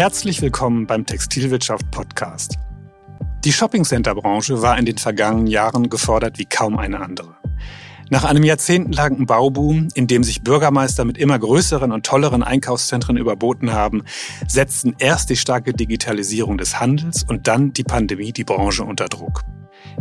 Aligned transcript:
Herzlich 0.00 0.40
willkommen 0.40 0.86
beim 0.86 1.04
Textilwirtschaft 1.04 1.90
Podcast. 1.90 2.56
Die 3.44 3.52
Shoppingcenter-Branche 3.52 4.62
war 4.62 4.78
in 4.78 4.86
den 4.86 4.96
vergangenen 4.96 5.46
Jahren 5.46 5.90
gefordert 5.90 6.38
wie 6.38 6.46
kaum 6.46 6.78
eine 6.78 7.00
andere. 7.00 7.36
Nach 8.08 8.24
einem 8.24 8.42
jahrzehntelangen 8.42 9.26
Bauboom, 9.26 9.88
in 9.92 10.06
dem 10.06 10.24
sich 10.24 10.42
Bürgermeister 10.42 11.04
mit 11.04 11.18
immer 11.18 11.38
größeren 11.38 11.92
und 11.92 12.06
tolleren 12.06 12.42
Einkaufszentren 12.42 13.18
überboten 13.18 13.74
haben, 13.74 14.04
setzten 14.48 14.96
erst 14.98 15.28
die 15.28 15.36
starke 15.36 15.74
Digitalisierung 15.74 16.56
des 16.56 16.80
Handels 16.80 17.22
und 17.22 17.46
dann 17.46 17.74
die 17.74 17.84
Pandemie 17.84 18.32
die 18.32 18.44
Branche 18.44 18.84
unter 18.84 19.04
Druck. 19.04 19.42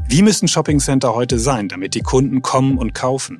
Wie 0.07 0.21
müssen 0.21 0.47
Shoppingcenter 0.47 1.13
heute 1.13 1.39
sein, 1.39 1.67
damit 1.67 1.95
die 1.95 2.01
Kunden 2.01 2.41
kommen 2.41 2.77
und 2.77 2.93
kaufen? 2.93 3.39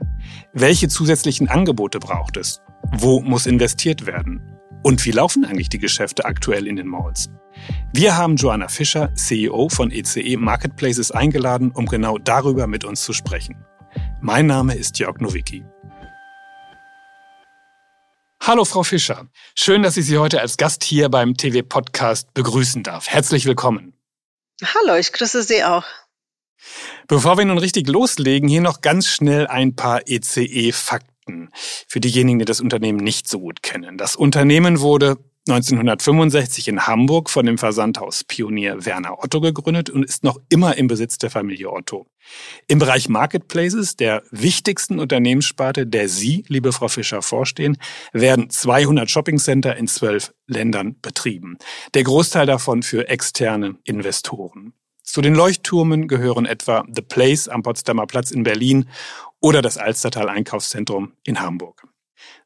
Welche 0.54 0.88
zusätzlichen 0.88 1.48
Angebote 1.48 2.00
braucht 2.00 2.38
es? 2.38 2.62
Wo 2.92 3.22
muss 3.22 3.46
investiert 3.46 4.06
werden? 4.06 4.42
Und 4.84 5.06
wie 5.06 5.12
laufen 5.12 5.46
eigentlich 5.46 5.70
die 5.70 5.80
Geschäfte 5.80 6.26
aktuell 6.26 6.68
in 6.68 6.76
den 6.76 6.88
Malls? 6.88 7.30
Wir 7.92 8.16
haben 8.16 8.36
Joanna 8.36 8.68
Fischer, 8.68 9.14
CEO 9.16 9.68
von 9.70 9.92
ECE 9.92 10.22
e 10.22 10.38
Marketplaces, 10.38 11.12
eingeladen, 11.12 11.72
um 11.72 11.86
genau 11.86 12.18
darüber 12.18 12.68
mit 12.68 12.86
uns 12.86 13.04
zu 13.04 13.14
sprechen. 13.14 13.66
Mein 14.22 14.48
Name 14.48 14.76
ist 14.76 15.00
Jörg 15.00 15.20
Nowicki. 15.20 15.66
Hallo 18.42 18.64
Frau 18.64 18.84
Fischer, 18.84 19.28
schön, 19.54 19.84
dass 19.84 19.98
ich 19.98 20.06
Sie 20.06 20.18
heute 20.18 20.40
als 20.40 20.58
Gast 20.58 20.84
hier 20.84 21.10
beim 21.10 21.36
TV-Podcast 21.36 22.34
begrüßen 22.34 22.84
darf. 22.84 23.08
Herzlich 23.08 23.46
willkommen. 23.46 23.94
Hallo, 24.64 24.96
ich 24.96 25.12
grüße 25.12 25.44
Sie 25.44 25.64
auch. 25.64 25.84
Bevor 27.08 27.38
wir 27.38 27.46
nun 27.46 27.58
richtig 27.58 27.88
loslegen, 27.88 28.50
hier 28.50 28.62
noch 28.62 28.82
ganz 28.82 29.08
schnell 29.08 29.48
ein 29.48 29.76
paar 29.76 30.02
ECE-Fakten 30.08 31.50
für 31.88 32.00
diejenigen, 32.00 32.40
die 32.40 32.46
das 32.46 32.62
Unternehmen 32.62 33.00
nicht 33.00 33.28
so 33.28 33.40
gut 33.40 33.64
kennen. 33.64 33.98
Das 33.98 34.16
Unternehmen 34.16 34.80
wurde 34.80 35.18
1965 35.48 36.68
in 36.68 36.86
Hamburg 36.86 37.30
von 37.30 37.46
dem 37.46 37.58
Versandhaus 37.58 38.24
Pionier 38.24 38.86
Werner 38.86 39.24
Otto 39.24 39.42
gegründet 39.42 39.90
und 39.90 40.04
ist 40.04 40.24
noch 40.24 40.40
immer 40.50 40.78
im 40.78 40.88
Besitz 40.88 41.18
der 41.18 41.32
Familie 41.32 41.72
Otto. 41.72 42.06
Im 42.68 42.78
Bereich 42.78 43.10
Marketplaces, 43.10 43.96
der 43.96 44.22
wichtigsten 44.30 45.00
Unternehmenssparte, 45.00 45.88
der 45.88 46.08
Sie, 46.08 46.46
liebe 46.48 46.72
Frau 46.72 46.88
Fischer, 46.88 47.22
vorstehen, 47.22 47.78
werden 48.14 48.50
200 48.50 49.10
Shoppingcenter 49.10 49.76
in 49.76 49.88
zwölf 49.88 50.34
Ländern 50.46 50.98
betrieben. 51.02 51.58
Der 51.94 52.04
Großteil 52.04 52.46
davon 52.46 52.84
für 52.84 53.08
externe 53.08 53.78
Investoren. 53.86 54.69
Zu 55.12 55.22
den 55.22 55.34
Leuchttürmen 55.34 56.08
gehören 56.08 56.46
etwa 56.46 56.86
The 56.88 57.02
Place 57.02 57.48
am 57.48 57.64
Potsdamer 57.64 58.06
Platz 58.06 58.30
in 58.30 58.44
Berlin 58.44 58.88
oder 59.40 59.64
das 59.64 59.80
Alstertal 59.80 60.30
Einkaufszentrum 60.30 61.14
in 61.24 61.40
Hamburg. 61.40 61.88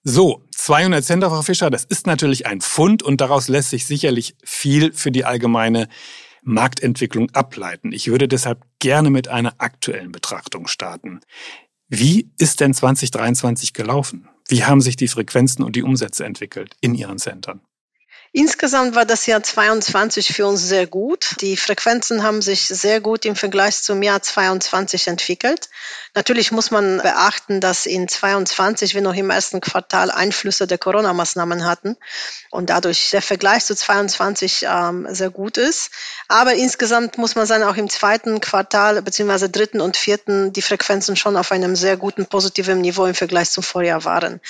So, 0.03 0.43
200 0.55 1.03
Cent, 1.03 1.25
Frau 1.25 1.41
Fischer, 1.41 1.69
das 1.69 1.83
ist 1.83 2.07
natürlich 2.07 2.45
ein 2.45 2.61
Pfund 2.61 3.03
und 3.03 3.19
daraus 3.19 3.49
lässt 3.49 3.71
sich 3.71 3.85
sicherlich 3.85 4.37
viel 4.45 4.93
für 4.93 5.11
die 5.11 5.25
allgemeine 5.25 5.89
Marktentwicklung 6.41 7.29
ableiten. 7.31 7.91
Ich 7.91 8.07
würde 8.07 8.29
deshalb 8.29 8.61
gerne 8.79 9.09
mit 9.09 9.27
einer 9.27 9.55
aktuellen 9.57 10.13
Betrachtung 10.13 10.67
starten. 10.67 11.19
Wie 11.89 12.31
ist 12.37 12.61
denn 12.61 12.73
2023 12.73 13.73
gelaufen? 13.73 14.29
Wie 14.47 14.63
haben 14.63 14.79
sich 14.79 14.95
die 14.95 15.09
Frequenzen 15.09 15.63
und 15.63 15.75
die 15.75 15.83
Umsätze 15.83 16.23
entwickelt 16.23 16.77
in 16.79 16.95
Ihren 16.95 17.17
Centern? 17.17 17.59
Insgesamt 18.35 18.95
war 18.95 19.05
das 19.05 19.27
Jahr 19.27 19.43
22 19.43 20.33
für 20.33 20.47
uns 20.47 20.63
sehr 20.63 20.87
gut. 20.87 21.35
Die 21.41 21.55
Frequenzen 21.55 22.23
haben 22.23 22.41
sich 22.41 22.65
sehr 22.65 22.99
gut 22.99 23.25
im 23.25 23.35
Vergleich 23.35 23.83
zum 23.83 24.01
Jahr 24.01 24.23
22 24.23 25.07
entwickelt. 25.07 25.69
Natürlich 26.15 26.51
muss 26.51 26.71
man 26.71 26.97
beachten, 26.97 27.61
dass 27.61 27.85
in 27.85 28.07
22 28.07 28.95
wir 28.95 29.03
noch 29.03 29.13
im 29.13 29.29
ersten 29.29 29.61
Quartal 29.61 30.09
Einflüsse 30.09 30.65
der 30.65 30.79
Corona-Maßnahmen 30.79 31.63
hatten 31.63 31.95
und 32.49 32.71
dadurch 32.71 33.11
der 33.11 33.21
Vergleich 33.21 33.65
zu 33.65 33.75
22 33.75 34.65
ähm, 34.67 35.05
sehr 35.11 35.29
gut 35.29 35.59
ist. 35.59 35.91
Aber 36.27 36.55
insgesamt 36.55 37.19
muss 37.19 37.35
man 37.35 37.45
sagen, 37.45 37.65
auch 37.65 37.75
im 37.75 37.87
zweiten 37.87 38.41
Quartal 38.41 38.99
beziehungsweise 39.03 39.51
dritten 39.51 39.79
und 39.79 39.95
vierten 39.95 40.51
die 40.53 40.63
Frequenzen 40.63 41.15
schon 41.15 41.37
auf 41.37 41.51
einem 41.51 41.75
sehr 41.75 41.97
guten 41.97 42.25
positiven 42.25 42.81
Niveau 42.81 43.05
im 43.05 43.13
Vergleich 43.13 43.51
zum 43.51 43.61
Vorjahr 43.61 44.05
waren. 44.05 44.41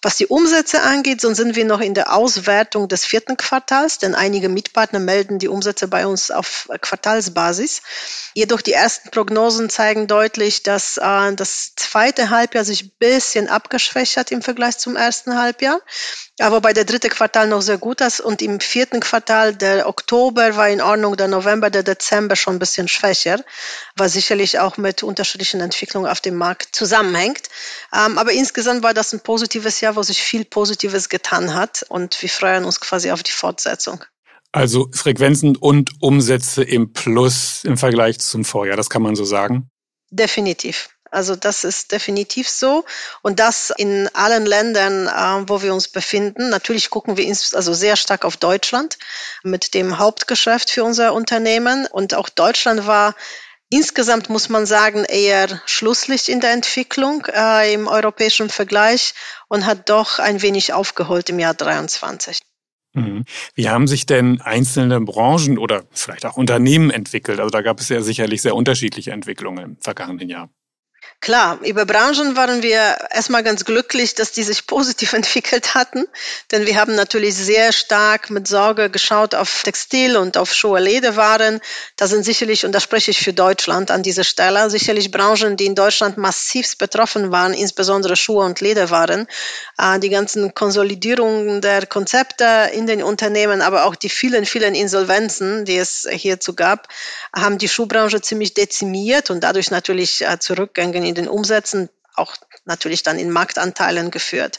Was 0.00 0.16
die 0.16 0.26
Umsätze 0.26 0.82
angeht, 0.82 1.20
so 1.20 1.34
sind 1.34 1.56
wir 1.56 1.64
noch 1.64 1.80
in 1.80 1.92
der 1.92 2.14
Auswertung 2.14 2.86
des 2.86 3.04
vierten 3.04 3.36
Quartals, 3.36 3.98
denn 3.98 4.14
einige 4.14 4.48
Mitpartner 4.48 5.00
melden 5.00 5.40
die 5.40 5.48
Umsätze 5.48 5.88
bei 5.88 6.06
uns 6.06 6.30
auf 6.30 6.68
Quartalsbasis. 6.80 7.82
Jedoch 8.32 8.62
die 8.62 8.74
ersten 8.74 9.10
Prognosen 9.10 9.70
zeigen 9.70 10.06
deutlich, 10.06 10.62
dass 10.62 10.98
äh, 10.98 11.34
das 11.34 11.72
zweite 11.74 12.30
Halbjahr 12.30 12.64
sich 12.64 12.84
ein 12.84 12.92
bisschen 13.00 13.48
abgeschwächt 13.48 14.16
hat 14.16 14.30
im 14.30 14.40
Vergleich 14.40 14.78
zum 14.78 14.94
ersten 14.94 15.36
Halbjahr. 15.36 15.80
Aber 16.40 16.60
bei 16.60 16.72
der 16.72 16.84
dritte 16.84 17.08
Quartal 17.08 17.48
noch 17.48 17.62
sehr 17.62 17.78
gut 17.78 18.00
ist 18.00 18.20
und 18.20 18.42
im 18.42 18.60
vierten 18.60 19.00
Quartal 19.00 19.54
der 19.54 19.88
Oktober 19.88 20.56
war 20.56 20.68
in 20.68 20.80
Ordnung, 20.80 21.16
der 21.16 21.26
November, 21.26 21.68
der 21.68 21.82
Dezember 21.82 22.36
schon 22.36 22.56
ein 22.56 22.58
bisschen 22.60 22.86
schwächer, 22.86 23.42
was 23.96 24.12
sicherlich 24.12 24.60
auch 24.60 24.76
mit 24.76 25.02
unterschiedlichen 25.02 25.60
Entwicklungen 25.60 26.08
auf 26.08 26.20
dem 26.20 26.36
Markt 26.36 26.76
zusammenhängt. 26.76 27.48
Ähm, 27.92 28.18
aber 28.18 28.32
insgesamt 28.32 28.84
war 28.84 28.94
das 28.94 29.12
ein 29.12 29.20
positives 29.20 29.80
Jahr, 29.80 29.96
wo 29.96 30.02
sich 30.02 30.22
viel 30.22 30.44
Positives 30.44 31.08
getan 31.08 31.54
hat 31.54 31.84
und 31.88 32.20
wir 32.22 32.28
freuen 32.28 32.64
uns 32.64 32.78
quasi 32.80 33.10
auf 33.10 33.24
die 33.24 33.32
Fortsetzung. 33.32 34.04
Also 34.52 34.88
Frequenzen 34.92 35.56
und 35.56 35.90
Umsätze 36.00 36.62
im 36.62 36.92
Plus 36.92 37.64
im 37.64 37.76
Vergleich 37.76 38.18
zum 38.20 38.44
Vorjahr, 38.44 38.76
das 38.76 38.88
kann 38.88 39.02
man 39.02 39.16
so 39.16 39.24
sagen? 39.24 39.68
Definitiv. 40.10 40.88
Also 41.10 41.36
das 41.36 41.64
ist 41.64 41.92
definitiv 41.92 42.48
so 42.48 42.84
und 43.22 43.40
das 43.40 43.72
in 43.76 44.08
allen 44.14 44.46
Ländern, 44.46 45.06
äh, 45.06 45.48
wo 45.48 45.62
wir 45.62 45.72
uns 45.74 45.88
befinden. 45.88 46.50
Natürlich 46.50 46.90
gucken 46.90 47.16
wir 47.16 47.26
also 47.28 47.72
sehr 47.72 47.96
stark 47.96 48.24
auf 48.24 48.36
Deutschland 48.36 48.98
mit 49.42 49.74
dem 49.74 49.98
Hauptgeschäft 49.98 50.70
für 50.70 50.84
unser 50.84 51.14
Unternehmen 51.14 51.86
und 51.86 52.14
auch 52.14 52.28
Deutschland 52.28 52.86
war 52.86 53.14
Insgesamt 53.70 54.30
muss 54.30 54.48
man 54.48 54.64
sagen, 54.64 55.04
eher 55.04 55.60
Schlusslicht 55.66 56.30
in 56.30 56.40
der 56.40 56.52
Entwicklung 56.52 57.26
äh, 57.26 57.74
im 57.74 57.86
europäischen 57.86 58.48
Vergleich 58.48 59.12
und 59.48 59.66
hat 59.66 59.90
doch 59.90 60.18
ein 60.18 60.40
wenig 60.40 60.72
aufgeholt 60.72 61.28
im 61.28 61.38
Jahr 61.38 61.52
23. 61.52 62.40
Mhm. 62.94 63.24
Wie 63.54 63.68
haben 63.68 63.86
sich 63.86 64.06
denn 64.06 64.40
einzelne 64.40 65.00
Branchen 65.02 65.58
oder 65.58 65.84
vielleicht 65.90 66.24
auch 66.24 66.38
Unternehmen 66.38 66.90
entwickelt? 66.90 67.40
Also 67.40 67.50
da 67.50 67.60
gab 67.60 67.80
es 67.80 67.90
ja 67.90 68.00
sicherlich 68.00 68.40
sehr 68.40 68.54
unterschiedliche 68.54 69.10
Entwicklungen 69.10 69.64
im 69.64 69.76
vergangenen 69.76 70.30
Jahr. 70.30 70.48
Klar, 71.20 71.58
über 71.62 71.84
Branchen 71.84 72.36
waren 72.36 72.62
wir 72.62 72.96
erstmal 73.10 73.42
ganz 73.42 73.64
glücklich, 73.64 74.14
dass 74.14 74.30
die 74.30 74.44
sich 74.44 74.66
positiv 74.68 75.12
entwickelt 75.14 75.74
hatten, 75.74 76.06
denn 76.52 76.64
wir 76.64 76.76
haben 76.76 76.94
natürlich 76.94 77.34
sehr 77.34 77.72
stark 77.72 78.30
mit 78.30 78.46
Sorge 78.46 78.88
geschaut 78.88 79.34
auf 79.34 79.64
Textil 79.64 80.16
und 80.16 80.36
auf 80.36 80.54
Schuhe, 80.54 80.78
Lederwaren. 80.78 81.60
Da 81.96 82.06
sind 82.06 82.24
sicherlich, 82.24 82.64
und 82.64 82.72
da 82.72 82.78
spreche 82.78 83.10
ich 83.10 83.18
für 83.18 83.32
Deutschland 83.32 83.90
an 83.90 84.04
dieser 84.04 84.22
Stelle, 84.22 84.70
sicherlich 84.70 85.10
Branchen, 85.10 85.56
die 85.56 85.66
in 85.66 85.74
Deutschland 85.74 86.18
massivst 86.18 86.78
betroffen 86.78 87.32
waren, 87.32 87.52
insbesondere 87.52 88.14
Schuhe 88.14 88.44
und 88.44 88.60
Lederwaren. 88.60 89.26
Äh, 89.76 89.98
die 89.98 90.10
ganzen 90.10 90.54
Konsolidierungen 90.54 91.60
der 91.60 91.86
Konzepte 91.86 92.70
in 92.72 92.86
den 92.86 93.02
Unternehmen, 93.02 93.60
aber 93.60 93.86
auch 93.86 93.96
die 93.96 94.08
vielen, 94.08 94.46
vielen 94.46 94.76
Insolvenzen, 94.76 95.64
die 95.64 95.78
es 95.78 96.06
hierzu 96.08 96.54
gab, 96.54 96.86
haben 97.34 97.58
die 97.58 97.68
Schuhbranche 97.68 98.20
ziemlich 98.20 98.54
dezimiert 98.54 99.30
und 99.30 99.42
dadurch 99.42 99.70
natürlich 99.72 100.22
äh, 100.22 100.38
Zurückgänge 100.98 101.08
in 101.08 101.14
den 101.14 101.28
Umsätzen 101.28 101.88
auch 102.14 102.34
natürlich 102.64 103.04
dann 103.04 103.18
in 103.18 103.30
Marktanteilen 103.30 104.10
geführt. 104.10 104.58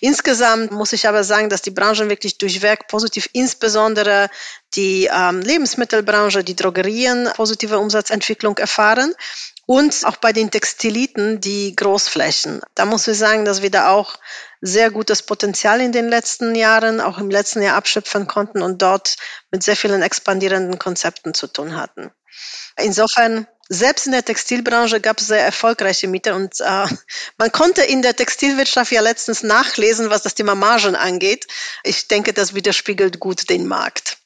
Insgesamt 0.00 0.72
muss 0.72 0.92
ich 0.92 1.08
aber 1.08 1.24
sagen, 1.24 1.48
dass 1.48 1.62
die 1.62 1.70
Branchen 1.70 2.10
wirklich 2.10 2.36
durchweg 2.36 2.86
positiv, 2.86 3.30
insbesondere 3.32 4.28
die 4.74 5.08
ähm, 5.10 5.40
Lebensmittelbranche, 5.40 6.44
die 6.44 6.54
Drogerien 6.54 7.30
positive 7.34 7.78
Umsatzentwicklung 7.78 8.58
erfahren 8.58 9.14
und 9.64 10.04
auch 10.04 10.16
bei 10.16 10.32
den 10.34 10.50
Textiliten 10.50 11.40
die 11.40 11.74
Großflächen. 11.74 12.60
Da 12.74 12.84
muss 12.84 13.08
ich 13.08 13.16
sagen, 13.16 13.46
dass 13.46 13.62
wir 13.62 13.70
da 13.70 13.90
auch 13.90 14.16
sehr 14.60 14.90
gutes 14.90 15.22
Potenzial 15.22 15.80
in 15.80 15.92
den 15.92 16.08
letzten 16.08 16.54
Jahren, 16.54 17.00
auch 17.00 17.16
im 17.18 17.30
letzten 17.30 17.62
Jahr 17.62 17.76
abschöpfen 17.76 18.26
konnten 18.26 18.60
und 18.60 18.82
dort 18.82 19.16
mit 19.50 19.62
sehr 19.62 19.76
vielen 19.76 20.02
expandierenden 20.02 20.78
Konzepten 20.78 21.32
zu 21.32 21.46
tun 21.46 21.74
hatten. 21.74 22.10
Insofern 22.76 23.46
selbst 23.68 24.06
in 24.06 24.12
der 24.12 24.24
Textilbranche 24.24 25.00
gab 25.00 25.18
es 25.18 25.26
sehr 25.26 25.44
erfolgreiche 25.44 26.08
Mieter 26.08 26.34
und 26.34 26.60
äh, 26.60 26.86
man 27.38 27.52
konnte 27.52 27.82
in 27.82 28.02
der 28.02 28.16
Textilwirtschaft 28.16 28.92
ja 28.92 29.00
letztens 29.00 29.42
nachlesen, 29.42 30.10
was 30.10 30.22
das 30.22 30.34
Thema 30.34 30.54
Margen 30.54 30.96
angeht. 30.96 31.46
Ich 31.84 32.08
denke, 32.08 32.32
das 32.32 32.54
widerspiegelt 32.54 33.20
gut 33.20 33.50
den 33.50 33.66
Markt. 33.66 34.18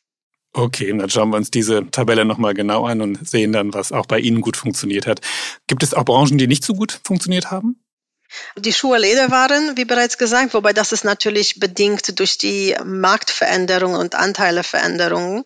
Okay, 0.55 0.94
dann 0.97 1.09
schauen 1.09 1.31
wir 1.31 1.39
uns 1.39 1.50
diese 1.50 1.91
Tabelle 1.91 2.27
nochmal 2.27 2.53
genau 2.53 2.85
an 2.85 3.00
und 3.00 3.27
sehen 3.27 3.53
dann, 3.53 3.73
was 3.73 3.91
auch 3.91 4.05
bei 4.05 4.19
Ihnen 4.19 4.43
gut 4.43 4.56
funktioniert 4.56 5.06
hat. 5.06 5.21
Gibt 5.67 5.83
es 5.83 5.95
auch 5.95 6.05
Branchen, 6.05 6.37
die 6.37 6.47
nicht 6.47 6.62
so 6.62 6.75
gut 6.75 7.00
funktioniert 7.05 7.50
haben? 7.50 7.83
Die 8.56 8.73
Schuhe 8.73 8.99
Lederwaren, 8.99 9.77
wie 9.77 9.85
bereits 9.85 10.19
gesagt, 10.19 10.55
wobei 10.55 10.73
das 10.73 10.93
ist 10.93 11.05
natürlich 11.05 11.61
bedingt 11.61 12.19
durch 12.19 12.38
die 12.38 12.77
Marktveränderungen 12.85 13.99
und 13.99 14.15
Anteileveränderungen. 14.15 15.45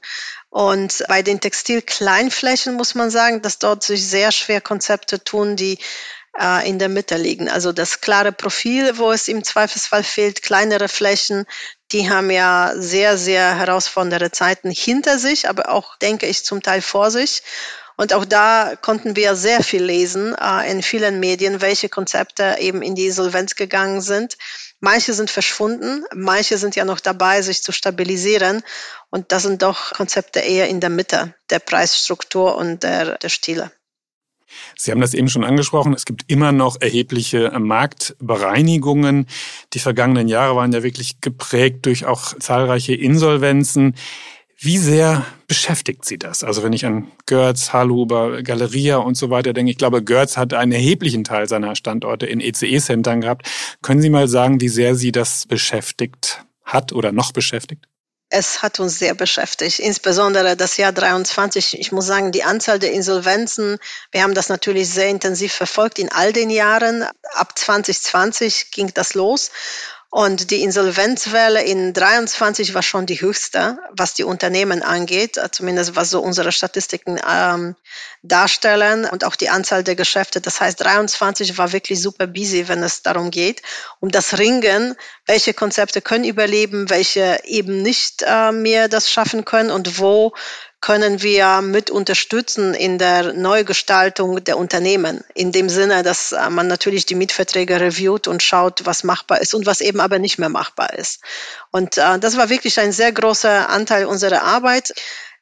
Und 0.57 1.05
bei 1.09 1.21
den 1.21 1.39
Textilkleinflächen 1.39 2.77
muss 2.77 2.95
man 2.95 3.11
sagen, 3.11 3.43
dass 3.43 3.59
dort 3.59 3.83
sich 3.83 4.09
sehr 4.09 4.33
schwer 4.33 4.63
Konzepte 4.63 5.23
tun, 5.23 5.55
die 5.55 5.79
äh, 6.41 6.67
in 6.67 6.79
der 6.79 6.89
Mitte 6.89 7.19
liegen. 7.19 7.51
Also 7.51 7.73
das 7.73 8.01
klare 8.01 8.33
Profil, 8.33 8.97
wo 8.97 9.13
es 9.13 9.29
im 9.29 9.45
Zweifelsfall 9.45 10.03
fehlt, 10.03 10.41
kleinere 10.41 10.89
Flächen, 10.89 11.45
Die 11.93 12.09
haben 12.09 12.31
ja 12.31 12.73
sehr, 12.75 13.19
sehr 13.19 13.55
herausfordernde 13.59 14.31
Zeiten 14.31 14.71
hinter 14.71 15.19
sich, 15.19 15.47
aber 15.47 15.69
auch, 15.69 15.97
denke 15.99 16.25
ich, 16.27 16.43
zum 16.43 16.63
Teil 16.63 16.81
vor 16.81 17.11
sich. 17.11 17.43
Und 17.97 18.15
auch 18.15 18.25
da 18.25 18.77
konnten 18.81 19.15
wir 19.15 19.37
sehr 19.37 19.63
viel 19.63 19.85
lesen 19.85 20.35
äh, 20.35 20.71
in 20.71 20.83
vielen 20.83 21.21
Medien, 21.21 21.61
welche 21.61 21.91
Konzepte 21.91 22.57
eben 22.61 22.81
in 22.81 22.95
die 22.95 23.09
Insolvenz 23.09 23.57
gegangen 23.57 24.01
sind. 24.01 24.39
Manche 24.81 25.15
sind 25.15 25.31
verschwunden, 25.31 26.05
manche 26.15 26.59
sind 26.59 26.77
ja 26.77 26.85
noch 26.85 27.01
dabei, 27.01 27.41
sich 27.43 27.63
zu 27.63 27.73
stabilisieren. 27.73 28.63
Und 29.11 29.33
das 29.33 29.43
sind 29.43 29.63
doch 29.63 29.93
Konzepte 29.93 30.41
eher 30.41 30.69
in 30.69 30.81
der 30.81 30.91
Mitte 30.91 31.35
der 31.51 31.61
Preisstruktur 31.61 32.57
und 32.57 32.83
der, 32.83 33.17
der 33.19 33.29
Stile. 33.31 33.73
Sie 34.77 34.91
haben 34.91 35.01
das 35.01 35.15
eben 35.15 35.29
schon 35.29 35.45
angesprochen. 35.45 35.95
Es 35.95 36.05
gibt 36.05 36.25
immer 36.29 36.53
noch 36.53 36.81
erhebliche 36.81 37.53
Marktbereinigungen. 37.59 39.27
Die 39.73 39.79
vergangenen 39.79 40.29
Jahre 40.29 40.57
waren 40.57 40.73
ja 40.73 40.83
wirklich 40.83 41.21
geprägt 41.21 41.87
durch 41.87 42.05
auch 42.07 42.35
zahlreiche 42.39 42.95
Insolvenzen. 42.95 43.97
Wie 44.59 44.79
sehr 44.79 45.27
beschäftigt 45.49 46.07
Sie 46.07 46.19
das? 46.19 46.43
Also 46.43 46.63
wenn 46.63 46.73
ich 46.73 46.87
an 46.87 47.13
Görz, 47.27 47.75
Halhuber, 47.75 48.43
Galeria 48.43 48.97
und 48.97 49.15
so 49.15 49.29
weiter 49.29 49.53
denke, 49.53 49.71
ich 49.71 49.77
glaube, 49.77 50.03
Görz 50.03 50.39
hat 50.39 50.55
einen 50.55 50.73
erheblichen 50.73 51.25
Teil 51.25 51.47
seiner 51.47 51.77
Standorte 51.77 52.25
in 52.25 52.41
ECE-Centern 52.41 53.21
gehabt. 53.21 53.51
Können 53.83 54.01
Sie 54.01 54.09
mal 54.09 54.29
sagen, 54.29 54.61
wie 54.61 54.69
sehr 54.69 54.95
Sie 54.95 55.13
das 55.13 55.47
beschäftigt 55.47 56.43
hat 56.65 56.93
oder 56.93 57.13
noch 57.13 57.33
beschäftigt? 57.33 57.87
Es 58.29 58.63
hat 58.63 58.81
uns 58.81 58.99
sehr 58.99 59.15
beschäftigt, 59.15 59.79
insbesondere 59.79 60.57
das 60.57 60.79
Jahr 60.79 60.91
23. 60.91 61.79
Ich 61.79 61.93
muss 61.93 62.07
sagen, 62.07 62.33
die 62.33 62.43
Anzahl 62.43 62.81
der 62.81 62.93
Insolvenzen, 62.93 63.79
wir 64.11 64.23
haben 64.23 64.35
das 64.35 64.49
natürlich 64.49 64.89
sehr 64.89 65.11
intensiv 65.11 65.53
verfolgt 65.53 66.01
in 66.01 66.11
all 66.11 66.33
den 66.33 66.51
Jahren. 66.51 67.05
Ab 67.35 67.57
2020 67.57 68.73
ging 68.73 68.91
das 68.95 69.15
los. 69.15 69.53
Und 70.11 70.51
die 70.51 70.63
Insolvenzwelle 70.63 71.63
in 71.63 71.93
23 71.93 72.75
war 72.75 72.83
schon 72.83 73.07
die 73.07 73.21
höchste, 73.21 73.79
was 73.91 74.15
die 74.15 74.25
Unternehmen 74.25 74.83
angeht, 74.83 75.39
zumindest 75.51 75.97
was 75.97 76.11
so 76.11 76.21
unsere 76.21 76.53
Statistiken 76.53 77.21
ähm, 77.29 77.75
darstellen 78.23 79.05
und 79.05 79.25
auch 79.25 79.37
die 79.37 79.49
Anzahl 79.49 79.83
der 79.83 79.97
Geschäfte. 79.97 80.41
Das 80.41 80.61
heißt, 80.61 80.81
23 80.81 81.59
war 81.59 81.73
wirklich 81.73 82.01
super 82.01 82.27
busy, 82.27 82.69
wenn 82.69 82.83
es 82.83 83.03
darum 83.03 83.31
geht, 83.31 83.63
um 84.01 84.11
das 84.11 84.39
Ringen, 84.39 84.95
welche 85.27 85.55
Konzepte 85.55 86.01
können 86.01 86.25
überleben, 86.25 86.89
welche 86.89 87.41
eben 87.45 87.83
nicht 87.83 88.23
äh, 88.27 88.53
mehr 88.53 88.89
das 88.89 89.11
schaffen 89.11 89.45
können 89.45 89.71
und 89.71 89.99
wo 89.99 90.33
können 90.81 91.23
wir 91.23 91.63
mit 91.63 91.91
unterstützen 91.91 92.75
in 92.75 92.99
der 92.99 93.33
Neugestaltung 93.33 94.45
der 94.45 94.59
Unternehmen. 94.59 95.25
In 95.35 95.51
dem 95.51 95.69
Sinne, 95.69 96.03
dass 96.03 96.33
äh, 96.33 96.51
man 96.51 96.69
natürlich 96.69 97.07
die 97.07 97.15
Mietverträge 97.15 97.81
reviewt 97.81 98.29
und 98.29 98.43
schaut, 98.43 98.85
was 98.85 99.03
machbar 99.03 99.41
ist 99.41 99.55
und 99.55 99.67
was 99.67 99.81
eben 99.81 100.01
aber 100.01 100.19
nicht 100.19 100.39
mehr 100.39 100.49
machbar 100.49 100.93
ist. 100.95 101.21
Und 101.71 101.99
äh, 101.99 102.19
das 102.19 102.37
war 102.37 102.51
wirklich 102.51 102.79
ein 102.79 102.93
sehr 102.93 103.13
großer 103.13 103.69
Anteil 103.69 104.05
unserer 104.05 104.43
Arbeit. 104.43 104.95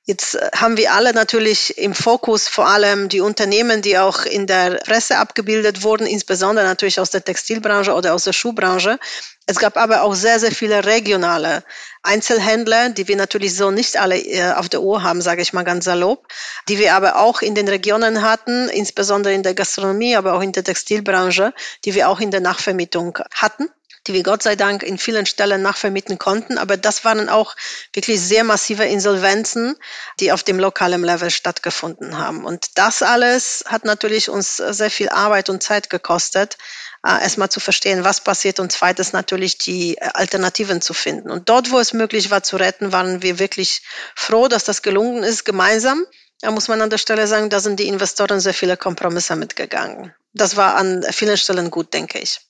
Jetzt 0.06 0.34
äh, 0.34 0.50
haben 0.54 0.76
wir 0.76 0.92
alle 0.92 1.14
natürlich 1.14 1.78
im 1.78 1.94
Fokus 1.94 2.46
vor 2.46 2.66
allem 2.66 3.08
die 3.08 3.20
Unternehmen, 3.20 3.80
die 3.80 3.96
auch 3.96 4.24
in 4.26 4.46
der 4.46 4.72
Presse 4.84 5.16
abgebildet 5.16 5.82
wurden, 5.82 6.06
insbesondere 6.06 6.66
natürlich 6.66 7.00
aus 7.00 7.10
der 7.10 7.24
Textilbranche 7.24 7.94
oder 7.94 8.12
aus 8.12 8.24
der 8.24 8.34
Schuhbranche. 8.34 8.98
Es 9.46 9.58
gab 9.58 9.76
aber 9.78 10.02
auch 10.02 10.14
sehr, 10.14 10.38
sehr 10.38 10.52
viele 10.52 10.84
regionale 10.84 11.64
Einzelhändler, 12.02 12.90
die 12.90 13.08
wir 13.08 13.16
natürlich 13.16 13.56
so 13.56 13.70
nicht 13.70 13.96
alle 13.96 14.18
äh, 14.18 14.52
auf 14.52 14.68
der 14.68 14.82
Uhr 14.82 15.02
haben, 15.02 15.22
sage 15.22 15.40
ich 15.40 15.54
mal 15.54 15.64
ganz 15.64 15.86
salopp, 15.86 16.28
die 16.68 16.78
wir 16.78 16.94
aber 16.94 17.16
auch 17.16 17.40
in 17.40 17.54
den 17.54 17.68
Regionen 17.68 18.22
hatten, 18.22 18.68
insbesondere 18.68 19.32
in 19.32 19.42
der 19.42 19.54
Gastronomie, 19.54 20.16
aber 20.16 20.34
auch 20.34 20.42
in 20.42 20.52
der 20.52 20.64
Textilbranche, 20.64 21.54
die 21.86 21.94
wir 21.94 22.10
auch 22.10 22.20
in 22.20 22.30
der 22.30 22.40
Nachvermietung 22.40 23.18
hatten 23.34 23.70
die 24.06 24.12
wir 24.12 24.22
Gott 24.22 24.42
sei 24.42 24.56
Dank 24.56 24.82
in 24.82 24.98
vielen 24.98 25.26
Stellen 25.26 25.62
nachvermieten 25.62 26.18
konnten. 26.18 26.58
Aber 26.58 26.76
das 26.76 27.04
waren 27.04 27.28
auch 27.28 27.56
wirklich 27.92 28.20
sehr 28.20 28.44
massive 28.44 28.84
Insolvenzen, 28.84 29.76
die 30.20 30.32
auf 30.32 30.42
dem 30.42 30.58
lokalen 30.58 31.02
Level 31.02 31.30
stattgefunden 31.30 32.18
haben. 32.18 32.44
Und 32.44 32.78
das 32.78 33.02
alles 33.02 33.64
hat 33.66 33.84
natürlich 33.84 34.28
uns 34.28 34.56
sehr 34.56 34.90
viel 34.90 35.08
Arbeit 35.08 35.48
und 35.48 35.62
Zeit 35.62 35.90
gekostet, 35.90 36.58
äh, 37.04 37.22
erstmal 37.22 37.50
zu 37.50 37.60
verstehen, 37.60 38.04
was 38.04 38.22
passiert 38.22 38.60
und 38.60 38.72
zweitens 38.72 39.12
natürlich 39.12 39.58
die 39.58 39.96
äh, 39.96 40.10
Alternativen 40.14 40.80
zu 40.80 40.94
finden. 40.94 41.30
Und 41.30 41.48
dort, 41.48 41.70
wo 41.70 41.78
es 41.78 41.92
möglich 41.92 42.30
war 42.30 42.42
zu 42.42 42.56
retten, 42.56 42.92
waren 42.92 43.22
wir 43.22 43.38
wirklich 43.38 43.82
froh, 44.14 44.48
dass 44.48 44.64
das 44.64 44.82
gelungen 44.82 45.22
ist, 45.22 45.44
gemeinsam. 45.44 46.04
Da 46.40 46.50
muss 46.50 46.68
man 46.68 46.80
an 46.80 46.90
der 46.90 46.98
Stelle 46.98 47.26
sagen, 47.26 47.50
da 47.50 47.60
sind 47.60 47.78
die 47.78 47.88
Investoren 47.88 48.40
sehr 48.40 48.54
viele 48.54 48.76
Kompromisse 48.76 49.36
mitgegangen. 49.36 50.14
Das 50.32 50.56
war 50.56 50.76
an 50.76 51.04
vielen 51.10 51.36
Stellen 51.36 51.70
gut, 51.70 51.94
denke 51.94 52.18
ich. 52.18 52.40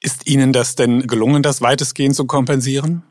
Ist 0.00 0.26
Ihnen 0.26 0.52
das 0.52 0.74
denn 0.74 1.06
gelungen, 1.06 1.42
das 1.42 1.60
weitestgehend 1.60 2.14
zu 2.14 2.26
kompensieren? 2.26 3.02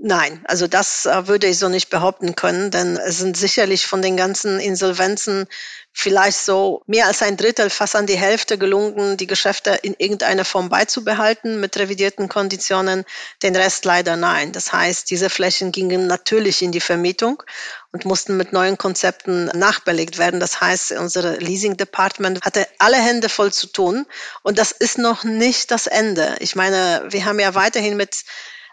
Nein, 0.00 0.44
also 0.44 0.68
das 0.68 1.06
äh, 1.06 1.26
würde 1.26 1.48
ich 1.48 1.58
so 1.58 1.68
nicht 1.68 1.90
behaupten 1.90 2.36
können, 2.36 2.70
denn 2.70 2.96
es 2.96 3.18
sind 3.18 3.36
sicherlich 3.36 3.88
von 3.88 4.00
den 4.00 4.16
ganzen 4.16 4.60
Insolvenzen 4.60 5.48
vielleicht 5.92 6.38
so 6.38 6.82
mehr 6.86 7.06
als 7.08 7.20
ein 7.22 7.36
Drittel, 7.36 7.68
fast 7.68 7.96
an 7.96 8.06
die 8.06 8.16
Hälfte 8.16 8.58
gelungen, 8.58 9.16
die 9.16 9.26
Geschäfte 9.26 9.70
in 9.82 9.96
irgendeiner 9.98 10.44
Form 10.44 10.68
beizubehalten 10.68 11.58
mit 11.58 11.76
revidierten 11.76 12.28
Konditionen, 12.28 13.04
den 13.42 13.56
Rest 13.56 13.84
leider 13.86 14.16
nein. 14.16 14.52
Das 14.52 14.72
heißt, 14.72 15.10
diese 15.10 15.30
Flächen 15.30 15.72
gingen 15.72 16.06
natürlich 16.06 16.62
in 16.62 16.70
die 16.70 16.80
Vermietung 16.80 17.42
und 17.90 18.04
mussten 18.04 18.36
mit 18.36 18.52
neuen 18.52 18.78
Konzepten 18.78 19.46
nachbelegt 19.46 20.16
werden. 20.16 20.38
Das 20.38 20.60
heißt, 20.60 20.92
unsere 20.92 21.38
Leasing 21.38 21.76
Department 21.76 22.42
hatte 22.44 22.68
alle 22.78 22.98
Hände 22.98 23.28
voll 23.28 23.52
zu 23.52 23.66
tun 23.66 24.06
und 24.44 24.58
das 24.58 24.70
ist 24.70 24.98
noch 24.98 25.24
nicht 25.24 25.72
das 25.72 25.88
Ende. 25.88 26.36
Ich 26.38 26.54
meine, 26.54 27.04
wir 27.08 27.24
haben 27.24 27.40
ja 27.40 27.56
weiterhin 27.56 27.96
mit 27.96 28.22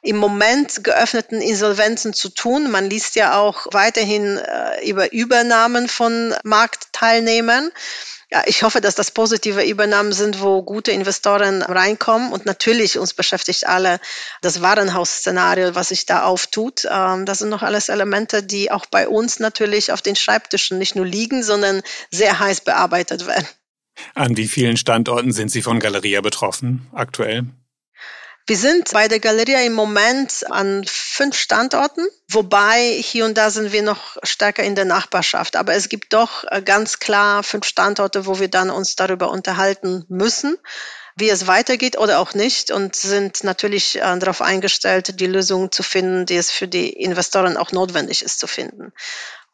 im 0.06 0.18
Moment 0.18 0.84
geöffneten 0.84 1.42
Insolvenzen 1.42 2.14
zu 2.14 2.30
tun. 2.30 2.70
Man 2.70 2.90
liest 2.90 3.16
ja 3.16 3.40
auch 3.40 3.68
weiterhin 3.72 4.38
äh, 4.38 4.88
über 4.88 5.12
Übernahmen 5.12 5.88
von 5.88 6.34
Marktteilnehmern. 6.44 7.72
Ja, 8.32 8.44
ich 8.48 8.64
hoffe, 8.64 8.82
dass 8.82 8.96
das 8.96 9.12
positive 9.12 9.64
Übernahmen 9.64 10.12
sind, 10.12 10.42
wo 10.42 10.64
gute 10.64 10.92
Investoren 10.92 11.62
reinkommen. 11.62 12.32
Und 12.32 12.46
natürlich 12.46 12.98
uns 12.98 13.14
beschäftigt 13.14 13.68
alle 13.68 14.00
das 14.42 14.62
Warenhausszenario, 14.62 15.76
was 15.76 15.90
sich 15.90 16.06
da 16.06 16.24
auftut. 16.24 16.88
Ähm, 16.90 17.26
das 17.26 17.40
sind 17.40 17.50
noch 17.50 17.64
alles 17.64 17.90
Elemente, 17.90 18.44
die 18.44 18.72
auch 18.72 18.86
bei 18.86 19.08
uns 19.08 19.40
natürlich 19.40 19.92
auf 19.92 20.02
den 20.02 20.16
Schreibtischen 20.16 20.78
nicht 20.78 20.96
nur 20.96 21.06
liegen, 21.06 21.44
sondern 21.44 21.82
sehr 22.12 22.40
heiß 22.40 22.62
bearbeitet 22.62 23.26
werden. 23.26 23.48
An 24.14 24.38
wie 24.38 24.48
vielen 24.48 24.78
Standorten 24.78 25.32
sind 25.32 25.50
Sie 25.50 25.62
von 25.62 25.80
Galeria 25.80 26.22
betroffen 26.22 26.88
aktuell? 26.94 27.46
Wir 28.48 28.58
sind 28.58 28.92
bei 28.92 29.08
der 29.08 29.20
Galeria 29.20 29.62
im 29.62 29.74
Moment 29.74 30.46
an 30.52 30.84
fünf 30.86 31.36
Standorten, 31.36 32.06
wobei 32.28 32.92
hier 32.92 33.26
und 33.26 33.36
da 33.36 33.50
sind 33.50 33.72
wir 33.72 33.82
noch 33.82 34.18
stärker 34.22 34.64
in 34.64 34.76
der 34.76 34.86
Nachbarschaft. 34.86 35.56
Aber 35.56 35.74
es 35.74 35.90
gibt 35.90 36.14
doch 36.14 36.44
äh, 36.52 36.62
ganz 36.62 37.00
klar 37.00 37.42
fünf 37.42 37.66
Standorte, 37.66 38.28
wo 38.28 38.40
wir 38.40 38.48
dann 38.48 38.70
uns 38.70 38.96
darüber 38.96 39.32
unterhalten 39.32 40.06
müssen, 40.10 40.60
wie 41.16 41.30
es 41.30 41.48
weitergeht 41.48 41.98
oder 41.98 42.20
auch 42.20 42.36
nicht 42.36 42.70
und 42.70 42.96
sind 42.96 43.44
natürlich 43.44 43.96
äh, 43.96 44.20
darauf 44.20 44.44
eingestellt, 44.44 45.20
die 45.20 45.26
Lösungen 45.26 45.72
zu 45.72 45.82
finden, 45.82 46.28
die 46.28 46.36
es 46.36 46.52
für 46.52 46.68
die 46.68 46.90
Investoren 46.90 47.58
auch 47.58 47.72
notwendig 47.72 48.22
ist 48.22 48.40
zu 48.40 48.46
finden. 48.46 48.94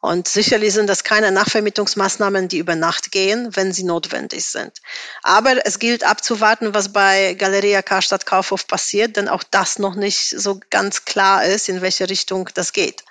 Und 0.02 0.26
sicherlich 0.26 0.74
sind 0.74 0.88
das 0.88 1.04
keine 1.04 1.30
Nachvermietungsmaßnahmen, 1.30 2.48
die 2.48 2.58
über 2.58 2.74
Nacht 2.74 3.12
gehen, 3.12 3.54
wenn 3.54 3.72
sie 3.72 3.84
notwendig 3.84 4.44
sind. 4.46 4.82
Aber 5.22 5.64
es 5.64 5.78
gilt 5.78 6.02
abzuwarten, 6.02 6.74
was 6.74 6.92
bei 6.92 7.34
Galeria 7.34 7.82
Karstadt 7.82 8.26
Kaufhof 8.26 8.66
passiert, 8.66 9.16
denn 9.16 9.28
auch 9.28 9.44
das 9.44 9.78
noch 9.78 9.94
nicht 9.94 10.30
so 10.30 10.58
ganz 10.70 11.04
klar 11.04 11.44
ist, 11.44 11.68
in 11.68 11.82
welche 11.82 12.10
Richtung 12.10 12.48
das 12.54 12.72
geht. 12.72 13.04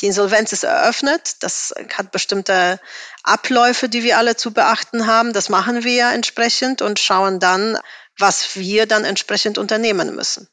Die 0.00 0.06
Insolvenz 0.06 0.52
ist 0.52 0.64
eröffnet. 0.64 1.36
Das 1.44 1.72
hat 1.96 2.10
bestimmte 2.10 2.80
Abläufe, 3.22 3.88
die 3.88 4.02
wir 4.02 4.18
alle 4.18 4.34
zu 4.34 4.52
beachten 4.52 5.06
haben. 5.06 5.32
Das 5.32 5.48
machen 5.48 5.84
wir 5.84 5.94
ja 5.94 6.12
entsprechend 6.12 6.82
und 6.82 6.98
schauen 6.98 7.38
dann, 7.38 7.78
was 8.18 8.56
wir 8.56 8.86
dann 8.86 9.04
entsprechend 9.04 9.58
unternehmen 9.58 10.16
müssen. 10.16 10.48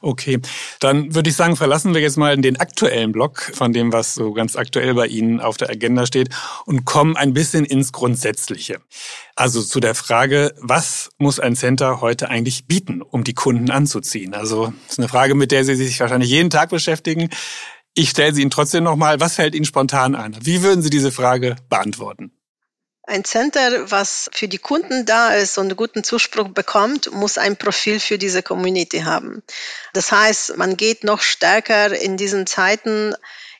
Okay, 0.00 0.40
dann 0.78 1.14
würde 1.14 1.30
ich 1.30 1.36
sagen, 1.36 1.56
verlassen 1.56 1.92
wir 1.92 2.00
jetzt 2.00 2.16
mal 2.16 2.36
den 2.36 2.60
aktuellen 2.60 3.10
Block 3.10 3.40
von 3.54 3.72
dem, 3.72 3.92
was 3.92 4.14
so 4.14 4.32
ganz 4.32 4.54
aktuell 4.54 4.94
bei 4.94 5.06
Ihnen 5.06 5.40
auf 5.40 5.56
der 5.56 5.70
Agenda 5.70 6.06
steht 6.06 6.28
und 6.66 6.84
kommen 6.84 7.16
ein 7.16 7.34
bisschen 7.34 7.64
ins 7.64 7.92
Grundsätzliche. 7.92 8.80
Also 9.34 9.62
zu 9.62 9.80
der 9.80 9.94
Frage, 9.94 10.54
was 10.58 11.10
muss 11.18 11.40
ein 11.40 11.56
Center 11.56 12.00
heute 12.00 12.28
eigentlich 12.28 12.66
bieten, 12.66 13.02
um 13.02 13.24
die 13.24 13.34
Kunden 13.34 13.70
anzuziehen? 13.70 14.34
Also 14.34 14.72
das 14.84 14.92
ist 14.92 14.98
eine 14.98 15.08
Frage, 15.08 15.34
mit 15.34 15.50
der 15.50 15.64
Sie 15.64 15.74
sich 15.74 15.98
wahrscheinlich 15.98 16.30
jeden 16.30 16.50
Tag 16.50 16.70
beschäftigen. 16.70 17.28
Ich 17.94 18.10
stelle 18.10 18.32
sie 18.32 18.42
Ihnen 18.42 18.50
trotzdem 18.50 18.84
nochmal. 18.84 19.20
Was 19.20 19.34
fällt 19.34 19.54
Ihnen 19.54 19.64
spontan 19.64 20.14
ein? 20.14 20.36
Wie 20.40 20.62
würden 20.62 20.82
Sie 20.82 20.90
diese 20.90 21.12
Frage 21.12 21.56
beantworten? 21.68 22.32
Ein 23.04 23.24
Center, 23.24 23.90
was 23.90 24.30
für 24.32 24.46
die 24.46 24.58
Kunden 24.58 25.04
da 25.06 25.34
ist 25.34 25.58
und 25.58 25.66
einen 25.66 25.76
guten 25.76 26.04
Zuspruch 26.04 26.48
bekommt, 26.50 27.12
muss 27.12 27.36
ein 27.36 27.56
Profil 27.56 27.98
für 27.98 28.16
diese 28.16 28.44
Community 28.44 29.00
haben. 29.00 29.42
Das 29.92 30.12
heißt, 30.12 30.56
man 30.56 30.76
geht 30.76 31.02
noch 31.02 31.20
stärker 31.20 31.92
in 32.00 32.16
diesen 32.16 32.46
Zeiten 32.46 33.14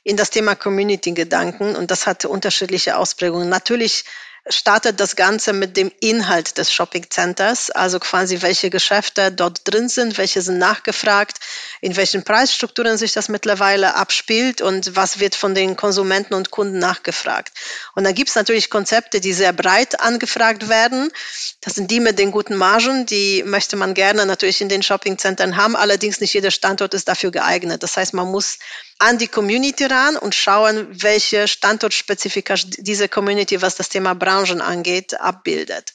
in 0.05 0.17
das 0.17 0.31
Thema 0.31 0.55
Community-Gedanken 0.55 1.75
und 1.75 1.91
das 1.91 2.07
hat 2.07 2.25
unterschiedliche 2.25 2.97
Ausprägungen. 2.97 3.49
Natürlich 3.49 4.05
startet 4.49 4.99
das 4.99 5.15
Ganze 5.15 5.53
mit 5.53 5.77
dem 5.77 5.93
Inhalt 6.01 6.59
des 6.59 6.73
Shopping 6.73 7.07
Centers, 7.11 7.71
also 7.71 8.01
quasi 8.01 8.43
welche 8.43 8.71
Geschäfte 8.71 9.31
dort 9.31 9.61
drin 9.65 9.89
sind, 9.89 10.19
welche 10.19 10.43
sind 10.43 10.59
nachgefragt, 10.59 11.39
in 11.81 11.97
welchen 11.97 12.25
Preisstrukturen 12.25 12.99
sich 12.99 13.13
das 13.13 13.29
mittlerweile 13.29 13.95
abspielt 13.95 14.61
und 14.61 14.97
was 14.97 15.21
wird 15.21 15.37
von 15.37 15.55
den 15.55 15.77
Konsumenten 15.77 16.35
und 16.35 16.51
Kunden 16.51 16.81
nachgefragt. 16.81 17.53
Und 17.95 18.03
dann 18.03 18.15
gibt 18.15 18.31
es 18.31 18.35
natürlich 18.35 18.69
Konzepte, 18.69 19.21
die 19.21 19.33
sehr 19.33 19.53
breit 19.53 20.01
angefragt 20.01 20.69
werden. 20.69 21.13
Das 21.61 21.75
sind 21.75 21.91
die 21.91 22.01
mit 22.01 22.19
den 22.19 22.33
guten 22.33 22.57
Margen, 22.57 23.07
die 23.07 23.45
möchte 23.45 23.77
man 23.77 23.95
gerne 23.95 24.27
natürlich 24.27 24.61
in 24.61 24.69
den 24.69 24.83
Shopping 24.83 25.19
Centern 25.19 25.57
haben. 25.57 25.77
Allerdings 25.77 26.21
nicht 26.21 26.35
jeder 26.35 26.51
Standort 26.51 26.95
ist 26.95 27.07
dafür 27.07 27.31
geeignet. 27.31 27.85
Das 27.85 27.97
heißt, 27.97 28.13
man 28.13 28.31
muss 28.31 28.59
an 29.03 29.19
die 29.19 29.27
Community 29.27 29.85
ran 29.87 30.17
und 30.17 30.33
schauen, 30.33 30.87
welche 30.91 31.49
Standortspezifika 31.49 32.55
diese 32.79 33.09
Community, 33.09 33.61
was 33.61 33.75
das 33.75 33.89
Thema 33.89 34.15
Branchen 34.15 34.61
angeht, 34.61 35.21
abbildet. 35.21 35.93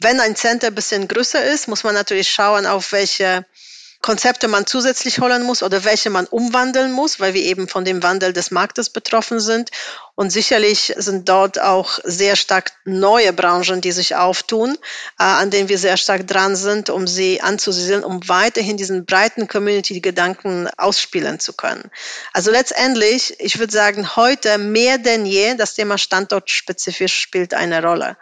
Wenn 0.00 0.18
ein 0.18 0.34
Center 0.34 0.68
ein 0.68 0.74
bisschen 0.74 1.08
größer 1.08 1.44
ist, 1.44 1.68
muss 1.68 1.84
man 1.84 1.94
natürlich 1.94 2.30
schauen, 2.30 2.64
auf 2.64 2.92
welche 2.92 3.44
Konzepte 4.00 4.46
man 4.46 4.64
zusätzlich 4.64 5.18
holen 5.18 5.42
muss 5.42 5.62
oder 5.62 5.84
welche 5.84 6.08
man 6.08 6.26
umwandeln 6.26 6.92
muss, 6.92 7.18
weil 7.18 7.34
wir 7.34 7.42
eben 7.42 7.66
von 7.66 7.84
dem 7.84 8.02
Wandel 8.02 8.32
des 8.32 8.52
Marktes 8.52 8.90
betroffen 8.90 9.40
sind. 9.40 9.70
Und 10.14 10.30
sicherlich 10.30 10.94
sind 10.96 11.28
dort 11.28 11.60
auch 11.60 11.98
sehr 12.04 12.36
stark 12.36 12.72
neue 12.84 13.32
Branchen, 13.32 13.80
die 13.80 13.92
sich 13.92 14.14
auftun, 14.14 14.76
äh, 15.18 15.24
an 15.24 15.50
denen 15.50 15.68
wir 15.68 15.78
sehr 15.78 15.96
stark 15.96 16.26
dran 16.26 16.54
sind, 16.54 16.90
um 16.90 17.06
sie 17.06 17.40
anzusiedeln, 17.40 18.04
um 18.04 18.26
weiterhin 18.28 18.76
diesen 18.76 19.04
breiten 19.04 19.48
Community-Gedanken 19.48 20.68
ausspielen 20.76 21.40
zu 21.40 21.52
können. 21.52 21.90
Also 22.32 22.50
letztendlich, 22.50 23.34
ich 23.40 23.58
würde 23.58 23.72
sagen, 23.72 24.16
heute 24.16 24.58
mehr 24.58 24.98
denn 24.98 25.26
je, 25.26 25.54
das 25.54 25.74
Thema 25.74 25.98
standortspezifisch 25.98 27.20
spielt 27.20 27.52
eine 27.52 27.82
Rolle. 27.82 28.16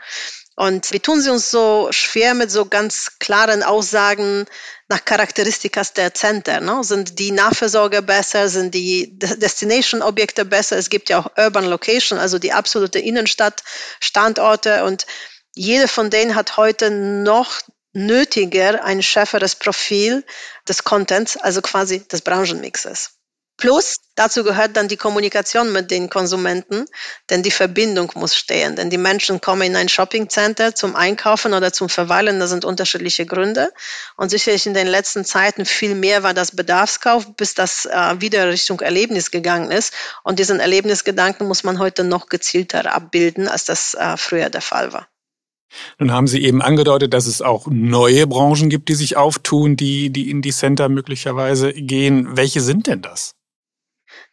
Und 0.56 0.90
wie 0.92 1.00
tun 1.00 1.20
sie 1.20 1.30
uns 1.30 1.50
so 1.50 1.88
schwer 1.90 2.32
mit 2.32 2.50
so 2.50 2.64
ganz 2.64 3.18
klaren 3.18 3.62
Aussagen 3.62 4.46
nach 4.88 5.04
Charakteristikas 5.04 5.92
der 5.92 6.14
Center? 6.14 6.60
Ne? 6.60 6.82
Sind 6.82 7.18
die 7.18 7.30
Nahversorger 7.30 8.00
besser? 8.00 8.48
Sind 8.48 8.74
die 8.74 9.18
Destination-Objekte 9.18 10.46
besser? 10.46 10.78
Es 10.78 10.88
gibt 10.88 11.10
ja 11.10 11.18
auch 11.18 11.30
Urban 11.36 11.66
Location, 11.66 12.18
also 12.18 12.38
die 12.38 12.54
absolute 12.54 12.98
Innenstadt-Standorte. 12.98 14.84
Und 14.84 15.06
jede 15.54 15.88
von 15.88 16.08
denen 16.08 16.34
hat 16.34 16.56
heute 16.56 16.90
noch 16.90 17.60
nötiger 17.92 18.82
ein 18.82 19.02
schärferes 19.02 19.56
Profil 19.56 20.24
des 20.66 20.84
Contents, 20.84 21.36
also 21.36 21.60
quasi 21.60 22.00
des 22.08 22.22
Branchenmixes. 22.22 23.15
Plus, 23.58 23.96
dazu 24.16 24.44
gehört 24.44 24.76
dann 24.76 24.86
die 24.88 24.98
Kommunikation 24.98 25.72
mit 25.72 25.90
den 25.90 26.10
Konsumenten, 26.10 26.84
denn 27.30 27.42
die 27.42 27.50
Verbindung 27.50 28.12
muss 28.14 28.36
stehen. 28.36 28.76
Denn 28.76 28.90
die 28.90 28.98
Menschen 28.98 29.40
kommen 29.40 29.62
in 29.62 29.76
ein 29.76 29.88
Shoppingcenter 29.88 30.74
zum 30.74 30.94
Einkaufen 30.94 31.54
oder 31.54 31.72
zum 31.72 31.88
Verweilen, 31.88 32.38
das 32.38 32.50
sind 32.50 32.66
unterschiedliche 32.66 33.24
Gründe. 33.24 33.72
Und 34.16 34.28
sicherlich 34.28 34.66
in 34.66 34.74
den 34.74 34.86
letzten 34.86 35.24
Zeiten 35.24 35.64
viel 35.64 35.94
mehr 35.94 36.22
war 36.22 36.34
das 36.34 36.54
Bedarfskauf, 36.54 37.34
bis 37.36 37.54
das 37.54 37.86
äh, 37.86 38.20
wieder 38.20 38.48
Richtung 38.50 38.80
Erlebnis 38.80 39.30
gegangen 39.30 39.70
ist. 39.70 39.94
Und 40.22 40.38
diesen 40.38 40.60
Erlebnisgedanken 40.60 41.48
muss 41.48 41.64
man 41.64 41.78
heute 41.78 42.04
noch 42.04 42.28
gezielter 42.28 42.92
abbilden, 42.94 43.48
als 43.48 43.64
das 43.64 43.94
äh, 43.94 44.18
früher 44.18 44.50
der 44.50 44.60
Fall 44.60 44.92
war. 44.92 45.08
Nun 45.98 46.12
haben 46.12 46.26
Sie 46.26 46.42
eben 46.42 46.62
angedeutet, 46.62 47.14
dass 47.14 47.26
es 47.26 47.42
auch 47.42 47.66
neue 47.68 48.26
Branchen 48.26 48.68
gibt, 48.68 48.88
die 48.88 48.94
sich 48.94 49.16
auftun, 49.16 49.76
die, 49.76 50.10
die 50.10 50.30
in 50.30 50.42
die 50.42 50.52
Center 50.52 50.88
möglicherweise 50.88 51.72
gehen. 51.72 52.36
Welche 52.36 52.60
sind 52.60 52.86
denn 52.86 53.02
das? 53.02 53.35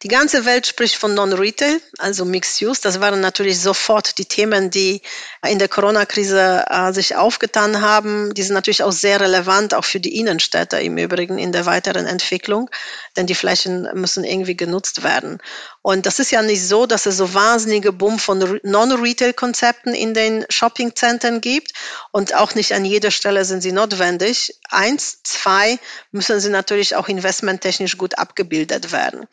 Die 0.04 0.08
ganze 0.08 0.44
Welt 0.44 0.66
spricht 0.66 0.96
von 0.96 1.14
Non-Retail, 1.14 1.80
also 1.96 2.26
Mixed 2.26 2.60
Use. 2.60 2.78
Das 2.82 3.00
waren 3.00 3.22
natürlich 3.22 3.58
sofort 3.58 4.18
die 4.18 4.26
Themen, 4.26 4.68
die 4.68 5.00
in 5.48 5.58
der 5.58 5.68
Corona-Krise 5.68 6.66
äh, 6.68 6.92
sich 6.92 7.16
aufgetan 7.16 7.80
haben. 7.80 8.34
Die 8.34 8.42
sind 8.42 8.52
natürlich 8.52 8.82
auch 8.82 8.92
sehr 8.92 9.18
relevant, 9.18 9.72
auch 9.72 9.86
für 9.86 10.00
die 10.00 10.18
Innenstädte 10.18 10.76
im 10.76 10.98
Übrigen 10.98 11.38
in 11.38 11.52
der 11.52 11.64
weiteren 11.64 12.04
Entwicklung, 12.04 12.68
denn 13.16 13.26
die 13.26 13.34
Flächen 13.34 13.88
müssen 13.94 14.24
irgendwie 14.24 14.54
genutzt 14.54 15.04
werden. 15.04 15.38
Und 15.80 16.04
das 16.04 16.18
ist 16.18 16.30
ja 16.30 16.42
nicht 16.42 16.62
so, 16.62 16.84
dass 16.84 17.06
es 17.06 17.16
so 17.16 17.32
wahnsinnige 17.32 17.92
Boom 17.92 18.18
von 18.18 18.60
Non-Retail-Konzepten 18.62 19.94
in 19.94 20.12
den 20.12 20.44
Shopping-Zentren 20.50 21.40
gibt 21.40 21.72
und 22.12 22.34
auch 22.34 22.54
nicht 22.54 22.74
an 22.74 22.84
jeder 22.84 23.10
Stelle 23.10 23.46
sind 23.46 23.62
sie 23.62 23.72
notwendig. 23.72 24.60
Eins, 24.68 25.20
zwei 25.22 25.78
müssen 26.12 26.40
sie 26.40 26.50
natürlich 26.50 26.94
auch 26.94 27.08
investmenttechnisch 27.08 27.96
gut 27.96 28.18
abgebildet 28.18 28.92
werden. 28.92 29.26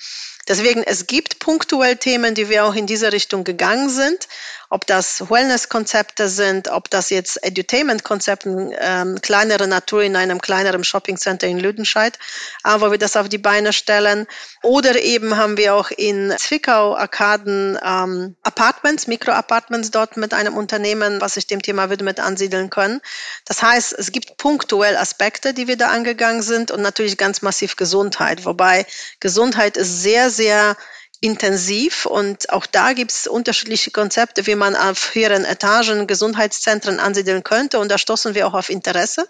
Deswegen, 0.52 0.84
es 0.84 1.08
gibt 1.08 1.40
punktuell 1.40 1.96
Themen, 1.96 2.36
die 2.36 2.50
wir 2.50 2.66
auch 2.66 2.76
in 2.76 2.86
diese 2.86 3.14
Richtung 3.14 3.46
gegangen 3.46 3.90
sind 3.90 4.28
ob 4.72 4.88
das 4.88 5.30
Wellness-Konzepte 5.30 6.30
sind, 6.30 6.70
ob 6.70 6.90
das 6.90 7.10
jetzt 7.10 7.44
Edutainment-Konzepte, 7.44 8.72
ähm, 8.80 9.20
kleinere 9.22 9.68
Natur 9.68 10.02
in 10.02 10.16
einem 10.16 10.40
kleineren 10.40 10.86
Shopping-Center 10.86 11.46
in 11.46 11.60
Lüdenscheid, 11.60 12.18
äh, 12.64 12.80
wo 12.80 12.90
wir 12.90 12.98
das 12.98 13.18
auf 13.18 13.28
die 13.28 13.38
Beine 13.38 13.74
stellen. 13.74 14.28
Oder 14.64 14.98
eben 15.02 15.36
haben 15.36 15.58
wir 15.58 15.76
auch 15.76 15.92
in 15.92 16.34
Zwickau 16.38 16.96
Arkaden 16.96 17.78
ähm, 17.84 18.38
Apartments, 18.44 19.08
Mikro-Apartments 19.08 19.92
dort 19.92 20.16
mit 20.16 20.34
einem 20.34 20.56
Unternehmen, 20.56 21.20
was 21.20 21.34
sich 21.34 21.48
dem 21.48 21.62
Thema 21.62 21.90
widmet, 21.90 22.22
ansiedeln 22.22 22.70
können. 22.70 23.02
Das 23.44 23.62
heißt, 23.62 23.92
es 24.00 24.14
gibt 24.14 24.38
punktuell 24.38 24.96
Aspekte, 24.96 25.54
die 25.54 25.68
wir 25.68 25.76
da 25.76 25.90
angegangen 25.90 26.44
sind 26.44 26.72
und 26.72 26.82
natürlich 26.82 27.18
ganz 27.18 27.42
massiv 27.42 27.76
Gesundheit, 27.76 28.46
wobei 28.46 28.86
Gesundheit 29.20 29.76
ist 29.76 30.02
sehr, 30.02 30.30
sehr 30.30 30.78
intensiv 31.22 32.08
und 32.08 32.50
auch 32.50 32.66
da 32.66 32.94
gibt 32.94 33.12
es 33.12 33.28
unterschiedliche 33.28 33.92
Konzepte, 33.92 34.48
wie 34.48 34.56
man 34.56 34.76
auf 34.76 35.14
höheren 35.14 35.46
Etagen 35.46 36.08
Gesundheitszentren 36.08 37.00
ansiedeln 37.00 37.44
könnte 37.44 37.80
und 37.80 37.90
da 37.90 37.98
stoßen 37.98 38.36
wir 38.36 38.48
auch 38.48 38.56
auf 38.56 38.70
Interesse. 38.70 39.28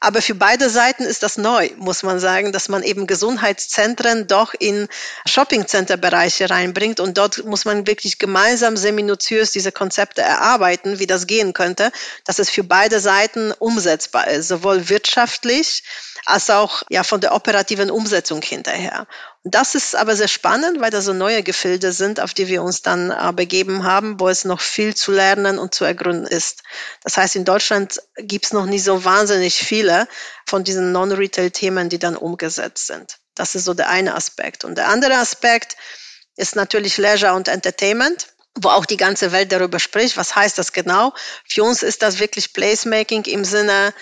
Aber 0.00 0.22
für 0.22 0.36
beide 0.36 0.70
Seiten 0.70 1.02
ist 1.02 1.24
das 1.24 1.38
neu, 1.38 1.70
muss 1.76 2.04
man 2.04 2.20
sagen, 2.20 2.52
dass 2.52 2.68
man 2.68 2.84
eben 2.84 3.08
Gesundheitszentren 3.08 4.28
doch 4.28 4.54
in 4.56 4.86
Shoppingcenter-Bereiche 5.26 6.48
reinbringt 6.50 7.00
und 7.00 7.18
dort 7.18 7.44
muss 7.44 7.64
man 7.64 7.88
wirklich 7.88 8.20
gemeinsam 8.20 8.76
sehr 8.76 8.92
minutiös 8.92 9.50
diese 9.50 9.72
Konzepte 9.72 10.22
erarbeiten, 10.22 11.00
wie 11.00 11.08
das 11.08 11.26
gehen 11.26 11.52
könnte, 11.52 11.90
dass 12.24 12.38
es 12.38 12.48
für 12.48 12.62
beide 12.62 13.00
Seiten 13.00 13.52
umsetzbar 13.58 14.28
ist, 14.28 14.46
sowohl 14.46 14.88
wirtschaftlich 14.88 15.82
als 16.26 16.48
auch 16.50 16.84
ja 16.90 17.02
von 17.02 17.20
der 17.20 17.34
operativen 17.34 17.90
Umsetzung 17.90 18.40
hinterher. 18.40 19.08
Das 19.44 19.74
ist 19.74 19.94
aber 19.94 20.16
sehr 20.16 20.28
spannend, 20.28 20.80
weil 20.80 20.90
da 20.90 21.00
so 21.00 21.12
neue 21.12 21.42
Gefilde 21.42 21.92
sind, 21.92 22.20
auf 22.20 22.34
die 22.34 22.48
wir 22.48 22.62
uns 22.62 22.82
dann 22.82 23.10
äh, 23.10 23.32
begeben 23.32 23.84
haben, 23.84 24.18
wo 24.18 24.28
es 24.28 24.44
noch 24.44 24.60
viel 24.60 24.94
zu 24.96 25.12
lernen 25.12 25.58
und 25.58 25.74
zu 25.74 25.84
ergründen 25.84 26.26
ist. 26.26 26.62
Das 27.04 27.16
heißt, 27.16 27.36
in 27.36 27.44
Deutschland 27.44 28.00
gibt 28.16 28.46
es 28.46 28.52
noch 28.52 28.66
nicht 28.66 28.82
so 28.82 29.04
wahnsinnig 29.04 29.54
viele 29.54 30.08
von 30.44 30.64
diesen 30.64 30.92
Non-Retail-Themen, 30.92 31.88
die 31.88 31.98
dann 31.98 32.16
umgesetzt 32.16 32.88
sind. 32.88 33.18
Das 33.34 33.54
ist 33.54 33.64
so 33.64 33.74
der 33.74 33.88
eine 33.88 34.16
Aspekt. 34.16 34.64
Und 34.64 34.76
der 34.76 34.88
andere 34.88 35.14
Aspekt 35.14 35.76
ist 36.36 36.56
natürlich 36.56 36.98
Leisure 36.98 37.34
und 37.34 37.48
Entertainment 37.48 38.28
wo 38.60 38.70
auch 38.70 38.86
die 38.86 38.96
ganze 38.96 39.32
Welt 39.32 39.52
darüber 39.52 39.78
spricht. 39.78 40.16
Was 40.16 40.34
heißt 40.34 40.58
das 40.58 40.72
genau? 40.72 41.12
Für 41.48 41.62
uns 41.62 41.82
ist 41.82 42.02
das 42.02 42.18
wirklich 42.18 42.52
Placemaking 42.52 43.24
im 43.24 43.44
Sinne, 43.44 43.94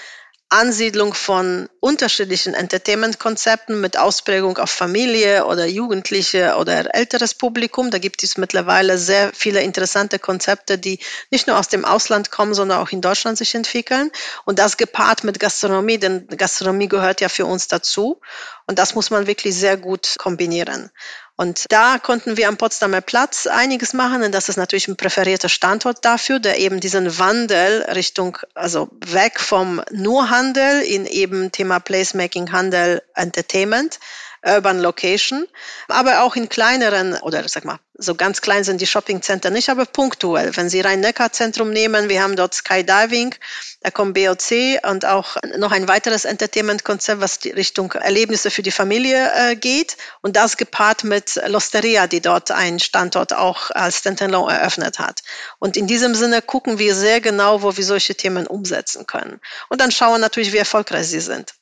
Ansiedlung 0.48 1.12
von 1.12 1.68
unterschiedlichen 1.80 2.54
Entertainment-Konzepten 2.54 3.80
mit 3.80 3.98
Ausprägung 3.98 4.58
auf 4.58 4.70
Familie 4.70 5.44
oder 5.46 5.66
Jugendliche 5.66 6.54
oder 6.56 6.94
älteres 6.94 7.34
Publikum. 7.34 7.90
Da 7.90 7.98
gibt 7.98 8.22
es 8.22 8.36
mittlerweile 8.36 8.96
sehr 8.96 9.32
viele 9.34 9.60
interessante 9.62 10.20
Konzepte, 10.20 10.78
die 10.78 11.00
nicht 11.32 11.48
nur 11.48 11.58
aus 11.58 11.66
dem 11.66 11.84
Ausland 11.84 12.30
kommen, 12.30 12.54
sondern 12.54 12.78
auch 12.78 12.90
in 12.90 13.00
Deutschland 13.00 13.38
sich 13.38 13.56
entwickeln. 13.56 14.12
Und 14.44 14.60
das 14.60 14.76
gepaart 14.76 15.24
mit 15.24 15.40
Gastronomie, 15.40 15.98
denn 15.98 16.28
Gastronomie 16.28 16.88
gehört 16.88 17.20
ja 17.20 17.28
für 17.28 17.44
uns 17.46 17.66
dazu. 17.66 18.20
Und 18.68 18.78
das 18.78 18.94
muss 18.94 19.10
man 19.10 19.26
wirklich 19.26 19.56
sehr 19.56 19.76
gut 19.76 20.14
kombinieren. 20.16 20.90
Und 21.36 21.66
da 21.68 21.98
konnten 21.98 22.38
wir 22.38 22.48
am 22.48 22.56
Potsdamer 22.56 23.02
Platz 23.02 23.46
einiges 23.46 23.92
machen, 23.92 24.22
und 24.22 24.32
das 24.32 24.48
ist 24.48 24.56
natürlich 24.56 24.88
ein 24.88 24.96
präferierter 24.96 25.50
Standort 25.50 26.02
dafür, 26.04 26.38
der 26.38 26.58
eben 26.58 26.80
diesen 26.80 27.18
Wandel 27.18 27.82
Richtung, 27.94 28.38
also 28.54 28.88
weg 29.04 29.38
vom 29.38 29.82
nur 29.90 30.30
Handel 30.30 30.80
in 30.80 31.04
eben 31.04 31.52
Thema 31.52 31.78
Placemaking, 31.78 32.52
Handel, 32.52 33.02
Entertainment 33.14 34.00
Urban 34.46 34.80
Location, 34.80 35.46
aber 35.88 36.22
auch 36.22 36.36
in 36.36 36.48
kleineren 36.48 37.14
oder 37.14 37.46
sag 37.48 37.64
mal, 37.64 37.78
so 37.98 38.14
ganz 38.14 38.42
klein 38.42 38.62
sind 38.62 38.80
die 38.80 38.86
Shoppingcenter 38.86 39.50
nicht, 39.50 39.70
aber 39.70 39.86
punktuell. 39.86 40.54
Wenn 40.56 40.68
Sie 40.68 40.80
Rhein-Neckar-Zentrum 40.80 41.70
nehmen, 41.70 42.08
wir 42.08 42.22
haben 42.22 42.36
dort 42.36 42.54
Skydiving, 42.54 43.34
da 43.80 43.90
kommt 43.90 44.14
BOC 44.14 44.82
und 44.82 45.06
auch 45.06 45.36
noch 45.56 45.72
ein 45.72 45.88
weiteres 45.88 46.24
Entertainment-Konzept, 46.26 47.20
was 47.20 47.38
die 47.38 47.50
Richtung 47.50 47.92
Erlebnisse 47.92 48.50
für 48.50 48.62
die 48.62 48.70
Familie 48.70 49.30
äh, 49.34 49.56
geht 49.56 49.96
und 50.20 50.36
das 50.36 50.56
gepaart 50.56 51.04
mit 51.04 51.40
Losteria, 51.46 52.06
die 52.06 52.20
dort 52.20 52.50
einen 52.50 52.80
Standort 52.80 53.32
auch 53.32 53.70
als 53.70 53.98
Standalone 53.98 54.52
eröffnet 54.52 54.98
hat. 54.98 55.22
Und 55.58 55.76
in 55.76 55.86
diesem 55.86 56.14
Sinne 56.14 56.42
gucken 56.42 56.78
wir 56.78 56.94
sehr 56.94 57.20
genau, 57.20 57.62
wo 57.62 57.76
wir 57.76 57.84
solche 57.84 58.14
Themen 58.14 58.46
umsetzen 58.46 59.06
können. 59.06 59.40
Und 59.68 59.80
dann 59.80 59.90
schauen 59.90 60.20
natürlich, 60.20 60.52
wie 60.52 60.58
erfolgreich 60.58 61.08
sie 61.08 61.20
sind. 61.20 61.54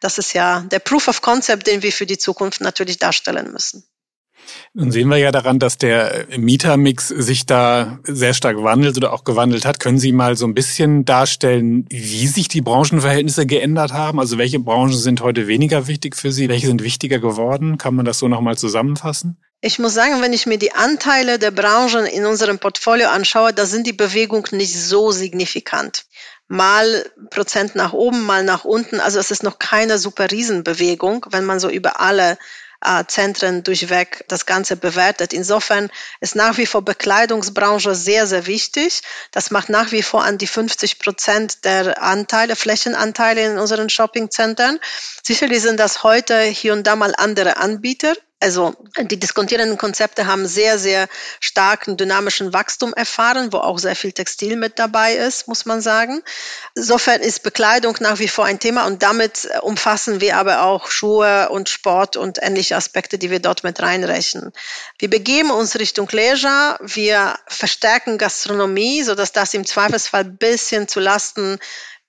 Das 0.00 0.18
ist 0.18 0.32
ja 0.32 0.60
der 0.60 0.78
Proof 0.78 1.08
of 1.08 1.22
Concept, 1.22 1.66
den 1.66 1.82
wir 1.82 1.92
für 1.92 2.06
die 2.06 2.18
Zukunft 2.18 2.60
natürlich 2.60 2.98
darstellen 2.98 3.52
müssen. 3.52 3.84
Nun 4.74 4.90
sehen 4.90 5.08
wir 5.08 5.16
ja 5.16 5.30
daran, 5.32 5.58
dass 5.58 5.78
der 5.78 6.26
Mietermix 6.36 7.08
sich 7.08 7.46
da 7.46 7.98
sehr 8.04 8.34
stark 8.34 8.62
wandelt 8.62 8.96
oder 8.96 9.12
auch 9.12 9.24
gewandelt 9.24 9.64
hat. 9.64 9.80
Können 9.80 9.98
Sie 9.98 10.12
mal 10.12 10.36
so 10.36 10.46
ein 10.46 10.54
bisschen 10.54 11.04
darstellen, 11.04 11.86
wie 11.90 12.26
sich 12.26 12.48
die 12.48 12.60
Branchenverhältnisse 12.60 13.46
geändert 13.46 13.92
haben? 13.92 14.20
Also 14.20 14.38
welche 14.38 14.60
Branchen 14.60 14.96
sind 14.96 15.20
heute 15.20 15.48
weniger 15.48 15.86
wichtig 15.86 16.16
für 16.16 16.32
Sie? 16.32 16.48
Welche 16.48 16.68
sind 16.68 16.82
wichtiger 16.82 17.18
geworden? 17.18 17.78
Kann 17.78 17.94
man 17.94 18.04
das 18.04 18.18
so 18.18 18.28
nochmal 18.28 18.56
zusammenfassen? 18.56 19.38
Ich 19.60 19.80
muss 19.80 19.92
sagen, 19.92 20.22
wenn 20.22 20.32
ich 20.32 20.46
mir 20.46 20.58
die 20.58 20.72
Anteile 20.72 21.40
der 21.40 21.50
Branchen 21.50 22.06
in 22.06 22.26
unserem 22.26 22.60
Portfolio 22.60 23.08
anschaue, 23.08 23.52
da 23.52 23.66
sind 23.66 23.88
die 23.88 23.92
Bewegungen 23.92 24.46
nicht 24.52 24.80
so 24.80 25.10
signifikant. 25.10 26.06
Mal 26.46 27.10
Prozent 27.30 27.74
nach 27.74 27.92
oben, 27.92 28.24
mal 28.24 28.44
nach 28.44 28.64
unten. 28.64 29.00
Also 29.00 29.18
es 29.18 29.32
ist 29.32 29.42
noch 29.42 29.58
keine 29.58 29.98
super 29.98 30.30
Riesenbewegung, 30.30 31.26
wenn 31.30 31.44
man 31.44 31.58
so 31.58 31.68
über 31.68 31.98
alle 31.98 32.38
äh, 32.84 33.04
Zentren 33.08 33.64
durchweg 33.64 34.24
das 34.28 34.46
Ganze 34.46 34.76
bewertet. 34.76 35.32
Insofern 35.32 35.90
ist 36.20 36.36
nach 36.36 36.56
wie 36.56 36.66
vor 36.66 36.82
Bekleidungsbranche 36.82 37.96
sehr, 37.96 38.28
sehr 38.28 38.46
wichtig. 38.46 39.02
Das 39.32 39.50
macht 39.50 39.70
nach 39.70 39.90
wie 39.90 40.04
vor 40.04 40.22
an 40.22 40.38
die 40.38 40.46
50 40.46 41.00
Prozent 41.00 41.64
der 41.64 42.00
Anteile, 42.00 42.54
Flächenanteile 42.54 43.44
in 43.44 43.58
unseren 43.58 43.90
Shoppingzentren. 43.90 44.78
Sicherlich 45.24 45.62
sind 45.62 45.80
das 45.80 46.04
heute 46.04 46.40
hier 46.42 46.74
und 46.74 46.86
da 46.86 46.94
mal 46.94 47.14
andere 47.16 47.56
Anbieter. 47.56 48.14
Also 48.40 48.76
die 49.00 49.18
diskontierenden 49.18 49.78
Konzepte 49.78 50.26
haben 50.26 50.46
sehr, 50.46 50.78
sehr 50.78 51.08
starken 51.40 51.96
dynamischen 51.96 52.52
Wachstum 52.52 52.94
erfahren, 52.94 53.52
wo 53.52 53.56
auch 53.58 53.80
sehr 53.80 53.96
viel 53.96 54.12
Textil 54.12 54.56
mit 54.56 54.78
dabei 54.78 55.14
ist, 55.14 55.48
muss 55.48 55.66
man 55.66 55.80
sagen. 55.80 56.22
Insofern 56.76 57.20
ist 57.20 57.42
Bekleidung 57.42 57.96
nach 57.98 58.20
wie 58.20 58.28
vor 58.28 58.44
ein 58.44 58.60
Thema 58.60 58.86
und 58.86 59.02
damit 59.02 59.46
äh, 59.46 59.58
umfassen 59.58 60.20
wir 60.20 60.36
aber 60.36 60.62
auch 60.62 60.88
Schuhe 60.88 61.48
und 61.48 61.68
Sport 61.68 62.16
und 62.16 62.38
ähnliche 62.40 62.76
Aspekte, 62.76 63.18
die 63.18 63.32
wir 63.32 63.40
dort 63.40 63.64
mit 63.64 63.82
reinrechnen. 63.82 64.52
Wir 65.00 65.10
begeben 65.10 65.50
uns 65.50 65.76
Richtung 65.76 66.08
Leisure, 66.12 66.78
wir 66.80 67.36
verstärken 67.48 68.18
Gastronomie, 68.18 69.02
sodass 69.02 69.32
das 69.32 69.52
im 69.54 69.66
Zweifelsfall 69.66 70.24
bisschen 70.24 70.86
zu 70.86 71.00
Lasten 71.00 71.58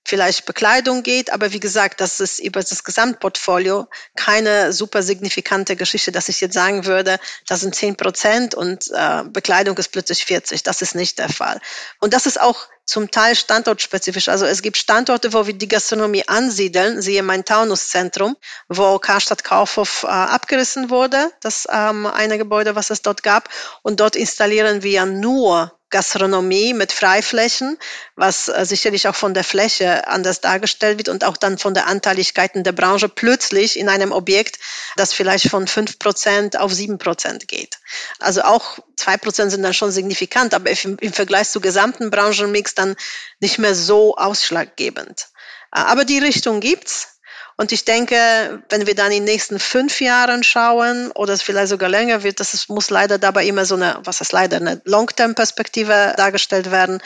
vielleicht 0.06 0.46
Bekleidung 0.46 1.04
geht, 1.04 1.32
aber 1.32 1.52
wie 1.54 1.60
gesagt, 1.60 2.02
das 2.02 2.20
ist 2.20 2.40
über 2.40 2.62
das 2.62 2.84
Gesamtportfolio 2.84 3.88
keine 4.16 4.74
super 4.74 5.04
signifikante 5.04 5.76
Geschichte, 5.76 6.12
dass 6.12 6.30
ich 6.30 6.42
jetzt 6.42 6.54
sagen 6.54 6.86
würde, 6.86 7.20
das 7.48 7.62
sind 7.62 7.76
10 7.76 7.96
Prozent 7.96 8.56
und 8.56 8.90
äh, 8.92 9.24
Bekleidung 9.26 9.78
ist 9.78 9.92
plötzlich 9.92 10.26
40. 10.26 10.64
Das 10.64 10.82
ist 10.82 10.96
nicht 10.96 11.20
der 11.20 11.30
Fall. 11.30 11.60
Und 12.00 12.14
das 12.14 12.26
ist 12.26 12.40
auch 12.42 12.68
zum 12.86 13.12
Teil 13.12 13.36
standortspezifisch. 13.36 14.30
Also 14.30 14.46
es 14.46 14.64
gibt 14.64 14.78
Standorte, 14.78 15.32
wo 15.34 15.46
wir 15.46 15.54
die 15.54 15.68
Gastronomie 15.68 16.28
ansiedeln, 16.28 17.04
siehe 17.04 17.22
mein 17.22 17.46
Taunuszentrum, 17.46 18.36
wo 18.68 18.98
Karstadt 18.98 19.44
Kaufhof 19.44 20.04
äh, 20.04 20.08
abgerissen 20.08 20.90
wurde, 20.90 21.32
das 21.40 21.68
ähm, 21.72 22.08
eine 22.08 22.40
Gebäude, 22.40 22.76
was 22.76 22.90
es 22.90 23.04
dort 23.04 23.22
gab. 23.22 23.50
Und 23.84 24.00
dort 24.00 24.16
installieren 24.16 24.82
wir 24.82 25.06
nur 25.06 25.79
Gastronomie 25.90 26.74
mit 26.74 26.92
Freiflächen, 26.92 27.78
was 28.16 28.48
äh, 28.48 28.66
sicherlich 28.66 29.08
auch 29.08 29.16
von 29.16 29.34
der 29.34 29.44
Fläche 29.44 30.08
anders 30.08 30.42
dargestellt 30.42 30.98
wird 30.98 31.10
und 31.10 31.24
auch 31.24 31.38
dann 31.38 31.58
von 31.58 31.74
der 31.74 31.88
Anteiligkeiten 31.88 32.64
der 32.64 32.72
Branche 32.72 33.10
plötzlich 33.10 33.78
in 33.78 33.90
einem 33.90 34.12
Objekt, 34.12 34.60
das 34.96 35.14
vielleicht 35.14 35.50
von 35.50 35.68
fünf 35.68 35.98
Prozent 36.00 36.58
auf 36.58 36.74
sieben 36.74 36.98
Prozent 36.98 37.48
geht. 37.48 37.80
Also 38.20 38.44
auch 38.44 38.80
zwei 38.96 39.18
Prozent 39.18 39.52
sind 39.52 39.64
dann 39.64 39.74
schon 39.74 39.92
signifikant, 39.92 40.54
aber 40.54 40.70
im, 40.70 40.98
im 41.00 41.14
Vergleich 41.14 41.50
zu 41.50 41.60
gesamten 41.60 42.12
Branchenmix 42.12 42.76
dann 42.76 42.96
nicht 43.40 43.58
mehr 43.58 43.74
so 43.76 44.16
ausschlaggebend. 44.16 45.28
Äh, 45.74 45.80
aber 45.80 46.06
die 46.06 46.20
Richtung 46.20 46.60
gibt's. 46.60 47.19
Und 47.60 47.74
ich 47.74 47.84
denke, 47.84 48.64
wenn 48.70 48.88
wir 48.88 48.96
dann 48.96 49.12
in 49.12 49.18
den 49.18 49.24
nächsten 49.26 49.60
fünf 49.60 50.00
Jahren 50.00 50.44
schauen 50.44 51.12
oder 51.12 51.34
es 51.34 51.42
vielleicht 51.42 51.68
sogar 51.68 51.90
länger 51.90 52.24
wird, 52.24 52.40
das 52.40 52.70
muss 52.70 52.90
leider 52.90 53.18
dabei 53.18 53.46
immer 53.46 53.66
so 53.66 53.76
eine, 53.76 54.00
was 54.06 54.22
ist 54.22 54.32
leider, 54.32 54.56
eine 54.56 54.82
Long-Term-Perspektive 54.86 56.14
dargestellt 56.16 56.72
werden, 56.72 57.02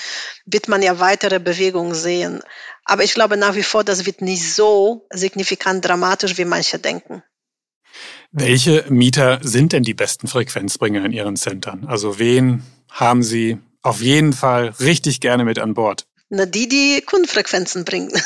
wird 0.46 0.68
man 0.68 0.84
ja 0.84 1.00
weitere 1.00 1.40
Bewegungen 1.40 1.96
sehen. 1.96 2.42
Aber 2.86 3.04
ich 3.04 3.16
glaube 3.16 3.36
nach 3.36 3.56
wie 3.56 3.64
vor, 3.64 3.84
das 3.84 4.06
wird 4.06 4.22
nicht 4.22 4.54
so 4.54 5.08
signifikant 5.12 5.84
dramatisch, 5.86 6.38
wie 6.38 6.46
manche 6.46 6.78
denken. 6.78 7.24
Welche 8.32 8.86
Mieter 8.90 9.40
sind 9.42 9.74
denn 9.74 9.82
die 9.82 9.96
besten 9.96 10.28
Frequenzbringer 10.28 11.04
in 11.04 11.14
Ihren 11.14 11.36
Centern? 11.36 11.86
Also 11.88 12.20
wen 12.20 12.62
haben 12.92 13.24
Sie 13.24 13.58
auf 13.82 14.02
jeden 14.02 14.34
Fall 14.34 14.76
richtig 14.80 15.20
gerne 15.20 15.46
mit 15.46 15.58
an 15.58 15.74
Bord? 15.74 16.06
Na, 16.36 16.48
die, 16.48 16.68
die 16.68 17.02
Kundenfrequenzen 17.02 17.86
bringen. 17.86 18.12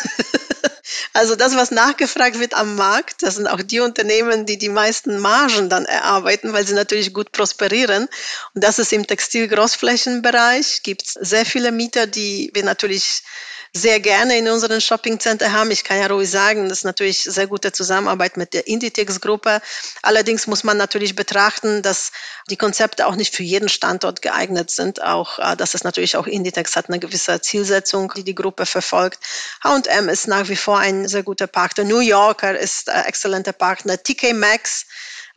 Also 1.11 1.35
das, 1.35 1.55
was 1.55 1.71
nachgefragt 1.71 2.39
wird 2.39 2.53
am 2.53 2.75
Markt, 2.75 3.23
das 3.23 3.35
sind 3.35 3.47
auch 3.47 3.61
die 3.61 3.79
Unternehmen, 3.79 4.45
die 4.45 4.57
die 4.57 4.69
meisten 4.69 5.19
Margen 5.19 5.67
dann 5.67 5.85
erarbeiten, 5.85 6.53
weil 6.53 6.65
sie 6.65 6.75
natürlich 6.75 7.11
gut 7.11 7.31
prosperieren. 7.31 8.07
Und 8.53 8.63
das 8.63 8.79
ist 8.79 8.93
im 8.93 9.05
Textil-Großflächenbereich. 9.05 10.83
Gibt 10.83 11.03
es 11.07 11.13
sehr 11.13 11.45
viele 11.45 11.71
Mieter, 11.71 12.07
die 12.07 12.51
wir 12.53 12.63
natürlich 12.63 13.23
sehr 13.73 13.99
gerne 13.99 14.37
in 14.37 14.47
unseren 14.47 14.81
Shoppingcenter 14.81 15.51
haben. 15.51 15.71
Ich 15.71 15.83
kann 15.83 15.99
ja 15.99 16.07
ruhig 16.07 16.29
sagen, 16.29 16.69
das 16.69 16.79
ist 16.79 16.83
natürlich 16.83 17.23
sehr 17.23 17.47
gute 17.47 17.71
Zusammenarbeit 17.71 18.37
mit 18.37 18.53
der 18.53 18.67
Inditex-Gruppe. 18.67 19.61
Allerdings 20.01 20.47
muss 20.47 20.63
man 20.63 20.77
natürlich 20.77 21.15
betrachten, 21.15 21.81
dass 21.81 22.11
die 22.49 22.57
Konzepte 22.57 23.07
auch 23.07 23.15
nicht 23.15 23.35
für 23.35 23.43
jeden 23.43 23.69
Standort 23.69 24.21
geeignet 24.21 24.71
sind. 24.71 25.01
Auch, 25.01 25.39
äh, 25.39 25.55
dass 25.55 25.73
es 25.73 25.83
natürlich 25.83 26.17
auch 26.17 26.27
Inditex 26.27 26.75
hat 26.75 26.87
eine 26.89 26.99
gewisse 26.99 27.41
Zielsetzung, 27.41 28.13
die 28.15 28.23
die 28.23 28.35
Gruppe 28.35 28.65
verfolgt. 28.65 29.19
H&M 29.63 30.09
ist 30.09 30.27
nach 30.27 30.49
wie 30.49 30.55
vor 30.55 30.79
ein 30.79 31.07
sehr 31.07 31.23
guter 31.23 31.47
Partner. 31.47 31.83
New 31.83 31.99
Yorker 31.99 32.57
ist 32.57 32.89
ein 32.89 33.05
exzellenter 33.05 33.53
Partner. 33.53 34.01
TK 34.01 34.33
Maxx 34.33 34.85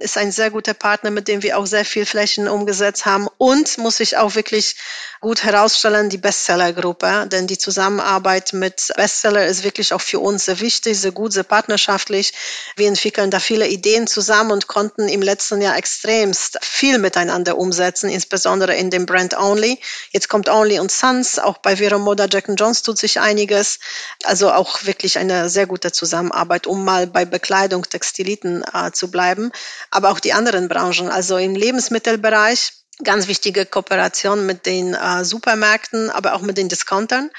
ist 0.01 0.17
ein 0.17 0.33
sehr 0.33 0.51
guter 0.51 0.75
Partner, 0.75 1.11
mit 1.11 1.29
dem 1.29 1.43
wir 1.43 1.59
auch 1.59 1.67
sehr 1.67 1.85
viel 1.85 2.07
Flächen 2.07 2.49
umgesetzt 2.49 3.05
haben. 3.05 3.29
Und 3.43 3.79
muss 3.79 4.01
ich 4.01 4.19
auch 4.19 4.35
wirklich 4.35 4.77
gut 5.23 5.45
herausstellen, 5.45 6.11
die 6.11 6.19
Bestsellergruppe, 6.19 7.27
denn 7.27 7.47
die 7.47 7.57
Zusammenarbeit 7.57 8.53
mit 8.53 8.93
Bestseller 8.97 9.47
ist 9.47 9.65
wirklich 9.65 9.95
auch 9.95 10.01
für 10.03 10.19
uns 10.19 10.45
sehr 10.45 10.61
wichtig, 10.61 11.01
sehr 11.01 11.13
gut, 11.13 11.33
sehr 11.33 11.45
partnerschaftlich. 11.45 12.35
Wir 12.77 12.89
entwickeln 12.89 13.31
da 13.31 13.41
viele 13.41 13.67
Ideen 13.67 14.07
zusammen 14.07 14.51
und 14.51 14.67
konnten 14.67 15.09
im 15.09 15.23
letzten 15.23 15.63
Jahr 15.63 15.79
extremst 15.79 16.59
viel 16.61 16.99
miteinander 16.99 17.57
umsetzen, 17.57 18.11
insbesondere 18.11 18.75
in 18.77 18.91
dem 18.91 19.07
Brand 19.07 19.35
Only. 19.39 19.79
Jetzt 20.11 20.29
kommt 20.29 20.51
Only 20.51 20.79
und 20.79 20.93
Sons, 20.93 21.39
auch 21.39 21.59
bei 21.59 21.77
Vero 21.77 21.99
Moda 21.99 22.27
Jack 22.31 22.45
Jones 22.59 22.83
tut 22.83 22.99
sich 22.99 23.21
einiges. 23.21 23.79
Also 24.25 24.53
auch 24.53 24.85
wirklich 24.85 25.19
eine 25.19 25.49
sehr 25.49 25.67
gute 25.67 25.93
Zusammenarbeit, 25.93 26.67
um 26.67 26.85
mal 26.85 27.07
bei 27.07 27.25
Bekleidung, 27.25 27.89
Textiliten 27.89 28.65
äh, 28.75 28.93
zu 28.93 29.11
bleiben 29.11 29.51
aber 29.91 30.11
auch 30.11 30.21
die 30.21 30.33
anderen 30.33 30.69
Branchen. 30.69 31.09
Also 31.09 31.37
im 31.37 31.55
Lebensmittelbereich 31.55 32.73
ganz 33.05 33.29
wichtige 33.29 33.67
Kooperation 33.67 34.47
mit 34.47 34.67
den 34.67 34.95
äh, 34.95 35.25
Supermärkten, 35.25 36.11
aber 36.11 36.35
auch 36.35 36.41
mit 36.41 36.59
den 36.59 36.69
Discountern. 36.69 37.31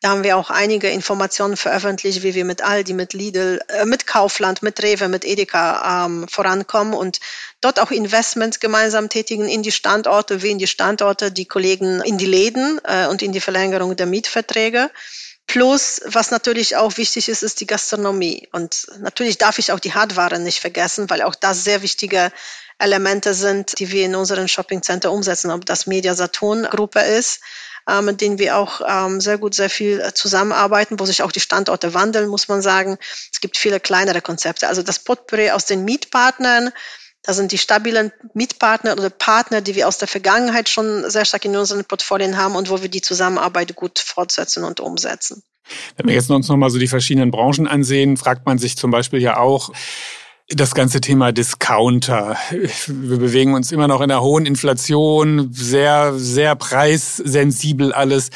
Da 0.00 0.10
haben 0.10 0.22
wir 0.22 0.36
auch 0.36 0.50
einige 0.50 0.88
Informationen 0.90 1.56
veröffentlicht, 1.56 2.22
wie 2.22 2.34
wir 2.34 2.44
mit 2.44 2.62
Aldi, 2.62 2.92
mit 2.92 3.14
Lidl, 3.14 3.60
äh, 3.68 3.84
mit 3.84 4.06
Kaufland, 4.06 4.62
mit 4.62 4.80
Rewe, 4.82 5.08
mit 5.08 5.24
Edeka 5.24 6.06
ähm, 6.06 6.28
vorankommen 6.28 6.94
und 6.94 7.18
dort 7.60 7.80
auch 7.80 7.90
Investments 7.90 8.60
gemeinsam 8.60 9.08
tätigen 9.08 9.48
in 9.48 9.62
die 9.62 9.72
Standorte, 9.72 10.42
wie 10.42 10.52
in 10.52 10.58
die 10.58 10.68
Standorte, 10.68 11.32
die 11.32 11.46
Kollegen 11.46 12.00
in 12.00 12.16
die 12.16 12.26
Läden 12.26 12.80
äh, 12.84 13.08
und 13.08 13.22
in 13.22 13.32
die 13.32 13.40
Verlängerung 13.40 13.96
der 13.96 14.06
Mietverträge. 14.06 14.90
Plus, 15.48 16.02
was 16.04 16.30
natürlich 16.30 16.76
auch 16.76 16.98
wichtig 16.98 17.30
ist, 17.30 17.42
ist 17.42 17.60
die 17.60 17.66
Gastronomie. 17.66 18.48
Und 18.52 18.86
natürlich 19.00 19.38
darf 19.38 19.58
ich 19.58 19.72
auch 19.72 19.80
die 19.80 19.94
Hardware 19.94 20.38
nicht 20.38 20.60
vergessen, 20.60 21.08
weil 21.08 21.22
auch 21.22 21.34
das 21.34 21.64
sehr 21.64 21.80
wichtige 21.80 22.30
Elemente 22.78 23.32
sind, 23.32 23.78
die 23.78 23.90
wir 23.90 24.04
in 24.04 24.14
unseren 24.14 24.46
Shoppingcenter 24.46 25.10
umsetzen, 25.10 25.50
ob 25.50 25.64
das 25.64 25.86
Media 25.86 26.14
Saturn 26.14 26.64
Gruppe 26.64 27.00
ist, 27.00 27.40
äh, 27.88 28.02
mit 28.02 28.20
denen 28.20 28.38
wir 28.38 28.58
auch 28.58 28.82
ähm, 28.86 29.22
sehr 29.22 29.38
gut, 29.38 29.54
sehr 29.54 29.70
viel 29.70 30.12
zusammenarbeiten, 30.12 31.00
wo 31.00 31.06
sich 31.06 31.22
auch 31.22 31.32
die 31.32 31.40
Standorte 31.40 31.94
wandeln, 31.94 32.28
muss 32.28 32.48
man 32.48 32.60
sagen. 32.60 32.98
Es 33.32 33.40
gibt 33.40 33.56
viele 33.56 33.80
kleinere 33.80 34.20
Konzepte. 34.20 34.68
Also 34.68 34.82
das 34.82 34.98
Potpourri 34.98 35.50
aus 35.50 35.64
den 35.64 35.82
Mietpartnern, 35.82 36.72
das 37.22 37.36
sind 37.36 37.52
die 37.52 37.58
stabilen 37.58 38.12
Mietpartner 38.34 38.92
oder 38.92 39.10
Partner, 39.10 39.60
die 39.60 39.74
wir 39.74 39.88
aus 39.88 39.98
der 39.98 40.08
Vergangenheit 40.08 40.68
schon 40.68 41.08
sehr 41.10 41.24
stark 41.24 41.44
in 41.44 41.56
unseren 41.56 41.84
Portfolien 41.84 42.36
haben 42.36 42.56
und 42.56 42.70
wo 42.70 42.80
wir 42.80 42.88
die 42.88 43.02
Zusammenarbeit 43.02 43.74
gut 43.74 43.98
fortsetzen 43.98 44.64
und 44.64 44.80
umsetzen. 44.80 45.42
Wenn 45.96 46.06
wir 46.06 46.14
jetzt 46.14 46.30
uns 46.30 46.48
nochmal 46.48 46.70
so 46.70 46.78
die 46.78 46.88
verschiedenen 46.88 47.30
Branchen 47.30 47.66
ansehen, 47.66 48.16
fragt 48.16 48.46
man 48.46 48.58
sich 48.58 48.76
zum 48.76 48.90
Beispiel 48.90 49.20
ja 49.20 49.36
auch, 49.36 49.70
das 50.50 50.74
ganze 50.74 51.00
Thema 51.00 51.30
Discounter. 51.30 52.36
Wir 52.50 53.18
bewegen 53.18 53.54
uns 53.54 53.70
immer 53.70 53.86
noch 53.86 54.00
in 54.00 54.10
einer 54.10 54.22
hohen 54.22 54.46
Inflation, 54.46 55.52
sehr, 55.52 56.18
sehr 56.18 56.56
preissensibel 56.56 57.92
alles. 57.92 58.30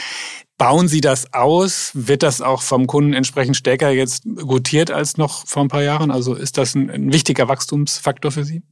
Bauen 0.59 0.89
Sie 0.89 1.01
das 1.01 1.33
aus? 1.33 1.91
Wird 1.95 2.23
das 2.23 2.43
auch 2.43 2.63
vom 2.63 2.87
Kunden 2.87 3.15
entsprechend 3.15 3.57
stärker 3.57 3.91
jetzt 3.91 4.25
gutiert 4.27 4.91
als 4.91 5.17
noch 5.17 5.47
vor 5.47 5.63
ein 5.63 5.69
paar 5.69 5.83
Jahren? 5.83 6.11
Also 6.11 6.35
ist 6.35 6.59
das 6.59 6.75
ein, 6.75 6.91
ein 6.91 7.13
wichtiger 7.13 7.49
Wachstumsfaktor 7.49 8.31
für 8.31 8.45
Sie? 8.45 8.63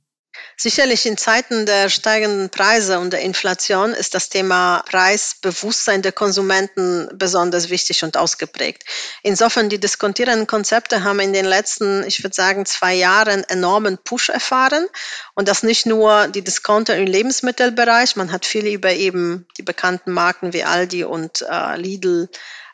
Sicherlich 0.57 1.07
in 1.07 1.17
Zeiten 1.17 1.65
der 1.65 1.89
steigenden 1.89 2.51
Preise 2.51 2.99
und 2.99 3.13
der 3.13 3.21
Inflation 3.21 3.93
ist 3.93 4.15
das 4.15 4.29
Thema 4.29 4.83
Preisbewusstsein 4.89 6.03
der 6.03 6.13
Konsumenten 6.13 7.09
besonders 7.15 7.71
wichtig 7.71 8.05
und 8.05 8.17
ausgeprägt. 8.17 8.85
Insofern, 9.23 9.71
die 9.71 9.81
diskontierenden 9.81 10.47
Konzepte 10.47 11.03
haben 11.03 11.21
in 11.21 11.33
den 11.33 11.47
letzten, 11.47 12.05
ich 12.05 12.23
würde 12.23 12.35
sagen, 12.35 12.67
zwei 12.67 12.95
Jahren 12.95 13.43
enormen 13.45 13.99
Push 13.99 14.29
erfahren. 14.29 14.87
Und 15.35 15.49
das 15.49 15.63
nicht 15.63 15.87
nur 15.87 16.29
die 16.29 16.43
Discounter 16.43 16.97
im 16.97 17.07
Lebensmittelbereich. 17.07 18.17
Man 18.17 18.33
hat 18.33 18.45
viel 18.45 18.67
über 18.67 18.93
eben 18.93 19.47
die 19.57 19.63
bekannten 19.63 20.13
Marken 20.13 20.53
wie 20.53 20.65
Aldi 20.65 21.05
und 21.05 21.43
äh, 21.51 21.77
Lidl 21.77 22.29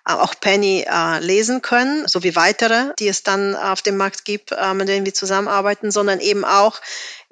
äh, 0.07 0.12
auch 0.12 0.35
Penny 0.40 0.87
äh, 0.88 1.18
lesen 1.20 1.62
können, 1.62 2.07
sowie 2.07 2.37
weitere, 2.37 2.94
die 2.98 3.09
es 3.09 3.22
dann 3.22 3.57
auf 3.57 3.83
dem 3.83 3.96
Markt 3.96 4.24
gibt, 4.24 4.52
äh, 4.52 4.74
mit 4.74 4.88
denen 4.88 5.05
wir 5.05 5.14
zusammenarbeiten, 5.14 5.90
sondern 5.90 6.20
eben 6.20 6.44
auch 6.44 6.81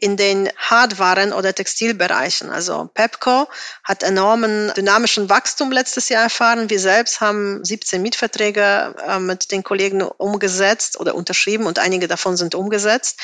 in 0.04 0.18
den 0.18 0.50
Hardwaren- 0.58 1.32
oder 1.32 1.54
Textilbereichen. 1.54 2.50
Also 2.50 2.90
Pepco 2.92 3.48
hat 3.82 4.02
enormen 4.02 4.70
dynamischen 4.76 5.30
Wachstum 5.30 5.72
letztes 5.72 6.10
Jahr 6.10 6.24
erfahren. 6.24 6.68
Wir 6.68 6.78
selbst 6.78 7.22
haben 7.22 7.64
17 7.64 8.02
Mietverträge 8.02 8.94
äh, 9.08 9.18
mit 9.18 9.50
den 9.50 9.62
Kollegen 9.62 10.02
umgesetzt 10.02 11.00
oder 11.00 11.14
unterschrieben 11.14 11.64
und 11.64 11.78
einige 11.78 12.06
davon 12.06 12.36
sind 12.36 12.54
umgesetzt. 12.54 13.18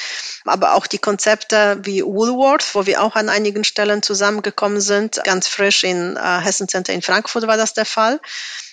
Aber 0.47 0.73
auch 0.73 0.87
die 0.87 0.97
Konzepte 0.97 1.81
wie 1.83 2.03
Woolworth, 2.03 2.75
wo 2.75 2.87
wir 2.87 3.03
auch 3.03 3.15
an 3.15 3.29
einigen 3.29 3.65
Stellen 3.65 4.03
zusammengekommen 4.03 4.81
sind, 4.81 5.23
ganz 5.23 5.49
frisch 5.49 5.85
in 5.85 6.17
äh, 6.17 6.41
Hessen 6.41 6.67
Center 6.67 6.95
in 6.95 7.03
Frankfurt 7.03 7.47
war 7.47 7.59
das 7.59 7.75
der 7.75 7.85
Fall 7.85 8.21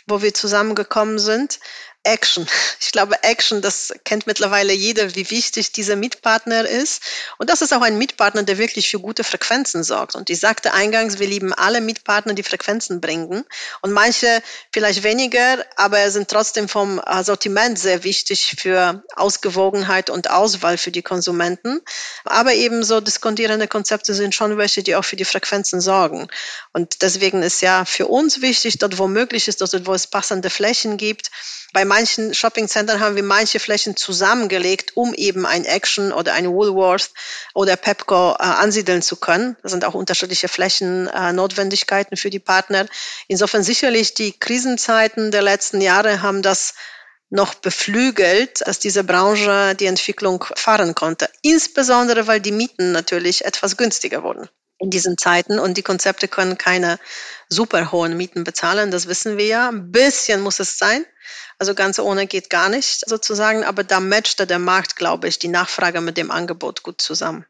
wo 0.07 0.21
wir 0.21 0.33
zusammengekommen 0.33 1.19
sind. 1.19 1.59
Action. 2.07 2.47
Ich 2.79 2.91
glaube, 2.91 3.21
Action, 3.23 3.61
das 3.61 3.93
kennt 4.05 4.27
mittlerweile 4.27 4.73
jeder, 4.73 5.13
wie 5.15 5.29
wichtig 5.29 5.71
dieser 5.73 5.95
Mitpartner 5.95 6.67
ist. 6.67 7.01
Und 7.37 7.49
das 7.49 7.61
ist 7.61 7.73
auch 7.73 7.81
ein 7.81 7.97
Mitpartner, 7.97 8.43
der 8.43 8.57
wirklich 8.57 8.89
für 8.89 8.99
gute 8.99 9.23
Frequenzen 9.23 9.83
sorgt. 9.83 10.15
Und 10.15 10.29
ich 10.29 10.39
sagte 10.39 10.73
eingangs, 10.73 11.19
wir 11.19 11.27
lieben 11.27 11.53
alle 11.53 11.81
Mitpartner, 11.81 12.33
die 12.33 12.43
Frequenzen 12.43 13.01
bringen. 13.01 13.43
Und 13.81 13.91
manche 13.91 14.41
vielleicht 14.71 15.03
weniger, 15.03 15.65
aber 15.75 16.09
sind 16.09 16.29
trotzdem 16.29 16.69
vom 16.69 17.01
Sortiment 17.23 17.77
sehr 17.77 18.03
wichtig 18.03 18.55
für 18.57 19.03
Ausgewogenheit 19.15 20.09
und 20.09 20.29
Auswahl 20.29 20.77
für 20.77 20.91
die 20.91 21.01
Konsumenten. 21.01 21.81
Aber 22.23 22.53
ebenso 22.53 23.01
diskontierende 23.01 23.67
Konzepte 23.67 24.13
sind 24.13 24.33
schon 24.33 24.57
welche, 24.57 24.81
die 24.81 24.95
auch 24.95 25.05
für 25.05 25.17
die 25.17 25.25
Frequenzen 25.25 25.81
sorgen. 25.81 26.27
Und 26.73 27.01
deswegen 27.01 27.43
ist 27.43 27.61
ja 27.61 27.85
für 27.85 28.07
uns 28.07 28.41
wichtig, 28.41 28.77
dort 28.77 28.97
wo 28.97 29.07
möglich 29.07 29.47
ist, 29.47 29.61
dort 29.61 29.85
wo 29.85 29.93
es 29.93 30.07
passende 30.07 30.49
Flächen 30.49 30.97
gibt, 30.97 31.31
bei 31.73 31.85
manchen 31.85 32.33
Shoppingcentern 32.33 32.99
haben 32.99 33.15
wir 33.15 33.23
manche 33.23 33.59
Flächen 33.59 33.95
zusammengelegt, 33.95 34.95
um 34.95 35.13
eben 35.13 35.45
ein 35.45 35.65
Action 35.65 36.11
oder 36.13 36.33
ein 36.33 36.47
Woolworth 36.47 37.11
oder 37.53 37.75
Pepco 37.75 38.31
äh, 38.31 38.43
ansiedeln 38.43 39.01
zu 39.01 39.17
können. 39.17 39.57
Das 39.63 39.71
sind 39.71 39.83
auch 39.85 39.93
unterschiedliche 39.93 40.47
Flächennotwendigkeiten 40.47 42.13
äh, 42.13 42.17
für 42.17 42.29
die 42.29 42.39
Partner. 42.39 42.85
Insofern 43.27 43.63
sicherlich 43.63 44.13
die 44.13 44.31
Krisenzeiten 44.31 45.31
der 45.31 45.41
letzten 45.41 45.81
Jahre 45.81 46.21
haben 46.21 46.41
das 46.41 46.73
noch 47.29 47.55
beflügelt, 47.55 48.61
dass 48.65 48.79
diese 48.79 49.03
Branche 49.03 49.75
die 49.75 49.87
Entwicklung 49.87 50.45
fahren 50.55 50.95
konnte. 50.95 51.29
Insbesondere, 51.41 52.27
weil 52.27 52.39
die 52.39 52.53
Mieten 52.53 52.93
natürlich 52.93 53.43
etwas 53.43 53.75
günstiger 53.75 54.23
wurden 54.23 54.49
in 54.79 54.89
diesen 54.89 55.17
Zeiten 55.17 55.59
und 55.59 55.75
die 55.77 55.83
Konzepte 55.83 56.27
können 56.27 56.57
keine 56.57 56.99
super 57.49 57.91
hohen 57.91 58.15
Mieten 58.15 58.43
bezahlen, 58.43 58.91
das 58.91 59.07
wissen 59.07 59.37
wir 59.37 59.45
ja. 59.45 59.69
Ein 59.69 59.91
bisschen 59.91 60.41
muss 60.41 60.59
es 60.59 60.77
sein. 60.77 61.05
Also 61.59 61.73
ganz 61.73 61.97
ohne 61.99 62.27
geht 62.27 62.49
gar 62.49 62.69
nicht 62.69 63.07
sozusagen, 63.09 63.63
aber 63.63 63.83
da 63.83 63.99
matchte 63.99 64.45
der 64.45 64.59
Markt, 64.59 64.95
glaube 64.95 65.27
ich, 65.27 65.39
die 65.39 65.47
Nachfrage 65.47 66.01
mit 66.01 66.17
dem 66.17 66.29
Angebot 66.29 66.83
gut 66.83 67.01
zusammen. 67.01 67.45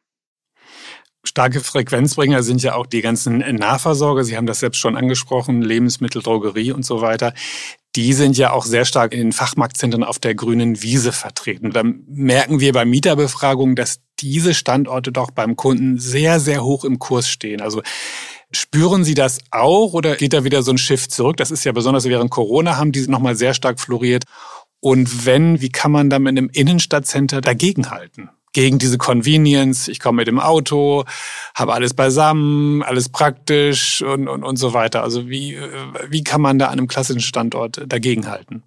Starke 1.26 1.60
Frequenzbringer 1.60 2.42
sind 2.42 2.64
ja 2.64 2.76
auch 2.76 2.86
die 2.86 3.02
ganzen 3.02 3.40
Nahversorger. 3.40 4.24
Sie 4.24 4.38
haben 4.38 4.48
das 4.48 4.62
selbst 4.62 4.80
schon 4.80 4.96
angesprochen, 4.96 5.62
Lebensmittel, 5.62 6.22
Drogerie 6.22 6.72
und 6.72 6.86
so 6.86 7.02
weiter. 7.02 7.34
Die 7.98 8.14
sind 8.14 8.38
ja 8.38 8.52
auch 8.52 8.66
sehr 8.66 8.86
stark 8.86 9.14
in 9.14 9.34
Fachmarktzentren 9.34 10.04
auf 10.04 10.20
der 10.20 10.36
grünen 10.36 10.82
Wiese 10.82 11.12
vertreten. 11.12 11.72
Da 11.72 11.84
merken 11.84 12.62
wir 12.62 12.72
bei 12.72 12.86
Mieterbefragungen, 12.86 13.76
dass 13.76 14.00
diese 14.20 14.54
Standorte 14.54 15.12
doch 15.12 15.32
beim 15.32 15.58
Kunden 15.58 16.00
sehr, 16.00 16.40
sehr 16.40 16.64
hoch 16.64 16.86
im 16.86 16.98
Kurs 16.98 17.28
stehen. 17.28 17.60
Also 17.60 17.82
Spüren 18.58 19.04
Sie 19.04 19.14
das 19.14 19.38
auch 19.52 19.94
oder 19.94 20.16
geht 20.16 20.34
da 20.34 20.44
wieder 20.44 20.64
so 20.64 20.72
ein 20.72 20.80
Shift 20.80 21.12
zurück? 21.12 21.38
Das 21.38 21.52
ist 21.52 21.64
ja 21.64 21.74
besonders 21.74 22.06
während 22.06 22.32
Corona 22.32 22.76
haben 22.76 22.92
die 22.92 23.08
nochmal 23.08 23.36
sehr 23.36 23.54
stark 23.54 23.80
floriert. 23.80 24.24
Und 24.80 25.28
wenn, 25.28 25.62
wie 25.62 25.70
kann 25.70 25.92
man 25.92 26.10
da 26.10 26.18
mit 26.18 26.32
einem 26.32 26.50
Innenstadtcenter 26.52 27.42
dagegenhalten? 27.42 28.32
Gegen 28.54 28.80
diese 28.80 28.98
Convenience, 28.98 29.88
ich 29.88 30.00
komme 30.00 30.18
mit 30.18 30.28
dem 30.28 30.40
Auto, 30.40 31.06
habe 31.54 31.76
alles 31.76 31.94
beisammen, 31.94 32.82
alles 32.82 33.10
praktisch 33.10 34.02
und, 34.02 34.28
und, 34.28 34.44
und 34.44 34.58
so 34.58 34.74
weiter. 34.74 35.04
Also 35.04 35.30
wie, 35.30 35.56
wie 36.10 36.24
kann 36.24 36.42
man 36.42 36.58
da 36.58 36.66
an 36.66 36.80
einem 36.80 36.88
klassischen 36.88 37.22
Standort 37.22 37.84
dagegenhalten? 37.86 38.64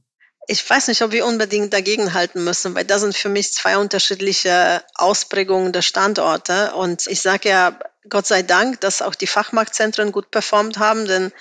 Ich 0.46 0.68
weiß 0.68 0.86
nicht, 0.86 1.02
ob 1.02 1.10
wir 1.10 1.26
unbedingt 1.26 1.72
dagegenhalten 1.72 2.44
müssen, 2.44 2.76
weil 2.76 2.84
das 2.84 3.00
sind 3.00 3.16
für 3.16 3.28
mich 3.28 3.52
zwei 3.52 3.76
unterschiedliche 3.78 4.84
Ausprägungen 4.94 5.72
der 5.72 5.82
Standorte. 5.82 6.74
Und 6.74 7.08
ich 7.08 7.20
sage 7.20 7.48
ja, 7.48 7.78
Gott 8.08 8.26
sei 8.26 8.42
Dank, 8.42 8.80
dass 8.80 9.02
auch 9.02 9.14
die 9.14 9.26
Fachmarktzentren 9.26 10.12
gut 10.12 10.30
performt 10.30 10.78
haben, 10.78 11.06
denn 11.06 11.32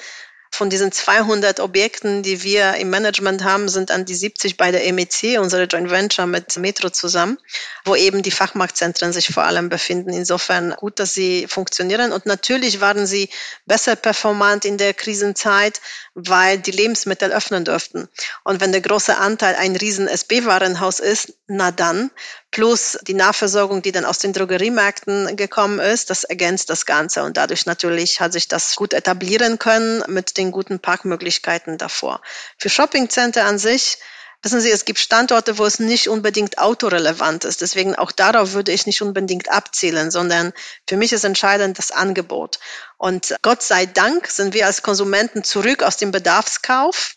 von 0.52 0.70
diesen 0.70 0.92
200 0.92 1.60
Objekten, 1.60 2.24
die 2.24 2.44
wir 2.44 2.74
im 2.76 2.90
Management 2.90 3.44
haben, 3.44 3.70
sind 3.70 3.92
an 3.92 4.06
die 4.06 4.16
70 4.16 4.58
bei 4.58 4.72
der 4.72 4.92
MEC, 4.92 5.40
unsere 5.40 5.66
Joint 5.66 5.92
Venture 5.92 6.26
mit 6.26 6.58
Metro 6.58 6.90
zusammen, 6.90 7.38
wo 7.86 7.96
eben 7.96 8.24
die 8.24 8.32
Fachmarktzentren 8.32 9.14
sich 9.14 9.28
vor 9.28 9.44
allem 9.44 9.70
befinden. 9.70 10.12
Insofern 10.12 10.72
gut, 10.72 11.00
dass 11.00 11.14
sie 11.14 11.46
funktionieren. 11.48 12.12
Und 12.12 12.26
natürlich 12.26 12.82
waren 12.82 13.06
sie 13.06 13.30
besser 13.66 13.96
performant 13.96 14.66
in 14.66 14.78
der 14.78 14.94
Krisenzeit, 14.94 15.82
weil 16.28 16.60
die 16.60 16.72
Lebensmittel 16.72 17.32
öffnen 17.32 17.66
dürften. 17.66 18.08
Und 18.44 18.62
wenn 18.62 18.72
der 18.72 18.82
große 18.82 19.18
Anteil 19.18 19.56
ein 19.56 19.76
riesen 19.76 20.08
SB-Warenhaus 20.08 21.00
ist, 21.00 21.34
na 21.48 21.72
dann, 21.72 22.12
plus 22.52 22.98
die 23.08 23.14
Nahversorgung, 23.14 23.82
die 23.82 23.92
dann 23.92 24.06
aus 24.06 24.20
den 24.20 24.34
Drogeriemärkten 24.34 25.36
gekommen 25.36 25.80
ist, 25.80 26.10
das 26.10 26.24
ergänzt 26.24 26.70
das 26.70 26.86
Ganze. 26.86 27.24
Und 27.24 27.38
dadurch 27.38 27.66
natürlich 27.66 28.22
hat 28.22 28.34
sich 28.34 28.48
das 28.48 28.76
gut 28.76 28.94
etablieren 28.94 29.60
können 29.60 30.04
mit 30.08 30.38
den 30.38 30.52
guten 30.52 30.80
Parkmöglichkeiten 30.80 31.78
davor. 31.78 32.22
Für 32.58 32.70
Shoppingcenter 32.70 33.46
an 33.46 33.60
sich 33.60 34.00
Wissen 34.42 34.62
Sie, 34.62 34.72
es 34.72 34.86
gibt 34.86 35.00
Standorte, 35.00 35.58
wo 35.58 35.66
es 35.66 35.80
nicht 35.80 36.08
unbedingt 36.08 36.60
autorelevant 36.60 37.44
ist. 37.44 37.60
Deswegen 37.60 37.96
auch 37.96 38.12
darauf 38.12 38.54
würde 38.54 38.72
ich 38.72 38.86
nicht 38.86 39.02
unbedingt 39.02 39.50
abzielen, 39.50 40.12
sondern 40.12 40.54
für 40.88 40.96
mich 40.96 41.12
ist 41.12 41.26
entscheidend 41.26 41.78
das 41.78 41.92
Angebot. 41.92 42.60
Und 42.98 43.36
Gott 43.42 43.62
sei 43.62 43.86
Dank 43.86 44.28
sind 44.28 44.54
wir 44.54 44.66
als 44.66 44.82
Konsumenten 44.82 45.44
zurück 45.44 45.84
aus 45.84 45.98
dem 45.98 46.12
Bedarfskauf 46.12 47.16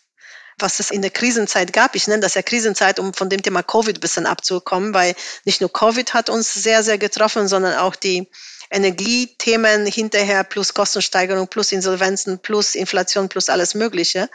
was 0.59 0.79
es 0.79 0.91
in 0.91 1.01
der 1.01 1.11
Krisenzeit 1.11 1.73
gab. 1.73 1.95
Ich 1.95 2.07
nenne 2.07 2.21
das 2.21 2.35
ja 2.35 2.41
Krisenzeit, 2.41 2.99
um 2.99 3.13
von 3.13 3.29
dem 3.29 3.41
Thema 3.41 3.63
Covid 3.63 3.97
ein 3.97 4.01
bisschen 4.01 4.25
abzukommen, 4.25 4.93
weil 4.93 5.15
nicht 5.45 5.61
nur 5.61 5.71
Covid 5.71 6.13
hat 6.13 6.29
uns 6.29 6.53
sehr, 6.53 6.83
sehr 6.83 6.97
getroffen, 6.97 7.47
sondern 7.47 7.77
auch 7.77 7.95
die 7.95 8.29
Energiethemen 8.73 9.85
hinterher 9.85 10.43
plus 10.43 10.73
Kostensteigerung 10.73 11.47
plus 11.47 11.71
Insolvenzen 11.71 12.39
plus 12.39 12.73
Inflation 12.73 13.29
plus 13.29 13.49
alles 13.49 13.75
Mögliche. 13.75 14.29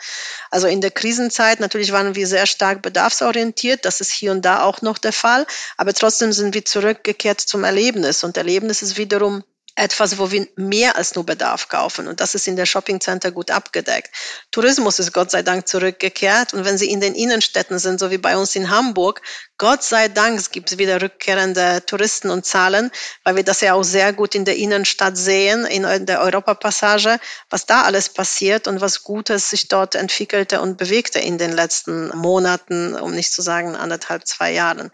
Also 0.51 0.69
in 0.69 0.81
der 0.81 0.93
Krisenzeit 0.93 1.59
natürlich 1.59 1.93
waren 1.93 2.15
wir 2.15 2.27
sehr 2.27 2.47
stark 2.47 2.81
bedarfsorientiert. 2.81 3.85
Das 3.85 4.01
ist 4.01 4.13
hier 4.13 4.31
und 4.31 4.45
da 4.45 4.63
auch 4.63 4.81
noch 4.81 4.99
der 4.99 5.13
Fall. 5.13 5.45
Aber 5.77 5.93
trotzdem 5.93 6.33
sind 6.33 6.55
wir 6.55 6.65
zurückgekehrt 6.65 7.41
zum 7.41 7.65
Erlebnis. 7.65 8.23
Und 8.23 8.37
Erlebnis 8.37 8.83
ist 8.83 8.97
wiederum 8.97 9.43
etwas, 9.79 10.19
wo 10.19 10.31
wir 10.31 10.47
mehr 10.57 10.97
als 10.97 11.14
nur 11.14 11.25
Bedarf 11.25 11.69
kaufen. 11.69 12.09
Und 12.09 12.21
das 12.21 12.35
ist 12.35 12.49
in 12.49 12.57
der 12.57 12.67
Shopping 12.67 13.01
Center 13.01 13.31
gut 13.31 13.51
abgedeckt. 13.51 14.11
Tourismus 14.51 14.99
ist 14.99 15.12
Gott 15.12 15.31
sei 15.31 15.43
Dank 15.43 15.69
zurückgekehrt. 15.69 16.53
Und 16.53 16.64
wenn 16.64 16.77
Sie 16.77 16.91
in 16.91 17.01
den 17.01 17.14
Innenstädten 17.14 17.79
sind, 17.79 18.01
so 18.01 18.11
wie 18.11 18.19
bei 18.19 18.37
uns 18.37 18.57
in 18.57 18.71
Hamburg, 18.71 19.23
Gott 19.57 19.83
sei 19.83 20.09
Dank 20.09 20.51
gibt 20.53 20.71
es 20.71 20.79
wieder 20.79 21.01
rückkehrende 21.03 21.85
Touristen 21.87 22.31
und 22.31 22.45
Zahlen, 22.45 22.91
weil 23.25 23.37
wir 23.37 23.45
das 23.45 23.61
ja 23.61 23.75
auch 23.75 23.83
sehr 23.83 24.12
gut 24.12 24.35
in 24.35 24.45
der 24.45 24.57
Innenstadt 24.57 25.17
sehen, 25.17 25.64
in 25.64 26.07
der 26.07 26.21
Europapassage, 26.21 27.19
was 27.51 27.67
da 27.67 27.83
alles 27.83 28.09
passiert 28.09 28.69
und 28.69 28.81
was 28.81 29.03
Gutes 29.03 29.51
sich 29.51 29.69
dort 29.69 29.95
entwickelte 29.95 30.61
und 30.61 30.77
bewegte 30.77 31.19
in 31.19 31.38
den 31.38 31.53
letzten 31.53 32.09
Monaten, 32.17 32.95
um 32.95 33.12
nicht 33.14 33.33
zu 33.33 33.43
sagen 33.43 33.75
anderthalb, 33.75 34.27
zwei 34.27 34.53
Jahren. 34.53 34.91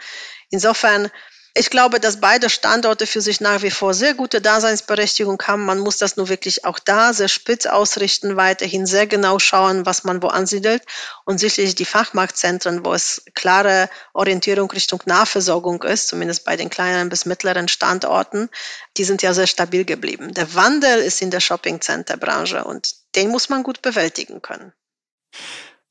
Insofern, 0.51 1.11
ich 1.57 1.71
glaube, 1.71 2.01
dass 2.01 2.21
beide 2.21 2.51
Standorte 2.51 3.07
für 3.07 3.21
sich 3.21 3.41
nach 3.41 3.63
wie 3.63 3.71
vor 3.71 3.95
sehr 3.95 4.15
gute 4.15 4.41
Daseinsberechtigung 4.41 5.41
haben. 5.47 5.65
Man 5.65 5.79
muss 5.79 5.99
das 5.99 6.17
nur 6.17 6.29
wirklich 6.29 6.65
auch 6.65 6.81
da 6.81 7.13
sehr 7.13 7.29
spitz 7.29 7.67
ausrichten, 7.67 8.37
weiterhin 8.37 8.87
sehr 8.87 9.07
genau 9.07 9.39
schauen, 9.39 9.87
was 9.87 10.03
man 10.03 10.21
wo 10.21 10.27
ansiedelt 10.27 10.83
und 11.25 11.39
sicherlich 11.39 11.77
die 11.77 11.85
Fachmarktzentren, 11.85 12.85
wo 12.85 12.93
es 12.93 13.23
klare 13.35 13.89
Orientierung 14.15 14.69
Richtung 14.73 15.01
Nahversorgung 15.05 15.85
ist, 15.85 16.09
zumindest 16.09 16.45
bei 16.45 16.57
den 16.57 16.71
kleinen 16.71 17.09
bis 17.09 17.25
mittleren 17.25 17.69
Standorten, 17.69 18.51
die 18.97 19.05
sind 19.05 19.23
ja 19.23 19.33
sehr 19.33 19.47
stabil 19.47 19.85
geblieben. 19.85 20.35
Der 20.35 20.55
Wandel 20.55 20.99
ist 20.99 21.23
in 21.23 21.31
der 21.31 21.41
Shopping-Center-Branche 21.41 22.65
und 22.65 22.95
den 23.15 23.31
muss 23.31 23.49
man 23.49 23.63
gut 23.63 23.81
bewältigen 23.81 24.43
können. 24.43 24.73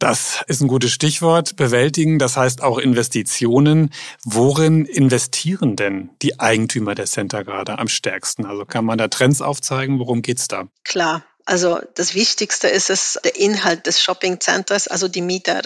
Das 0.03 0.43
ist 0.47 0.59
ein 0.59 0.67
gutes 0.67 0.91
Stichwort. 0.91 1.55
Bewältigen, 1.55 2.19
das 2.19 2.35
heißt 2.35 2.61
auch 2.61 2.77
Investitionen. 2.77 3.89
Worin 4.25 4.83
investieren 4.83 5.77
denn 5.77 6.09
die 6.21 6.41
Eigentümer 6.41 6.93
der 6.93 7.05
Center 7.05 7.45
gerade 7.45 7.79
am 7.79 7.87
stärksten? 7.87 8.45
Also 8.45 8.65
kann 8.65 8.83
man 8.83 8.97
da 8.97 9.07
Trends 9.07 9.41
aufzeigen? 9.41 9.99
Worum 9.99 10.21
geht's 10.21 10.49
da? 10.49 10.65
Klar. 10.83 11.23
Also 11.45 11.81
das 11.95 12.13
Wichtigste 12.13 12.69
ist 12.69 12.89
es 12.89 13.19
der 13.21 13.35
Inhalt 13.35 13.85
des 13.85 14.01
Shopping 14.01 14.39
Centers, 14.39 14.87
also 14.87 15.09
die 15.09 15.21
Mieter. 15.21 15.61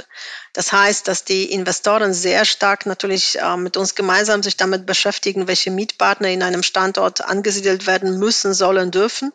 Das 0.53 0.71
heißt, 0.71 1.07
dass 1.07 1.23
die 1.23 1.51
Investoren 1.51 2.15
sehr 2.15 2.45
stark 2.45 2.87
natürlich 2.87 3.37
äh, 3.39 3.57
mit 3.57 3.77
uns 3.77 3.93
gemeinsam 3.93 4.41
sich 4.41 4.57
damit 4.57 4.87
beschäftigen, 4.87 5.47
welche 5.47 5.69
Mietpartner 5.69 6.29
in 6.29 6.41
einem 6.41 6.63
Standort 6.63 7.21
angesiedelt 7.21 7.85
werden 7.85 8.17
müssen, 8.17 8.55
sollen, 8.55 8.89
dürfen. 8.89 9.31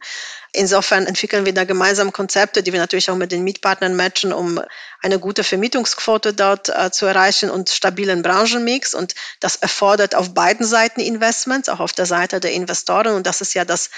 Insofern 0.50 1.07
entwickeln 1.07 1.46
wir 1.46 1.55
da 1.55 1.62
gemeinsam 1.62 2.12
Konzepte, 2.12 2.64
die 2.64 2.72
wir 2.72 2.81
natürlich 2.81 3.09
auch 3.09 3.16
mit 3.16 3.31
den 3.31 3.44
Mietpartnern 3.44 3.94
matchen, 3.94 4.33
um 4.33 4.61
eine 5.00 5.20
gute 5.20 5.44
Vermietungsquote 5.44 6.35
dort 6.35 6.70
äh, 6.70 6.90
zu 6.90 7.07
erreichen 7.07 7.50
und 7.50 7.70
stabilen 7.70 8.22
Branchenmix. 8.22 8.94
Und 8.94 9.14
das 9.38 9.55
erfordert 9.55 10.16
auf 10.16 10.35
beiden 10.35 10.66
Seiten 10.66 11.00
Investments, 11.00 11.68
auch 11.68 11.78
auf 11.78 11.92
der 11.92 12.07
Seite 12.07 12.40
der 12.40 12.50
Investoren. 12.50 13.14
Und 13.14 13.28
das 13.28 13.40
ist 13.40 13.55
ja 13.55 13.64
das 13.64 13.90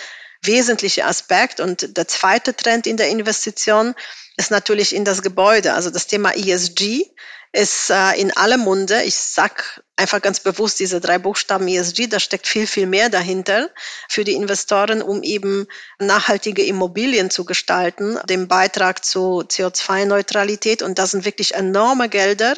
wesentliche 0.47 1.05
Aspekt. 1.05 1.61
Und 1.61 1.97
der 1.97 2.09
zweite 2.09 2.55
Trend 2.55 2.87
in 2.87 2.97
der 2.97 3.09
Investition 3.09 3.95
ist 4.37 4.51
natürlich 4.51 4.95
in 4.95 5.05
das 5.05 5.23
Gebäude. 5.23 5.75
Also 5.75 5.91
das 5.91 6.07
Thema 6.07 6.35
ESG 6.35 7.07
ist 7.55 7.91
äh, 7.91 8.21
in 8.21 8.37
allem 8.37 8.61
Munde. 8.61 9.03
Ich 9.05 9.15
sag 9.15 9.83
einfach 9.97 10.21
ganz 10.21 10.41
bewusst 10.41 10.81
diese 10.81 11.01
drei 11.01 11.19
Buchstaben 11.19 11.69
ESG, 11.69 12.09
da 12.09 12.19
steckt 12.19 12.49
viel, 12.49 12.67
viel 12.67 12.87
mehr 12.87 13.11
dahinter 13.11 13.71
für 14.09 14.25
die 14.25 14.35
Investoren, 14.35 15.01
um 15.03 15.23
eben 15.23 15.69
nachhaltige 16.01 16.65
Immobilien 16.65 17.31
zu 17.31 17.45
gestalten, 17.45 18.19
den 18.29 18.49
Beitrag 18.49 19.05
zu 19.05 19.45
CO2-Neutralität. 19.47 20.83
Und 20.83 20.99
das 20.99 21.13
sind 21.13 21.25
wirklich 21.25 21.55
enorme 21.55 22.09
Gelder, 22.09 22.57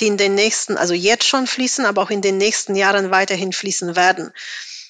die 0.00 0.06
in 0.06 0.16
den 0.16 0.34
nächsten, 0.34 0.78
also 0.78 0.94
jetzt 0.94 1.26
schon 1.26 1.46
fließen, 1.46 1.84
aber 1.84 2.02
auch 2.02 2.10
in 2.10 2.22
den 2.22 2.38
nächsten 2.38 2.74
Jahren 2.74 3.10
weiterhin 3.10 3.52
fließen 3.52 3.96
werden. 3.96 4.32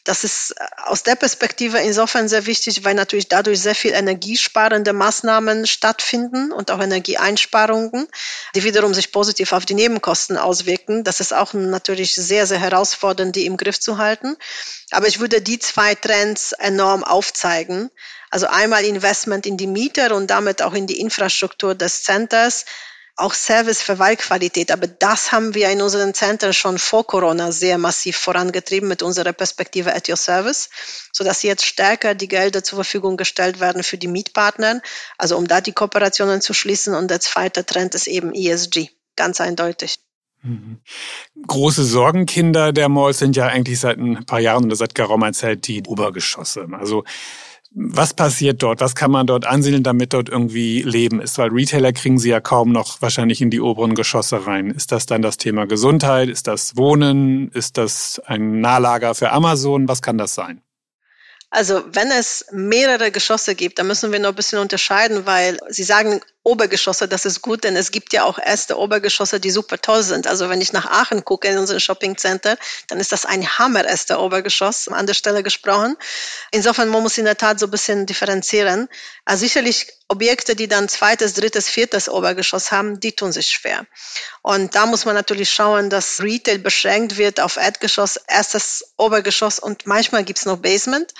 Das 0.08 0.24
ist 0.24 0.52
äh, 0.52 0.64
aus 0.86 1.02
der 1.02 1.16
Perspektive 1.16 1.76
insofern 1.80 2.30
sehr 2.30 2.46
wichtig, 2.46 2.82
weil 2.82 2.94
natürlich 2.94 3.28
dadurch 3.28 3.60
sehr 3.60 3.74
viel 3.74 3.92
energiesparende 3.92 4.94
Maßnahmen 4.94 5.66
stattfinden 5.66 6.50
und 6.50 6.70
auch 6.70 6.80
Energieeinsparungen, 6.80 8.08
die 8.54 8.64
wiederum 8.64 8.94
sich 8.94 9.12
positiv 9.12 9.52
auf 9.52 9.66
die 9.66 9.74
Nebenkosten 9.74 10.38
auswirken. 10.38 11.04
Das 11.04 11.20
ist 11.20 11.34
auch 11.34 11.52
natürlich 11.52 12.14
sehr, 12.14 12.46
sehr 12.46 12.58
herausfordernd, 12.58 13.36
die 13.36 13.44
im 13.44 13.58
Griff 13.58 13.78
zu 13.80 13.98
halten. 13.98 14.36
Aber 14.92 15.08
ich 15.08 15.20
würde 15.20 15.42
die 15.42 15.58
zwei 15.58 15.94
Trends 15.94 16.52
enorm 16.52 17.04
aufzeigen. 17.04 17.90
Also 18.30 18.46
einmal 18.46 18.86
Investment 18.86 19.44
in 19.44 19.58
die 19.58 19.66
Mieter 19.66 20.14
und 20.14 20.28
damit 20.28 20.62
auch 20.62 20.72
in 20.72 20.86
die 20.86 21.00
Infrastruktur 21.00 21.74
des 21.74 22.02
Centers 22.02 22.64
auch 23.18 23.34
Service 23.34 23.82
für 23.82 23.98
Wahlqualität. 23.98 24.70
Aber 24.70 24.86
das 24.86 25.32
haben 25.32 25.54
wir 25.54 25.70
in 25.70 25.82
unseren 25.82 26.14
Zentren 26.14 26.52
schon 26.52 26.78
vor 26.78 27.06
Corona 27.06 27.52
sehr 27.52 27.76
massiv 27.76 28.16
vorangetrieben 28.16 28.88
mit 28.88 29.02
unserer 29.02 29.32
Perspektive 29.32 29.94
at 29.94 30.08
your 30.08 30.16
service, 30.16 30.70
sodass 31.12 31.42
jetzt 31.42 31.64
stärker 31.64 32.14
die 32.14 32.28
Gelder 32.28 32.62
zur 32.62 32.76
Verfügung 32.76 33.16
gestellt 33.16 33.60
werden 33.60 33.82
für 33.82 33.98
die 33.98 34.08
Mietpartner, 34.08 34.80
also 35.18 35.36
um 35.36 35.48
da 35.48 35.60
die 35.60 35.72
Kooperationen 35.72 36.40
zu 36.40 36.54
schließen. 36.54 36.94
Und 36.94 37.10
der 37.10 37.20
zweite 37.20 37.66
Trend 37.66 37.94
ist 37.94 38.06
eben 38.06 38.32
ESG, 38.32 38.90
ganz 39.16 39.40
eindeutig. 39.40 39.98
Mhm. 40.42 40.78
Große 41.46 41.84
Sorgenkinder 41.84 42.72
der 42.72 42.88
Malls 42.88 43.18
sind 43.18 43.34
ja 43.34 43.48
eigentlich 43.48 43.80
seit 43.80 43.98
ein 43.98 44.24
paar 44.24 44.40
Jahren 44.40 44.66
oder 44.66 44.76
seit 44.76 44.94
geraumer 44.94 45.32
Zeit 45.32 45.66
die 45.66 45.82
Obergeschosse. 45.82 46.68
Also 46.72 47.04
was 47.70 48.14
passiert 48.14 48.62
dort? 48.62 48.80
Was 48.80 48.94
kann 48.94 49.10
man 49.10 49.26
dort 49.26 49.46
ansiedeln, 49.46 49.82
damit 49.82 50.12
dort 50.12 50.28
irgendwie 50.28 50.82
Leben 50.82 51.20
ist? 51.20 51.38
Weil 51.38 51.50
Retailer 51.50 51.92
kriegen 51.92 52.18
sie 52.18 52.30
ja 52.30 52.40
kaum 52.40 52.72
noch 52.72 53.00
wahrscheinlich 53.02 53.40
in 53.40 53.50
die 53.50 53.60
oberen 53.60 53.94
Geschosse 53.94 54.46
rein. 54.46 54.70
Ist 54.70 54.90
das 54.92 55.06
dann 55.06 55.22
das 55.22 55.36
Thema 55.36 55.66
Gesundheit? 55.66 56.28
Ist 56.28 56.46
das 56.46 56.76
Wohnen? 56.76 57.48
Ist 57.48 57.78
das 57.78 58.20
ein 58.24 58.60
Nahlager 58.60 59.14
für 59.14 59.30
Amazon? 59.32 59.88
Was 59.88 60.02
kann 60.02 60.18
das 60.18 60.34
sein? 60.34 60.62
Also 61.50 61.82
wenn 61.94 62.10
es 62.10 62.44
mehrere 62.50 63.10
Geschosse 63.10 63.54
gibt, 63.54 63.78
dann 63.78 63.86
müssen 63.86 64.12
wir 64.12 64.18
noch 64.18 64.30
ein 64.30 64.34
bisschen 64.34 64.58
unterscheiden, 64.58 65.24
weil 65.24 65.58
Sie 65.68 65.82
sagen 65.82 66.20
Obergeschosse, 66.42 67.08
das 67.08 67.24
ist 67.24 67.40
gut, 67.40 67.64
denn 67.64 67.74
es 67.74 67.90
gibt 67.90 68.12
ja 68.12 68.24
auch 68.24 68.38
erste 68.38 68.78
Obergeschosse, 68.78 69.40
die 69.40 69.50
super 69.50 69.78
toll 69.78 70.02
sind. 70.02 70.26
Also 70.26 70.50
wenn 70.50 70.60
ich 70.60 70.72
nach 70.72 70.86
Aachen 70.86 71.24
gucke 71.24 71.48
in 71.48 71.56
unser 71.56 71.80
Shopping 71.80 72.18
Center, 72.18 72.58
dann 72.88 73.00
ist 73.00 73.12
das 73.12 73.24
ein 73.24 73.46
Hammer 73.58 73.84
erster 73.86 74.20
Obergeschoss, 74.20 74.88
an 74.88 75.06
der 75.06 75.14
Stelle 75.14 75.42
gesprochen. 75.42 75.96
Insofern, 76.50 76.88
man 76.88 77.02
muss 77.02 77.16
in 77.16 77.24
der 77.24 77.36
Tat 77.36 77.58
so 77.58 77.66
ein 77.66 77.70
bisschen 77.70 78.04
differenzieren. 78.04 78.88
Also 79.24 79.40
sicherlich 79.40 79.97
Objekte, 80.08 80.56
die 80.56 80.68
dann 80.68 80.88
zweites, 80.88 81.34
drittes, 81.34 81.68
viertes 81.68 82.08
Obergeschoss 82.08 82.72
haben, 82.72 82.98
die 82.98 83.12
tun 83.12 83.30
sich 83.30 83.48
schwer. 83.48 83.86
Und 84.42 84.74
da 84.74 84.86
muss 84.86 85.04
man 85.04 85.14
natürlich 85.14 85.50
schauen, 85.50 85.90
dass 85.90 86.20
Retail 86.22 86.58
beschränkt 86.58 87.18
wird 87.18 87.40
auf 87.40 87.56
Erdgeschoss, 87.56 88.18
erstes 88.26 88.94
Obergeschoss 88.96 89.58
und 89.58 89.86
manchmal 89.86 90.24
gibt's 90.24 90.46
noch 90.46 90.56
Basement 90.56 91.12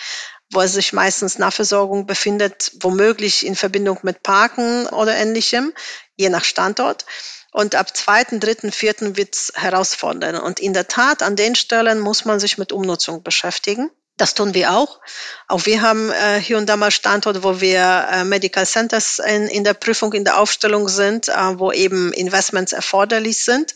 wo 0.51 0.67
sich 0.67 0.93
meistens 0.93 1.39
Nahversorgung 1.39 2.07
befindet, 2.07 2.73
womöglich 2.81 3.45
in 3.45 3.55
Verbindung 3.55 3.99
mit 4.03 4.23
Parken 4.23 4.87
oder 4.87 5.15
ähnlichem, 5.15 5.75
je 6.17 6.31
nach 6.31 6.45
Standort. 6.45 7.05
Und 7.53 7.75
ab 7.75 7.97
zweiten, 7.97 8.41
dritten, 8.41 8.73
vierten 8.73 9.17
wird's 9.17 9.53
herausfordernd. 9.55 10.41
Und 10.41 10.61
in 10.61 10.75
der 10.75 10.89
Tat, 10.89 11.23
an 11.23 11.37
den 11.37 11.55
Stellen 11.55 12.01
muss 12.01 12.25
man 12.25 12.41
sich 12.41 12.59
mit 12.59 12.73
Umnutzung 12.73 13.23
beschäftigen. 13.23 13.91
Das 14.19 14.35
tun 14.35 14.53
wir 14.53 14.73
auch. 14.73 15.01
Auch 15.47 15.65
wir 15.65 15.81
haben 15.81 16.11
äh, 16.11 16.41
hier 16.41 16.59
und 16.59 16.67
da 16.67 16.77
mal 16.77 16.91
Standorte, 16.91 17.43
wo 17.45 17.61
wir 17.61 18.09
äh, 18.11 18.25
Medical 18.25 18.67
Centers 18.67 19.21
in, 19.21 19.47
in 19.47 19.65
der 19.65 19.75
Prüfung, 19.75 20.13
in 20.13 20.25
der 20.25 20.39
Aufstellung 20.39 20.89
sind, 20.89 21.29
äh, 21.29 21.59
wo 21.59 21.73
eben 21.73 22.13
Investments 22.13 22.73
erforderlich 22.73 23.39
sind 23.39 23.75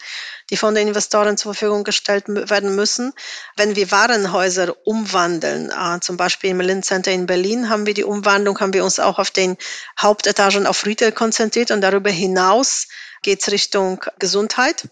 die 0.52 0.58
von 0.58 0.74
den 0.74 0.88
Investoren 0.88 1.38
zur 1.38 1.54
Verfügung 1.54 1.82
gestellt 1.82 2.24
werden 2.28 2.74
müssen. 2.74 3.14
Wenn 3.56 3.74
wir 3.74 3.90
Warenhäuser 3.90 4.76
umwandeln, 4.86 5.70
äh, 5.70 6.00
zum 6.00 6.18
Beispiel 6.18 6.50
im 6.50 6.60
Lind 6.60 6.84
Center 6.84 7.10
in 7.10 7.24
Berlin 7.24 7.70
haben 7.70 7.86
wir 7.86 7.94
die 7.94 8.04
Umwandlung, 8.04 8.60
haben 8.60 8.74
wir 8.74 8.84
uns 8.84 9.00
auch 9.00 9.18
auf 9.18 9.30
den 9.30 9.56
Hauptetagen 9.98 10.66
auf 10.66 10.84
Retail 10.84 11.12
konzentriert 11.12 11.70
und 11.70 11.80
darüber 11.80 12.10
hinaus 12.10 12.88
geht 13.22 13.40
es 13.40 13.50
Richtung 13.50 14.04
Gesundheit. 14.18 14.88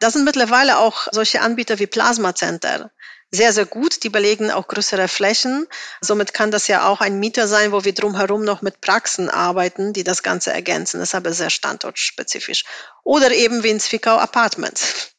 Das 0.00 0.14
sind 0.14 0.24
mittlerweile 0.24 0.78
auch 0.78 1.06
solche 1.12 1.40
Anbieter 1.40 1.78
wie 1.78 1.86
Plasma 1.86 2.34
Center 2.34 2.90
sehr, 3.30 3.52
sehr 3.52 3.66
gut. 3.66 4.02
Die 4.02 4.08
belegen 4.08 4.50
auch 4.50 4.68
größere 4.68 5.08
Flächen. 5.08 5.66
Somit 6.00 6.32
kann 6.32 6.50
das 6.50 6.68
ja 6.68 6.88
auch 6.88 7.00
ein 7.00 7.18
Mieter 7.18 7.48
sein, 7.48 7.72
wo 7.72 7.84
wir 7.84 7.94
drumherum 7.94 8.44
noch 8.44 8.62
mit 8.62 8.80
Praxen 8.80 9.30
arbeiten, 9.30 9.92
die 9.92 10.04
das 10.04 10.22
Ganze 10.22 10.52
ergänzen. 10.52 11.00
Das 11.00 11.10
ist 11.10 11.14
aber 11.14 11.32
sehr 11.32 11.50
standortspezifisch. 11.50 12.64
Oder 13.02 13.32
eben 13.32 13.62
wie 13.62 13.70
in 13.70 13.80
Zwickau 13.80 14.16
Apartments. 14.16 15.12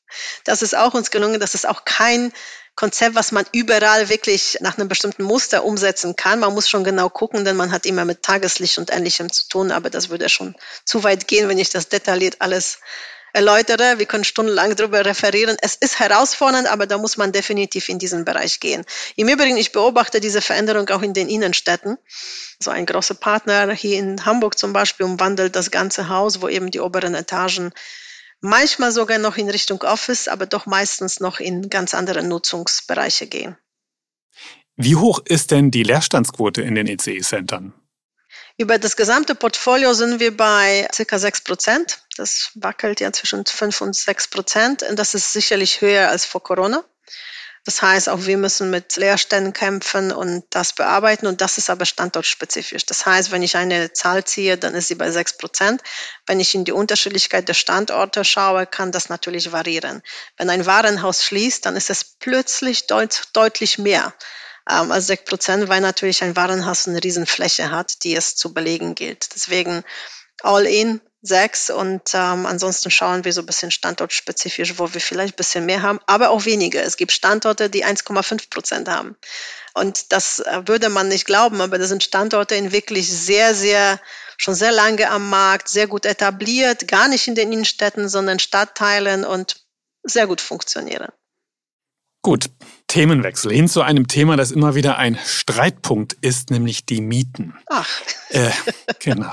Das 0.45 0.61
ist 0.61 0.75
auch 0.75 0.93
uns 0.93 1.11
gelungen. 1.11 1.39
Das 1.39 1.53
ist 1.53 1.67
auch 1.67 1.85
kein 1.85 2.31
Konzept, 2.75 3.15
was 3.15 3.31
man 3.31 3.45
überall 3.51 4.07
wirklich 4.07 4.57
nach 4.61 4.77
einem 4.77 4.87
bestimmten 4.87 5.23
Muster 5.23 5.65
umsetzen 5.65 6.15
kann. 6.15 6.39
Man 6.39 6.53
muss 6.53 6.69
schon 6.69 6.83
genau 6.83 7.09
gucken, 7.09 7.43
denn 7.43 7.57
man 7.57 7.71
hat 7.71 7.85
immer 7.85 8.05
mit 8.05 8.23
Tageslicht 8.23 8.77
und 8.77 8.91
Ähnlichem 8.91 9.31
zu 9.31 9.47
tun. 9.49 9.71
Aber 9.71 9.89
das 9.89 10.09
würde 10.09 10.29
schon 10.29 10.55
zu 10.85 11.03
weit 11.03 11.27
gehen, 11.27 11.49
wenn 11.49 11.59
ich 11.59 11.69
das 11.69 11.89
detailliert 11.89 12.37
alles 12.39 12.79
erläutere. 13.37 13.99
Wir 13.99 14.07
können 14.07 14.23
stundenlang 14.23 14.75
darüber 14.75 15.05
referieren. 15.05 15.57
Es 15.61 15.75
ist 15.75 15.99
herausfordernd, 15.99 16.67
aber 16.67 16.87
da 16.87 16.97
muss 16.97 17.17
man 17.17 17.31
definitiv 17.31 17.87
in 17.87 17.99
diesen 17.99 18.25
Bereich 18.25 18.59
gehen. 18.59 18.83
Im 19.15 19.29
Übrigen, 19.29 19.57
ich 19.57 19.71
beobachte 19.71 20.19
diese 20.19 20.41
Veränderung 20.41 20.89
auch 20.89 21.03
in 21.03 21.13
den 21.13 21.29
Innenstädten. 21.29 21.97
So 22.59 22.71
ein 22.71 22.87
großer 22.87 23.13
Partner 23.13 23.71
hier 23.73 23.99
in 23.99 24.25
Hamburg 24.25 24.57
zum 24.57 24.73
Beispiel 24.73 25.05
umwandelt 25.05 25.55
das 25.55 25.69
ganze 25.69 26.09
Haus, 26.09 26.41
wo 26.41 26.49
eben 26.49 26.71
die 26.71 26.79
oberen 26.79 27.13
Etagen 27.13 27.71
manchmal 28.41 28.91
sogar 28.91 29.19
noch 29.19 29.37
in 29.37 29.49
Richtung 29.49 29.83
Office, 29.83 30.27
aber 30.27 30.47
doch 30.47 30.65
meistens 30.65 31.19
noch 31.19 31.39
in 31.39 31.69
ganz 31.69 31.93
andere 31.93 32.23
Nutzungsbereiche 32.23 33.27
gehen. 33.27 33.55
Wie 34.75 34.95
hoch 34.95 35.19
ist 35.25 35.51
denn 35.51 35.71
die 35.71 35.83
Leerstandsquote 35.83 36.61
in 36.61 36.75
den 36.75 36.87
ECE-Centern? 36.87 37.73
Über 38.59 38.79
das 38.79 38.95
gesamte 38.95 39.35
Portfolio 39.35 39.93
sind 39.93 40.19
wir 40.19 40.35
bei 40.35 40.87
circa 40.91 41.19
sechs 41.19 41.41
Prozent. 41.41 41.99
Das 42.17 42.49
wackelt 42.55 42.99
ja 42.99 43.13
zwischen 43.13 43.45
fünf 43.45 43.81
und 43.81 43.95
sechs 43.95 44.27
Prozent. 44.27 44.81
Und 44.81 44.97
das 44.97 45.13
ist 45.13 45.31
sicherlich 45.31 45.81
höher 45.81 46.09
als 46.09 46.25
vor 46.25 46.41
Corona. 46.41 46.83
Das 47.65 47.83
heißt, 47.83 48.09
auch 48.09 48.25
wir 48.25 48.37
müssen 48.37 48.71
mit 48.71 48.95
Leerständen 48.95 49.53
kämpfen 49.53 50.11
und 50.11 50.43
das 50.49 50.73
bearbeiten. 50.73 51.27
Und 51.27 51.41
das 51.41 51.59
ist 51.59 51.69
aber 51.69 51.85
standortspezifisch. 51.85 52.83
Das 52.87 53.05
heißt, 53.05 53.29
wenn 53.29 53.43
ich 53.43 53.57
eine 53.57 53.93
Zahl 53.93 54.23
ziehe, 54.23 54.57
dann 54.57 54.73
ist 54.73 54.87
sie 54.87 54.95
bei 54.95 55.11
sechs 55.11 55.37
Prozent. 55.37 55.83
Wenn 56.25 56.39
ich 56.39 56.55
in 56.55 56.65
die 56.65 56.71
Unterschiedlichkeit 56.71 57.47
der 57.47 57.53
Standorte 57.53 58.25
schaue, 58.25 58.65
kann 58.65 58.91
das 58.91 59.09
natürlich 59.09 59.51
variieren. 59.51 60.01
Wenn 60.35 60.49
ein 60.49 60.65
Warenhaus 60.65 61.23
schließt, 61.23 61.63
dann 61.67 61.75
ist 61.75 61.91
es 61.91 62.03
plötzlich 62.03 62.87
deut 62.87 63.23
deutlich 63.33 63.77
mehr 63.77 64.15
ähm, 64.69 64.91
als 64.91 65.07
sechs 65.07 65.25
Prozent, 65.25 65.69
weil 65.69 65.81
natürlich 65.81 66.23
ein 66.23 66.35
Warenhaus 66.35 66.87
eine 66.87 67.03
Riesenfläche 67.03 67.71
hat, 67.71 68.03
die 68.03 68.15
es 68.15 68.35
zu 68.35 68.53
belegen 68.53 68.95
gilt. 68.95 69.29
Deswegen 69.35 69.83
all 70.41 70.65
in 70.65 71.01
sechs 71.21 71.69
und 71.69 72.13
ähm, 72.13 72.45
ansonsten 72.45 72.91
schauen 72.91 73.25
wir 73.25 73.33
so 73.33 73.41
ein 73.41 73.45
bisschen 73.47 73.71
standortspezifisch, 73.71 74.77
wo 74.77 74.93
wir 74.93 75.01
vielleicht 75.01 75.33
ein 75.33 75.37
bisschen 75.37 75.65
mehr 75.65 75.81
haben, 75.81 75.99
aber 76.05 76.29
auch 76.29 76.45
weniger. 76.45 76.83
Es 76.83 76.97
gibt 76.97 77.11
Standorte, 77.11 77.69
die 77.69 77.85
1,5 77.85 78.49
Prozent 78.49 78.87
haben. 78.87 79.15
Und 79.73 80.11
das 80.11 80.39
äh, 80.39 80.61
würde 80.65 80.89
man 80.89 81.07
nicht 81.07 81.25
glauben, 81.25 81.59
aber 81.61 81.77
das 81.77 81.89
sind 81.89 82.03
Standorte 82.03 82.55
in 82.55 82.71
wirklich 82.71 83.11
sehr, 83.11 83.55
sehr 83.55 83.99
schon 84.37 84.53
sehr 84.53 84.71
lange 84.71 85.09
am 85.09 85.29
Markt, 85.29 85.67
sehr 85.67 85.87
gut 85.87 86.05
etabliert, 86.05 86.87
gar 86.87 87.07
nicht 87.07 87.27
in 87.27 87.35
den 87.35 87.51
Innenstädten, 87.51 88.07
sondern 88.07 88.39
Stadtteilen 88.39 89.25
und 89.25 89.65
sehr 90.03 90.27
gut 90.27 90.41
funktionieren. 90.41 91.11
Gut, 92.27 92.49
Themenwechsel 92.87 93.53
hin 93.53 93.69
zu 93.69 93.81
einem 93.83 94.09
Thema, 94.09 94.35
das 94.35 94.51
immer 94.51 94.75
wieder 94.75 94.97
ein 94.97 95.17
Streitpunkt 95.25 96.11
ist, 96.19 96.51
nämlich 96.51 96.85
die 96.85 96.99
Mieten. 96.99 97.53
Ach. 97.67 97.87
Äh, 98.31 98.49
genau. 98.99 99.31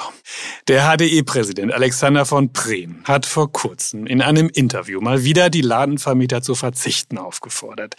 Der 0.69 0.85
HDE-Präsident 0.85 1.73
Alexander 1.73 2.25
von 2.25 2.53
Preen 2.53 3.03
hat 3.03 3.27
vor 3.27 3.51
kurzem 3.51 4.07
in 4.07 4.23
einem 4.23 4.49
Interview 4.49 5.01
mal 5.01 5.25
wieder 5.25 5.51
die 5.51 5.61
Ladenvermieter 5.61 6.41
zu 6.41 6.55
verzichten 6.55 7.19
aufgefordert. 7.19 7.97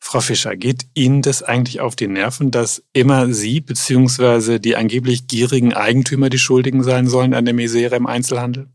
Frau 0.00 0.20
Fischer, 0.20 0.56
geht 0.56 0.88
Ihnen 0.94 1.22
das 1.22 1.44
eigentlich 1.44 1.80
auf 1.80 1.94
die 1.94 2.08
Nerven, 2.08 2.50
dass 2.50 2.82
immer 2.92 3.32
Sie 3.32 3.60
bzw. 3.60 4.58
die 4.58 4.74
angeblich 4.74 5.28
gierigen 5.28 5.72
Eigentümer 5.72 6.30
die 6.30 6.40
Schuldigen 6.40 6.82
sein 6.82 7.06
sollen 7.06 7.32
an 7.32 7.44
der 7.44 7.54
Misere 7.54 7.94
im 7.94 8.08
Einzelhandel? 8.08 8.70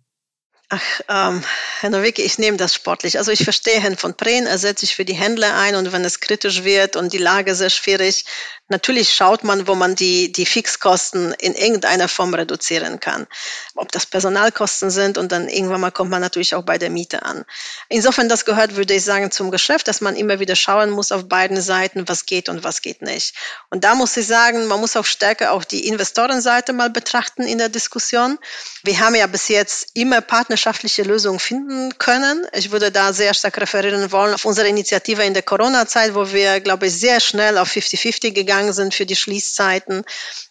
Ach, 0.74 1.02
ähm, 1.10 1.44
Herr 1.82 1.90
Nowicki, 1.90 2.22
ich 2.22 2.38
nehme 2.38 2.56
das 2.56 2.74
sportlich. 2.74 3.18
Also 3.18 3.30
ich 3.30 3.44
verstehe 3.44 3.82
Herrn 3.82 3.98
von 3.98 4.16
Preen, 4.16 4.46
er 4.46 4.58
setzt 4.58 4.80
sich 4.80 4.96
für 4.96 5.04
die 5.04 5.16
Händler 5.16 5.54
ein 5.54 5.76
und 5.76 5.92
wenn 5.92 6.06
es 6.06 6.22
kritisch 6.22 6.64
wird 6.64 6.96
und 6.96 7.12
die 7.12 7.18
Lage 7.18 7.56
sehr 7.56 7.70
schwierig, 7.70 8.24
natürlich 8.72 9.14
schaut 9.14 9.44
man, 9.44 9.68
wo 9.68 9.76
man 9.76 9.96
die, 9.96 10.32
die 10.32 10.48
Fixkosten 10.48 11.34
in 11.34 11.54
irgendeiner 11.54 12.08
Form 12.08 12.34
reduzieren 12.34 13.00
kann. 13.00 13.28
Ob 13.76 13.92
das 13.92 14.08
Personalkosten 14.08 14.90
sind 14.90 15.18
und 15.20 15.32
dann 15.32 15.48
irgendwann 15.48 15.82
mal 15.82 15.92
kommt 15.92 16.10
man 16.10 16.22
natürlich 16.22 16.56
auch 16.56 16.64
bei 16.64 16.80
der 16.80 16.90
Miete 16.90 17.24
an. 17.24 17.46
Insofern, 17.90 18.30
das 18.30 18.46
gehört, 18.46 18.76
würde 18.76 18.96
ich 18.96 19.04
sagen, 19.04 19.30
zum 19.30 19.52
Geschäft, 19.52 19.88
dass 19.88 20.02
man 20.02 20.16
immer 20.16 20.40
wieder 20.40 20.56
schauen 20.56 20.90
muss 20.90 21.12
auf 21.12 21.28
beiden 21.28 21.62
Seiten, 21.62 22.08
was 22.08 22.26
geht 22.26 22.50
und 22.50 22.64
was 22.64 22.82
geht 22.82 23.02
nicht. 23.02 23.36
Und 23.70 23.84
da 23.84 23.94
muss 23.94 24.18
ich 24.18 24.26
sagen, 24.26 24.66
man 24.68 24.80
muss 24.80 24.96
auch 24.96 25.06
stärker 25.06 25.52
auch 25.52 25.64
die 25.64 25.88
Investorenseite 25.88 26.74
mal 26.74 26.90
betrachten 26.90 27.44
in 27.44 27.60
der 27.60 27.70
Diskussion. 27.70 28.40
Wir 28.84 29.00
haben 29.00 29.16
ja 29.16 29.28
bis 29.28 29.50
jetzt 29.50 29.90
immer 29.94 30.22
partnerschaftliche 30.22 31.04
Lösung 31.04 31.40
finden 31.40 31.98
können. 31.98 32.48
Ich 32.54 32.72
würde 32.72 32.92
da 32.92 33.14
sehr 33.14 33.34
stark 33.34 33.60
referieren 33.60 34.12
wollen 34.12 34.34
auf 34.34 34.46
unsere 34.46 34.68
Initiative 34.68 35.24
in 35.24 35.34
der 35.34 35.44
Corona-Zeit, 35.44 36.16
wo 36.16 36.32
wir, 36.32 36.62
glaube 36.62 36.88
ich, 36.88 36.94
sehr 36.94 37.20
schnell 37.20 37.58
auf 37.58 37.70
50-50 37.70 38.32
gegangen 38.32 38.61
sind 38.72 38.94
für 38.94 39.06
die 39.06 39.16
Schließzeiten, 39.16 40.04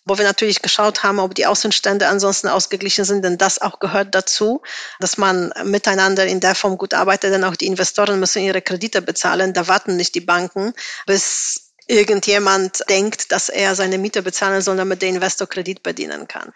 wo 0.04 0.18
wir 0.18 0.24
natürlich 0.24 0.62
geschaut 0.62 1.02
haben, 1.02 1.18
ob 1.18 1.34
die 1.34 1.46
Außenstände 1.46 2.08
ansonsten 2.08 2.48
ausgeglichen 2.48 3.04
sind, 3.04 3.24
denn 3.24 3.38
das 3.38 3.60
auch 3.60 3.78
gehört 3.78 4.14
dazu, 4.14 4.62
dass 4.98 5.16
man 5.16 5.52
miteinander 5.64 6.26
in 6.26 6.40
der 6.40 6.54
Form 6.54 6.78
gut 6.78 6.94
arbeitet, 6.94 7.32
denn 7.32 7.44
auch 7.44 7.56
die 7.56 7.66
Investoren 7.66 8.20
müssen 8.20 8.42
ihre 8.42 8.62
Kredite 8.62 9.02
bezahlen. 9.02 9.52
Da 9.52 9.68
warten 9.68 9.96
nicht 9.96 10.14
die 10.14 10.20
Banken, 10.20 10.74
bis 11.06 11.70
irgendjemand 11.86 12.82
denkt, 12.88 13.32
dass 13.32 13.48
er 13.48 13.74
seine 13.74 13.98
Miete 13.98 14.22
bezahlen 14.22 14.62
soll, 14.62 14.76
damit 14.76 15.02
der 15.02 15.08
Investor 15.08 15.48
Kredit 15.48 15.82
bedienen 15.82 16.28
kann. 16.28 16.52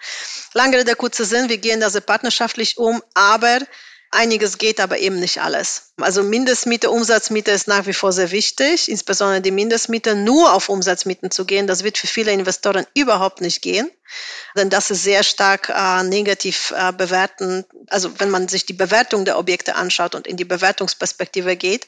Lange 0.53 0.79
Rede, 0.79 0.95
kurzer 0.95 1.25
Sinn, 1.25 1.49
wir 1.49 1.59
gehen 1.59 1.81
da 1.81 1.91
sehr 1.91 2.01
partnerschaftlich 2.01 2.79
um, 2.79 3.03
aber 3.15 3.59
einiges 4.15 4.59
geht, 4.59 4.81
aber 4.81 4.99
eben 4.99 5.21
nicht 5.21 5.43
alles. 5.43 5.93
Also 6.01 6.23
Mindestmiete, 6.23 6.91
Umsatzmiete 6.91 7.51
ist 7.51 7.69
nach 7.69 7.87
wie 7.87 7.93
vor 7.93 8.13
sehr 8.13 8.31
wichtig, 8.31 8.89
insbesondere 8.89 9.41
die 9.41 9.51
Mindestmiete. 9.51 10.15
Nur 10.15 10.53
auf 10.53 10.69
Umsatzmieten 10.69 11.31
zu 11.31 11.45
gehen, 11.45 11.67
das 11.67 11.85
wird 11.85 11.99
für 11.99 12.07
viele 12.07 12.33
Investoren 12.33 12.87
überhaupt 12.95 13.41
nicht 13.41 13.63
gehen, 13.63 13.91
denn 14.57 14.71
das 14.71 14.91
ist 14.91 15.05
sehr 15.05 15.23
stark 15.23 15.69
äh, 15.69 16.03
negativ 16.03 16.73
äh, 16.77 16.93
bewerten. 16.93 17.65
Also 17.89 18.19
wenn 18.19 18.31
man 18.31 18.49
sich 18.49 18.67
die 18.67 18.73
Bewertung 18.73 19.25
der 19.25 19.39
Objekte 19.39 19.75
anschaut 19.75 20.15
und 20.15 20.27
in 20.27 20.37
die 20.37 20.45
Bewertungsperspektive 20.45 21.57
geht, 21.57 21.87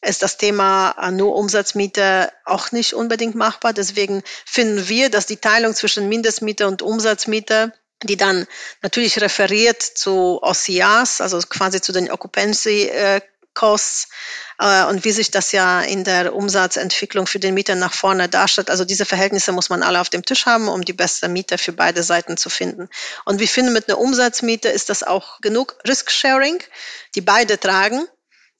ist 0.00 0.22
das 0.22 0.36
Thema 0.36 0.94
äh, 1.00 1.10
nur 1.10 1.34
Umsatzmiete 1.34 2.32
auch 2.44 2.72
nicht 2.72 2.94
unbedingt 2.94 3.34
machbar. 3.34 3.72
Deswegen 3.72 4.22
finden 4.44 4.88
wir, 4.88 5.10
dass 5.10 5.26
die 5.26 5.38
Teilung 5.38 5.74
zwischen 5.74 6.08
Mindestmiete 6.08 6.66
und 6.66 6.82
Umsatzmiete 6.82 7.72
die 8.04 8.16
dann 8.16 8.46
natürlich 8.82 9.20
referiert 9.20 9.82
zu 9.82 10.40
OCRs, 10.42 11.20
also 11.20 11.38
quasi 11.40 11.80
zu 11.80 11.92
den 11.92 12.10
Occupancy 12.10 12.84
äh, 12.84 13.20
Costs 13.58 14.08
äh, 14.60 14.84
und 14.84 15.04
wie 15.04 15.10
sich 15.10 15.32
das 15.32 15.50
ja 15.50 15.80
in 15.80 16.04
der 16.04 16.32
Umsatzentwicklung 16.32 17.26
für 17.26 17.40
den 17.40 17.54
Mieter 17.54 17.74
nach 17.74 17.92
vorne 17.92 18.28
darstellt. 18.28 18.70
Also 18.70 18.84
diese 18.84 19.04
Verhältnisse 19.04 19.50
muss 19.50 19.68
man 19.68 19.82
alle 19.82 20.00
auf 20.00 20.10
dem 20.10 20.24
Tisch 20.24 20.46
haben, 20.46 20.68
um 20.68 20.84
die 20.84 20.92
beste 20.92 21.28
Miete 21.28 21.58
für 21.58 21.72
beide 21.72 22.04
Seiten 22.04 22.36
zu 22.36 22.50
finden. 22.50 22.88
Und 23.24 23.40
wir 23.40 23.48
finden, 23.48 23.72
mit 23.72 23.88
einer 23.88 23.98
Umsatzmiete 23.98 24.68
ist 24.68 24.90
das 24.90 25.02
auch 25.02 25.40
genug 25.40 25.76
Risk-Sharing, 25.86 26.62
die 27.16 27.20
beide 27.20 27.58
tragen 27.58 28.06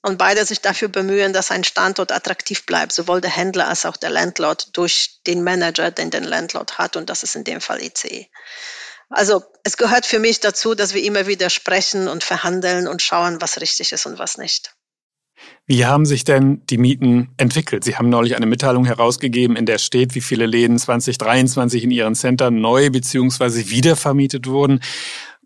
und 0.03 0.19
beide 0.19 0.45
sich 0.45 0.63
dafür 0.63 0.89
bemühen, 0.89 1.33
dass 1.33 1.53
ein 1.53 1.63
Standort 1.63 2.11
attraktiv 2.11 2.67
bleibt, 2.67 2.93
sowohl 2.93 3.21
der 3.21 3.31
Händler 3.31 3.69
als 3.69 3.87
auch 3.87 3.97
der 3.97 4.11
Landlord 4.11 4.77
durch 4.77 5.21
den 5.29 5.45
Manager, 5.45 5.93
den 5.93 6.11
den 6.11 6.25
Landlord 6.25 6.79
hat 6.79 6.97
und 6.97 7.09
das 7.09 7.23
ist 7.23 7.37
in 7.37 7.45
dem 7.45 7.61
Fall 7.61 7.83
ICE. 7.83 8.29
Also 9.11 9.43
es 9.65 9.77
gehört 9.77 10.05
für 10.05 10.19
mich 10.19 10.41
dazu, 10.41 10.75
dass 10.75 10.95
wir 10.95 11.03
immer 11.03 11.27
wieder 11.27 11.51
sprechen 11.51 12.09
und 12.09 12.25
verhandeln 12.25 12.87
und 12.89 13.03
schauen, 13.03 13.41
was 13.41 13.61
richtig 13.61 13.93
ist 13.93 14.07
und 14.07 14.19
was 14.19 14.37
nicht. 14.37 14.75
Wie 15.67 15.87
haben 15.87 16.05
sich 16.05 16.25
denn 16.25 16.63
die 16.67 16.79
Mieten 16.79 17.31
entwickelt? 17.37 17.85
Sie 17.85 17.97
haben 17.97 18.09
neulich 18.09 18.37
eine 18.37 18.47
Mitteilung 18.47 18.85
herausgegeben, 18.85 19.57
in 19.57 19.67
der 19.67 19.79
steht, 19.79 20.15
wie 20.15 20.21
viele 20.21 20.47
Läden 20.47 20.79
2023 20.79 21.85
in 21.85 21.91
Ihren 21.91 22.15
Centern 22.15 22.61
neu 22.61 22.91
bzw. 22.91 23.71
wiedervermietet 23.71 24.47
wurden. 24.47 24.81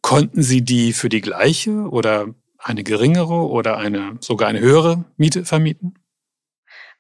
Konnten 0.01 0.43
Sie 0.43 0.63
die 0.63 0.93
für 0.93 1.09
die 1.09 1.21
gleiche 1.21 1.89
oder 1.89 2.27
eine 2.59 2.85
geringere 2.85 3.49
oder 3.49 3.79
eine, 3.79 4.17
sogar 4.21 4.49
eine 4.49 4.61
höhere 4.61 5.05
Miete 5.17 5.45
vermieten? 5.45 5.95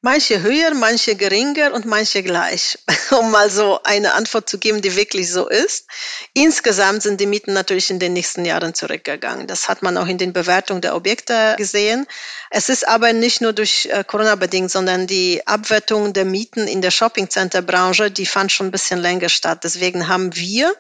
Manche 0.05 0.43
höher, 0.43 0.75
manche 0.75 1.15
geringer 1.15 1.73
und 1.73 1.85
manche 1.85 2.25
gleich, 2.25 2.77
um 3.12 3.31
mal 3.31 3.49
so 3.51 3.81
eine 3.85 4.15
Antwort 4.15 4.51
zu 4.51 4.59
geben, 4.59 4.83
die 4.83 4.97
wirklich 4.97 5.31
so 5.31 5.49
ist. 5.49 5.87
Insgesamt 6.35 7.05
sind 7.05 7.21
die 7.21 7.27
Mieten 7.27 7.53
natürlich 7.53 7.88
in 7.88 8.01
den 8.01 8.12
nächsten 8.12 8.45
Jahren 8.45 8.75
zurückgegangen. 8.75 9.47
Das 9.47 9.69
hat 9.69 9.83
man 9.83 9.97
auch 9.97 10.09
in 10.09 10.19
den 10.19 10.33
Bewertungen 10.33 10.81
der 10.81 10.97
Objekte 10.97 11.55
gesehen. 11.57 12.09
Es 12.51 12.69
ist 12.69 12.88
aber 12.88 13.12
nicht 13.12 13.43
nur 13.43 13.53
durch 13.53 13.87
äh, 13.93 14.03
Corona 14.03 14.35
bedingt, 14.35 14.73
sondern 14.73 15.07
die 15.07 15.47
Abwertung 15.47 16.12
der 16.12 16.25
Mieten 16.25 16.67
in 16.67 16.83
der 16.83 16.91
Shoppingcenter-Branche, 16.91 18.11
die 18.11 18.27
fand 18.27 18.51
schon 18.51 18.67
ein 18.67 18.73
bisschen 18.73 18.99
länger 18.99 19.29
statt. 19.29 19.62
Deswegen 19.62 20.09
haben 20.09 20.35
wir 20.35 20.75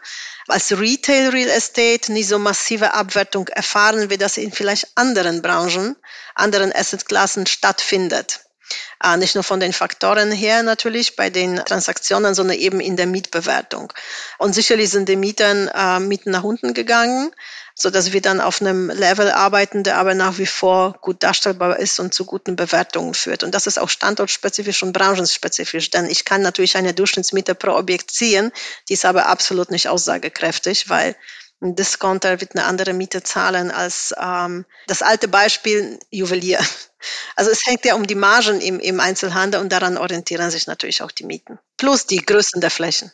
als 0.48 0.72
Retail 0.72 1.28
Real 1.28 1.48
Estate 1.48 2.10
nicht 2.10 2.26
so 2.26 2.40
massive 2.40 2.92
Abwertung 2.92 3.46
erfahren, 3.46 4.10
wie 4.10 4.18
das 4.18 4.36
in 4.36 4.50
vielleicht 4.50 4.88
anderen 4.96 5.42
Branchen, 5.42 5.94
anderen 6.34 6.74
Assetklassen 6.74 7.46
stattfindet. 7.46 8.40
Äh, 9.02 9.16
nicht 9.16 9.34
nur 9.34 9.44
von 9.44 9.60
den 9.60 9.72
Faktoren 9.72 10.30
her 10.30 10.62
natürlich 10.62 11.16
bei 11.16 11.30
den 11.30 11.56
Transaktionen, 11.56 12.34
sondern 12.34 12.56
eben 12.56 12.80
in 12.80 12.96
der 12.96 13.06
Mietbewertung. 13.06 13.92
Und 14.38 14.54
sicherlich 14.54 14.90
sind 14.90 15.08
die 15.08 15.16
Mieten, 15.16 15.68
äh, 15.68 15.98
Mieten 16.00 16.30
nach 16.30 16.44
unten 16.44 16.74
gegangen, 16.74 17.32
so 17.74 17.90
dass 17.90 18.12
wir 18.12 18.20
dann 18.20 18.40
auf 18.40 18.60
einem 18.60 18.90
Level 18.90 19.30
arbeiten, 19.30 19.82
der 19.82 19.96
aber 19.96 20.14
nach 20.14 20.38
wie 20.38 20.46
vor 20.46 20.98
gut 21.00 21.22
darstellbar 21.22 21.78
ist 21.78 21.98
und 22.00 22.14
zu 22.14 22.24
guten 22.24 22.54
Bewertungen 22.54 23.14
führt. 23.14 23.42
Und 23.42 23.54
das 23.54 23.66
ist 23.66 23.78
auch 23.78 23.88
standortspezifisch 23.88 24.82
und 24.82 24.92
branchenspezifisch, 24.92 25.90
denn 25.90 26.06
ich 26.06 26.24
kann 26.24 26.42
natürlich 26.42 26.76
eine 26.76 26.92
Durchschnittsmiete 26.92 27.54
pro 27.54 27.72
Objekt 27.72 28.10
ziehen, 28.10 28.52
die 28.88 28.94
ist 28.94 29.04
aber 29.04 29.26
absolut 29.26 29.70
nicht 29.70 29.88
aussagekräftig, 29.88 30.90
weil 30.90 31.16
ein 31.62 31.76
Discounter 31.76 32.40
wird 32.40 32.56
eine 32.56 32.64
andere 32.64 32.92
Miete 32.92 33.22
zahlen 33.22 33.70
als 33.70 34.14
ähm, 34.20 34.64
das 34.86 35.02
alte 35.02 35.28
Beispiel 35.28 35.98
Juwelier. 36.10 36.60
Also 37.34 37.50
es 37.50 37.66
hängt 37.66 37.84
ja 37.84 37.96
um 37.96 38.06
die 38.06 38.14
Margen 38.14 38.60
im, 38.60 38.78
im 38.78 39.00
Einzelhandel 39.00 39.60
und 39.60 39.72
daran 39.72 39.98
orientieren 39.98 40.52
sich 40.52 40.68
natürlich 40.68 41.02
auch 41.02 41.10
die 41.10 41.24
Mieten. 41.24 41.58
Plus 41.76 42.06
die 42.06 42.18
Größen 42.18 42.60
der 42.60 42.70
Flächen. 42.70 43.10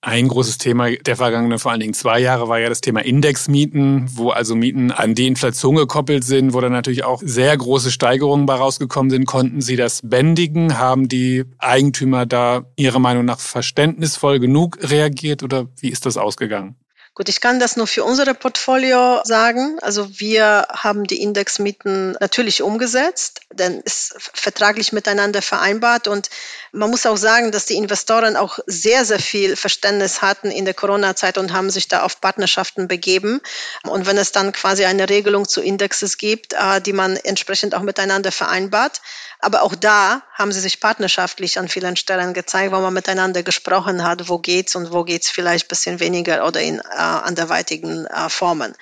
Ein 0.00 0.28
großes 0.28 0.58
Thema 0.58 0.92
der 0.92 1.16
vergangenen 1.16 1.58
vor 1.58 1.72
allen 1.72 1.80
Dingen 1.80 1.94
zwei 1.94 2.20
Jahre 2.20 2.48
war 2.48 2.60
ja 2.60 2.68
das 2.68 2.80
Thema 2.80 3.04
Indexmieten, 3.04 4.08
wo 4.14 4.30
also 4.30 4.54
Mieten 4.54 4.92
an 4.92 5.16
die 5.16 5.26
Inflation 5.26 5.74
gekoppelt 5.74 6.22
sind, 6.22 6.52
wo 6.52 6.60
dann 6.60 6.70
natürlich 6.70 7.02
auch 7.02 7.20
sehr 7.24 7.56
große 7.56 7.90
Steigerungen 7.90 8.46
bei 8.46 8.54
rausgekommen 8.54 9.10
sind. 9.10 9.26
Konnten 9.26 9.60
Sie 9.60 9.74
das 9.74 10.02
bändigen? 10.04 10.78
Haben 10.78 11.08
die 11.08 11.44
Eigentümer 11.58 12.26
da 12.26 12.66
Ihrer 12.76 13.00
Meinung 13.00 13.24
nach 13.24 13.40
verständnisvoll 13.40 14.38
genug 14.38 14.78
reagiert 14.80 15.42
oder 15.42 15.66
wie 15.80 15.88
ist 15.88 16.06
das 16.06 16.16
ausgegangen? 16.16 16.76
Gut, 17.14 17.28
ich 17.28 17.40
kann 17.40 17.58
das 17.58 17.76
nur 17.76 17.88
für 17.88 18.04
unser 18.04 18.32
Portfolio 18.32 19.20
sagen. 19.24 19.78
Also 19.80 20.20
wir 20.20 20.68
haben 20.70 21.04
die 21.04 21.20
Indexmieten 21.20 22.12
natürlich 22.20 22.62
umgesetzt, 22.62 23.40
denn 23.52 23.82
es 23.84 24.12
ist 24.12 24.30
vertraglich 24.34 24.92
miteinander 24.92 25.42
vereinbart 25.42 26.06
und 26.06 26.30
man 26.70 26.90
muss 26.90 27.06
auch 27.06 27.16
sagen, 27.16 27.50
dass 27.50 27.66
die 27.66 27.74
Investoren 27.74 28.36
auch 28.36 28.58
sehr, 28.66 29.04
sehr 29.04 29.18
viel 29.18 29.56
Verständnis 29.56 30.22
hatten 30.22 30.50
in 30.50 30.64
der 30.64 30.74
Corona-Zeit 30.74 31.38
und 31.38 31.52
haben 31.52 31.70
sich 31.70 31.88
da 31.88 32.02
auf 32.02 32.20
Partnerschaften 32.20 32.86
begeben. 32.88 33.40
Und 33.84 34.06
wenn 34.06 34.18
es 34.18 34.32
dann 34.32 34.52
quasi 34.52 34.84
eine 34.84 35.08
Regelung 35.08 35.48
zu 35.48 35.60
Indexes 35.60 36.18
gibt, 36.18 36.52
äh, 36.52 36.80
die 36.80 36.92
man 36.92 37.16
entsprechend 37.16 37.74
auch 37.74 37.82
miteinander 37.82 38.30
vereinbart, 38.30 39.00
aber 39.40 39.62
auch 39.62 39.76
da 39.76 40.22
haben 40.32 40.50
sie 40.50 40.60
sich 40.60 40.80
partnerschaftlich 40.80 41.58
an 41.58 41.68
vielen 41.68 41.94
Stellen 41.96 42.34
gezeigt, 42.34 42.72
wo 42.72 42.80
man 42.80 42.92
miteinander 42.92 43.44
gesprochen 43.44 44.02
hat, 44.02 44.28
wo 44.28 44.38
geht's 44.38 44.74
und 44.74 44.92
wo 44.92 45.04
geht's 45.04 45.30
vielleicht 45.30 45.66
ein 45.66 45.68
bisschen 45.68 46.00
weniger 46.00 46.44
oder 46.46 46.60
in 46.60 46.80
äh, 46.80 46.82
anderweitigen 46.96 48.06
äh, 48.06 48.28
Formen. 48.28 48.74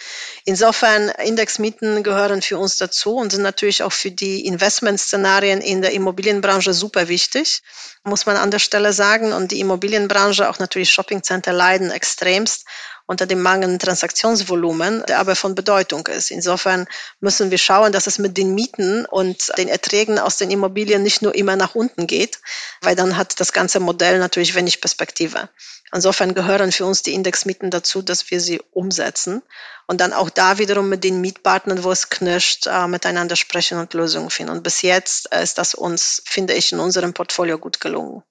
Insofern, 0.45 1.11
Indexmieten 1.11 2.03
gehören 2.03 2.41
für 2.41 2.59
uns 2.59 2.79
dazu 2.79 3.17
und 3.17 3.33
sind 3.33 3.43
natürlich 3.43 3.83
auch 3.83 3.93
für 3.93 4.11
die 4.11 4.47
Investmentszenarien 4.47 5.61
in 5.61 5.83
der 5.83 5.93
Immobilienbranche 5.93 6.73
super 6.73 7.09
wichtig, 7.09 7.63
muss 8.05 8.25
man 8.25 8.37
an 8.37 8.51
der 8.51 8.59
Stelle 8.59 8.95
sagen. 8.95 9.33
Und 9.35 9.53
die 9.53 9.61
Immobilienbranche, 9.61 10.49
auch 10.49 10.59
natürlich 10.59 10.91
Shoppingcenter 10.91 11.53
leiden 11.53 11.91
extremst 11.91 12.67
unter 13.07 13.27
dem 13.27 13.41
mangelnden 13.41 13.79
Transaktionsvolumen, 13.79 15.05
der 15.07 15.21
aber 15.21 15.37
von 15.37 15.55
Bedeutung 15.55 16.07
ist. 16.09 16.31
Insofern 16.31 16.87
müssen 17.21 17.51
wir 17.51 17.59
schauen, 17.59 17.93
dass 17.93 18.07
es 18.07 18.19
mit 18.19 18.37
den 18.37 18.55
Mieten 18.55 19.05
und 19.05 19.57
den 19.57 19.69
Erträgen 19.69 20.19
aus 20.19 20.37
den 20.37 20.51
Immobilien 20.51 21.03
nicht 21.03 21.23
nur 21.23 21.35
immer 21.35 21.57
nach 21.57 21.75
unten 21.75 22.07
geht, 22.07 22.41
weil 22.83 22.97
dann 22.97 23.17
hat 23.17 23.39
das 23.41 23.53
ganze 23.53 23.81
Modell 23.81 24.19
natürlich 24.19 24.55
wenig 24.55 24.81
Perspektive. 24.81 25.49
Insofern 25.93 26.35
gehören 26.35 26.73
für 26.73 26.85
uns 26.85 27.03
die 27.03 27.15
Indexmieten 27.15 27.71
dazu, 27.71 28.03
dass 28.03 28.31
wir 28.31 28.41
sie 28.41 28.61
umsetzen 28.73 29.43
und 29.87 30.01
dann 30.01 30.13
auch 30.13 30.31
da 30.31 30.59
wiederum 30.59 30.89
mit 30.89 31.05
den 31.05 31.21
Mietpartnern, 31.21 31.85
wo 31.85 31.93
es 31.93 32.11
knirscht, 32.11 32.67
äh, 32.67 32.89
miteinander 32.89 33.37
sprechen 33.37 33.79
und 33.79 33.95
Lösungen 33.95 34.31
finden. 34.31 34.53
Und 34.53 34.63
bis 34.65 34.83
jetzt 34.83 35.33
äh, 35.33 35.43
ist 35.43 35.59
das 35.59 35.75
uns, 35.75 36.23
finde 36.27 36.55
ich, 36.55 36.73
in 36.73 36.81
unserem 36.81 37.15
Portfolio 37.15 37.57
gut 37.59 37.81
gelungen. 37.81 38.25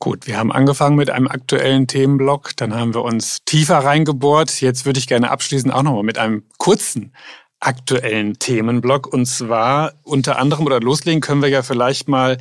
Gut, 0.00 0.28
wir 0.28 0.38
haben 0.38 0.52
angefangen 0.52 0.96
mit 0.96 1.10
einem 1.10 1.26
aktuellen 1.26 1.88
Themenblock, 1.88 2.56
dann 2.56 2.72
haben 2.72 2.94
wir 2.94 3.02
uns 3.02 3.38
tiefer 3.44 3.78
reingebohrt. 3.78 4.60
Jetzt 4.60 4.86
würde 4.86 5.00
ich 5.00 5.08
gerne 5.08 5.30
abschließen 5.30 5.72
auch 5.72 5.82
nochmal 5.82 6.04
mit 6.04 6.18
einem 6.18 6.44
kurzen 6.56 7.12
aktuellen 7.60 8.38
Themenblock. 8.38 9.12
Und 9.12 9.26
zwar 9.26 9.94
unter 10.04 10.38
anderem 10.38 10.66
oder 10.66 10.80
loslegen 10.80 11.20
können 11.20 11.42
wir 11.42 11.48
ja 11.48 11.62
vielleicht 11.62 12.08
mal 12.08 12.38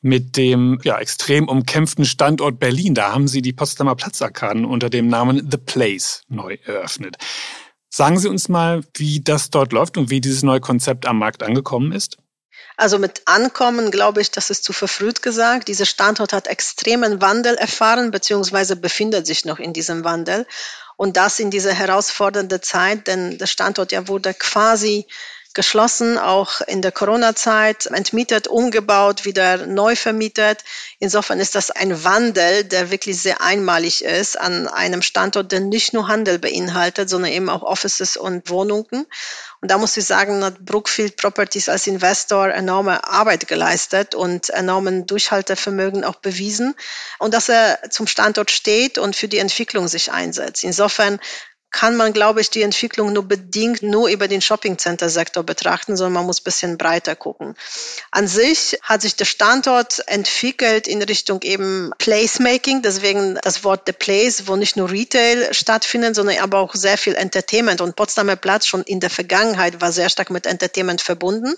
mit 0.00 0.36
dem 0.36 0.78
ja, 0.82 0.98
extrem 0.98 1.48
umkämpften 1.48 2.04
Standort 2.04 2.58
Berlin. 2.58 2.94
Da 2.94 3.12
haben 3.12 3.28
Sie 3.28 3.42
die 3.42 3.52
Potsdamer 3.52 3.96
Platzarkaden 3.96 4.64
unter 4.64 4.88
dem 4.88 5.08
Namen 5.08 5.48
The 5.50 5.58
Place 5.58 6.22
neu 6.28 6.56
eröffnet. 6.64 7.16
Sagen 7.90 8.18
Sie 8.18 8.28
uns 8.28 8.48
mal, 8.48 8.82
wie 8.96 9.20
das 9.20 9.50
dort 9.50 9.72
läuft 9.72 9.96
und 9.96 10.10
wie 10.10 10.20
dieses 10.20 10.42
neue 10.42 10.60
Konzept 10.60 11.06
am 11.06 11.18
Markt 11.18 11.42
angekommen 11.42 11.92
ist. 11.92 12.18
Also 12.76 12.98
mit 12.98 13.22
Ankommen 13.26 13.90
glaube 13.90 14.20
ich, 14.20 14.30
das 14.30 14.50
ist 14.50 14.64
zu 14.64 14.72
verfrüht 14.72 15.22
gesagt. 15.22 15.68
Dieser 15.68 15.86
Standort 15.86 16.32
hat 16.32 16.48
extremen 16.48 17.20
Wandel 17.20 17.54
erfahren, 17.54 18.10
beziehungsweise 18.10 18.74
befindet 18.76 19.26
sich 19.26 19.44
noch 19.44 19.58
in 19.58 19.72
diesem 19.72 20.04
Wandel. 20.04 20.46
Und 20.96 21.16
das 21.16 21.38
in 21.38 21.50
dieser 21.50 21.72
herausfordernden 21.72 22.62
Zeit, 22.62 23.06
denn 23.06 23.38
der 23.38 23.46
Standort 23.46 23.92
ja 23.92 24.08
wurde 24.08 24.34
quasi 24.34 25.06
geschlossen, 25.54 26.18
auch 26.18 26.60
in 26.60 26.82
der 26.82 26.92
Corona-Zeit, 26.92 27.86
entmietet, 27.86 28.48
umgebaut, 28.48 29.24
wieder 29.24 29.66
neu 29.66 29.96
vermietet. 29.96 30.64
Insofern 30.98 31.40
ist 31.40 31.54
das 31.54 31.70
ein 31.70 32.04
Wandel, 32.04 32.64
der 32.64 32.90
wirklich 32.90 33.20
sehr 33.20 33.40
einmalig 33.40 34.04
ist 34.04 34.38
an 34.38 34.66
einem 34.68 35.02
Standort, 35.02 35.52
der 35.52 35.60
nicht 35.60 35.94
nur 35.94 36.08
Handel 36.08 36.38
beinhaltet, 36.38 37.08
sondern 37.08 37.30
eben 37.30 37.48
auch 37.48 37.62
Offices 37.62 38.16
und 38.16 38.50
Wohnungen. 38.50 39.06
Und 39.60 39.70
da 39.70 39.78
muss 39.78 39.96
ich 39.96 40.04
sagen, 40.04 40.44
hat 40.44 40.64
Brookfield 40.64 41.16
Properties 41.16 41.70
als 41.70 41.86
Investor 41.86 42.48
enorme 42.48 43.08
Arbeit 43.08 43.48
geleistet 43.48 44.14
und 44.14 44.50
enormen 44.50 45.06
Durchhaltevermögen 45.06 46.04
auch 46.04 46.16
bewiesen 46.16 46.74
und 47.18 47.32
dass 47.32 47.48
er 47.48 47.78
zum 47.88 48.06
Standort 48.06 48.50
steht 48.50 48.98
und 48.98 49.16
für 49.16 49.28
die 49.28 49.38
Entwicklung 49.38 49.88
sich 49.88 50.12
einsetzt. 50.12 50.64
Insofern 50.64 51.18
kann 51.74 51.96
man, 51.96 52.12
glaube 52.12 52.40
ich, 52.40 52.50
die 52.50 52.62
Entwicklung 52.62 53.12
nur 53.12 53.26
bedingt 53.26 53.82
nur 53.82 54.08
über 54.08 54.28
den 54.28 54.40
Shopping-Center-Sektor 54.40 55.42
betrachten, 55.42 55.96
sondern 55.96 56.12
man 56.12 56.26
muss 56.26 56.40
ein 56.40 56.44
bisschen 56.44 56.78
breiter 56.78 57.16
gucken. 57.16 57.56
An 58.12 58.28
sich 58.28 58.78
hat 58.82 59.02
sich 59.02 59.16
der 59.16 59.24
Standort 59.24 60.00
entwickelt 60.06 60.86
in 60.86 61.02
Richtung 61.02 61.42
eben 61.42 61.90
Placemaking, 61.98 62.82
deswegen 62.82 63.40
das 63.42 63.64
Wort 63.64 63.82
The 63.86 63.92
Place, 63.92 64.46
wo 64.46 64.54
nicht 64.54 64.76
nur 64.76 64.88
Retail 64.88 65.52
stattfindet, 65.52 66.14
sondern 66.14 66.38
aber 66.38 66.60
auch 66.60 66.76
sehr 66.76 66.96
viel 66.96 67.16
Entertainment. 67.16 67.80
Und 67.80 67.96
Potsdamer 67.96 68.36
Platz 68.36 68.68
schon 68.68 68.84
in 68.84 69.00
der 69.00 69.10
Vergangenheit 69.10 69.80
war 69.80 69.90
sehr 69.90 70.10
stark 70.10 70.30
mit 70.30 70.46
Entertainment 70.46 71.00
verbunden 71.00 71.56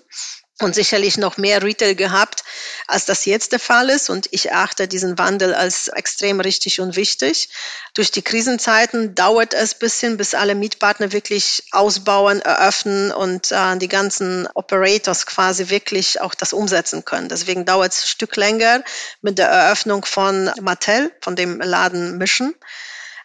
und 0.62 0.74
sicherlich 0.74 1.18
noch 1.18 1.36
mehr 1.36 1.62
Retail 1.62 1.94
gehabt, 1.94 2.42
als 2.86 3.04
das 3.04 3.26
jetzt 3.26 3.52
der 3.52 3.60
Fall 3.60 3.90
ist. 3.90 4.08
Und 4.08 4.28
ich 4.30 4.52
achte 4.52 4.88
diesen 4.88 5.18
Wandel 5.18 5.52
als 5.54 5.88
extrem 5.88 6.40
richtig 6.40 6.80
und 6.80 6.96
wichtig. 6.96 7.50
Durch 7.92 8.10
die 8.10 8.22
Krisenzeiten 8.22 9.14
dauert 9.14 9.52
es 9.52 9.74
bisschen, 9.74 10.16
bis 10.16 10.34
alle 10.34 10.54
Mietpartner 10.54 11.12
wirklich 11.12 11.64
ausbauen, 11.72 12.40
eröffnen 12.40 13.12
und 13.12 13.52
äh, 13.52 13.76
die 13.76 13.88
ganzen 13.88 14.48
Operators 14.54 15.26
quasi 15.26 15.68
wirklich 15.68 16.22
auch 16.22 16.34
das 16.34 16.54
umsetzen 16.54 17.04
können. 17.04 17.28
Deswegen 17.28 17.66
dauert 17.66 17.92
es 17.92 18.04
ein 18.04 18.06
Stück 18.06 18.36
länger 18.36 18.82
mit 19.20 19.38
der 19.38 19.48
Eröffnung 19.48 20.06
von 20.06 20.50
Mattel, 20.62 21.12
von 21.20 21.36
dem 21.36 21.60
Laden 21.60 22.16
Mission 22.16 22.54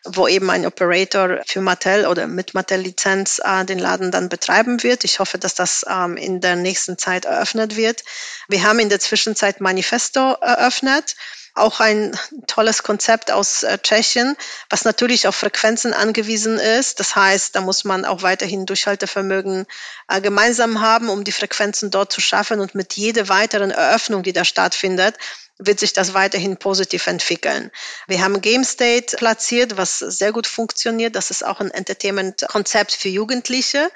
wo 0.05 0.27
eben 0.27 0.49
ein 0.49 0.65
Operator 0.65 1.41
für 1.45 1.61
Mattel 1.61 2.07
oder 2.07 2.27
mit 2.27 2.53
Mattel-Lizenz 2.53 3.39
äh, 3.43 3.65
den 3.65 3.79
Laden 3.79 4.11
dann 4.11 4.29
betreiben 4.29 4.81
wird. 4.81 5.03
Ich 5.03 5.19
hoffe, 5.19 5.37
dass 5.37 5.53
das 5.53 5.85
ähm, 5.87 6.17
in 6.17 6.41
der 6.41 6.55
nächsten 6.55 6.97
Zeit 6.97 7.25
eröffnet 7.25 7.75
wird. 7.75 8.03
Wir 8.47 8.63
haben 8.63 8.79
in 8.79 8.89
der 8.89 8.99
Zwischenzeit 8.99 9.61
Manifesto 9.61 10.33
eröffnet. 10.41 11.15
Auch 11.53 11.81
ein 11.81 12.17
tolles 12.47 12.81
Konzept 12.81 13.29
aus 13.29 13.63
äh, 13.63 13.77
Tschechien, 13.77 14.37
was 14.69 14.85
natürlich 14.85 15.27
auf 15.27 15.35
Frequenzen 15.35 15.93
angewiesen 15.93 16.57
ist. 16.57 16.99
Das 16.99 17.15
heißt, 17.15 17.55
da 17.55 17.61
muss 17.61 17.83
man 17.83 18.05
auch 18.05 18.21
weiterhin 18.21 18.65
Durchhaltevermögen 18.65 19.65
äh, 20.07 20.21
gemeinsam 20.21 20.81
haben, 20.81 21.09
um 21.09 21.25
die 21.25 21.33
Frequenzen 21.33 21.91
dort 21.91 22.11
zu 22.11 22.21
schaffen. 22.21 22.61
Und 22.61 22.73
mit 22.73 22.93
jeder 22.93 23.27
weiteren 23.27 23.69
Eröffnung, 23.69 24.23
die 24.23 24.33
da 24.33 24.45
stattfindet, 24.45 25.17
wird 25.63 25.79
sich 25.79 25.93
das 25.93 26.13
weiterhin 26.13 26.57
positiv 26.57 27.07
entwickeln. 27.07 27.71
Wir 28.07 28.21
haben 28.21 28.41
Game 28.41 28.63
State 28.63 29.15
platziert, 29.17 29.77
was 29.77 29.99
sehr 29.99 30.31
gut 30.31 30.47
funktioniert. 30.47 31.15
Das 31.15 31.31
ist 31.31 31.45
auch 31.45 31.59
ein 31.59 31.71
Entertainment-Konzept 31.71 32.91
für 32.91 33.09
Jugendliche. 33.09 33.91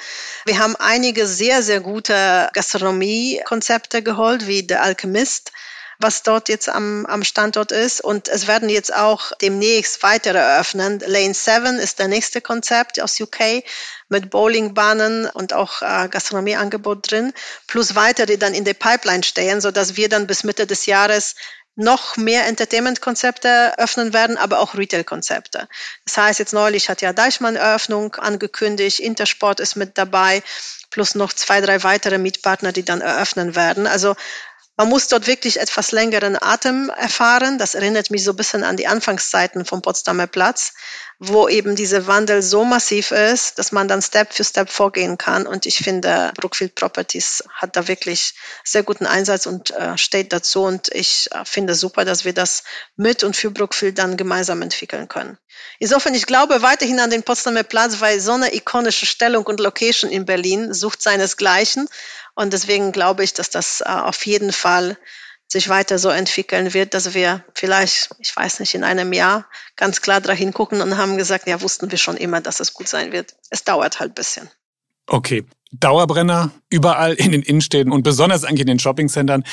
Wir 0.45 0.59
haben 0.59 0.75
einige 0.75 1.27
sehr, 1.27 1.63
sehr 1.63 1.81
gute 1.81 2.49
Gastronomie-Konzepte 2.53 4.03
geholt, 4.03 4.47
wie 4.47 4.65
The 4.67 4.75
Alchemist 4.75 5.51
was 5.99 6.23
dort 6.23 6.49
jetzt 6.49 6.69
am, 6.69 7.05
am 7.05 7.23
Standort 7.23 7.71
ist. 7.71 8.01
Und 8.01 8.27
es 8.27 8.47
werden 8.47 8.69
jetzt 8.69 8.93
auch 8.93 9.31
demnächst 9.41 10.03
weitere 10.03 10.37
eröffnen. 10.37 10.99
Lane 11.05 11.33
7 11.33 11.77
ist 11.79 11.99
der 11.99 12.07
nächste 12.07 12.41
Konzept 12.41 13.01
aus 13.01 13.19
UK 13.19 13.63
mit 14.09 14.29
Bowlingbahnen 14.29 15.27
und 15.27 15.53
auch 15.53 15.81
äh, 15.81 16.07
Gastronomieangebot 16.09 17.11
drin, 17.11 17.33
plus 17.67 17.95
weitere, 17.95 18.27
die 18.27 18.37
dann 18.37 18.53
in 18.53 18.65
der 18.65 18.73
Pipeline 18.73 19.23
stehen, 19.23 19.61
so 19.61 19.71
dass 19.71 19.95
wir 19.95 20.09
dann 20.09 20.27
bis 20.27 20.43
Mitte 20.43 20.67
des 20.67 20.85
Jahres 20.85 21.35
noch 21.75 22.15
mehr 22.15 22.45
Entertainment-Konzepte 22.45 23.77
öffnen 23.77 24.13
werden, 24.13 24.37
aber 24.37 24.59
auch 24.59 24.75
Retail-Konzepte. 24.75 25.67
Das 26.05 26.17
heißt, 26.17 26.39
jetzt 26.39 26.53
neulich 26.53 26.89
hat 26.89 27.01
ja 27.01 27.11
Deichmann 27.11 27.57
Eröffnung 27.57 28.15
angekündigt, 28.15 28.99
Intersport 28.99 29.59
ist 29.59 29.75
mit 29.75 29.97
dabei, 29.97 30.41
plus 30.89 31.15
noch 31.15 31.33
zwei, 31.33 31.59
drei 31.59 31.83
weitere 31.83 32.17
Mietpartner, 32.17 32.71
die 32.71 32.85
dann 32.85 33.01
eröffnen 33.01 33.55
werden. 33.55 33.87
Also 33.87 34.15
man 34.77 34.89
muss 34.89 35.07
dort 35.07 35.27
wirklich 35.27 35.59
etwas 35.59 35.91
längeren 35.91 36.37
Atem 36.41 36.89
erfahren. 36.89 37.57
Das 37.57 37.75
erinnert 37.75 38.11
mich 38.11 38.23
so 38.23 38.31
ein 38.31 38.35
bisschen 38.35 38.63
an 38.63 38.75
die 38.75 38.87
Anfangszeiten 38.87 39.65
vom 39.65 39.81
Potsdamer 39.81 40.27
Platz, 40.27 40.73
wo 41.19 41.47
eben 41.47 41.75
dieser 41.75 42.07
Wandel 42.07 42.41
so 42.41 42.65
massiv 42.65 43.11
ist, 43.11 43.57
dass 43.57 43.71
man 43.71 43.87
dann 43.87 44.01
Step 44.01 44.33
für 44.33 44.43
Step 44.43 44.69
vorgehen 44.69 45.17
kann. 45.17 45.47
Und 45.47 45.65
ich 45.65 45.77
finde, 45.77 46.33
Brookfield 46.35 46.75
Properties 46.75 47.43
hat 47.53 47.75
da 47.75 47.87
wirklich 47.87 48.33
sehr 48.63 48.83
guten 48.83 49.05
Einsatz 49.05 49.45
und 49.45 49.71
äh, 49.71 49.97
steht 49.97 50.33
dazu. 50.33 50.63
Und 50.63 50.89
ich 50.93 51.29
äh, 51.31 51.45
finde 51.45 51.73
super, 51.75 52.03
dass 52.03 52.25
wir 52.25 52.33
das 52.33 52.63
mit 52.97 53.23
und 53.23 53.35
für 53.35 53.49
Brookfield 53.51 53.97
dann 53.97 54.17
gemeinsam 54.17 54.61
entwickeln 54.61 55.07
können. 55.07 55.37
Insofern, 55.79 56.13
ich 56.13 56.25
glaube 56.25 56.61
weiterhin 56.61 56.99
an 56.99 57.09
den 57.09 57.23
Potsdamer 57.23 57.63
Platz, 57.63 58.01
weil 58.01 58.19
so 58.19 58.33
eine 58.33 58.53
ikonische 58.53 59.05
Stellung 59.05 59.45
und 59.45 59.59
Location 59.59 60.11
in 60.11 60.25
Berlin 60.25 60.73
sucht 60.73 61.01
seinesgleichen. 61.01 61.87
Und 62.33 62.51
deswegen 62.51 62.91
glaube 62.91 63.23
ich, 63.23 63.33
dass 63.33 63.49
das 63.49 63.81
äh, 63.81 63.85
auf 63.85 64.25
jeden 64.25 64.51
Fall 64.51 64.97
sich 65.55 65.69
weiter 65.69 65.97
so 65.97 66.09
entwickeln 66.09 66.73
wird, 66.73 66.93
dass 66.93 67.13
wir 67.13 67.45
vielleicht, 67.53 68.09
ich 68.19 68.35
weiß 68.35 68.59
nicht, 68.59 68.75
in 68.75 68.83
einem 68.83 69.13
Jahr 69.13 69.47
ganz 69.77 70.01
klar 70.01 70.19
dahin 70.19 70.51
gucken 70.51 70.81
und 70.81 70.97
haben 70.97 71.15
gesagt, 71.15 71.47
ja, 71.47 71.61
wussten 71.61 71.89
wir 71.89 71.97
schon 71.97 72.17
immer, 72.17 72.41
dass 72.41 72.59
es 72.59 72.73
gut 72.73 72.89
sein 72.89 73.13
wird. 73.13 73.37
Es 73.49 73.63
dauert 73.63 74.01
halt 74.01 74.11
ein 74.11 74.15
bisschen. 74.15 74.49
Okay. 75.07 75.45
Dauerbrenner 75.79 76.51
überall 76.69 77.13
in 77.13 77.31
den 77.31 77.41
Innenstädten 77.41 77.91
und 77.91 78.03
besonders 78.03 78.43
eigentlich 78.43 78.61
in 78.61 78.67
den 78.67 78.79
Shoppingcentern 78.79 79.43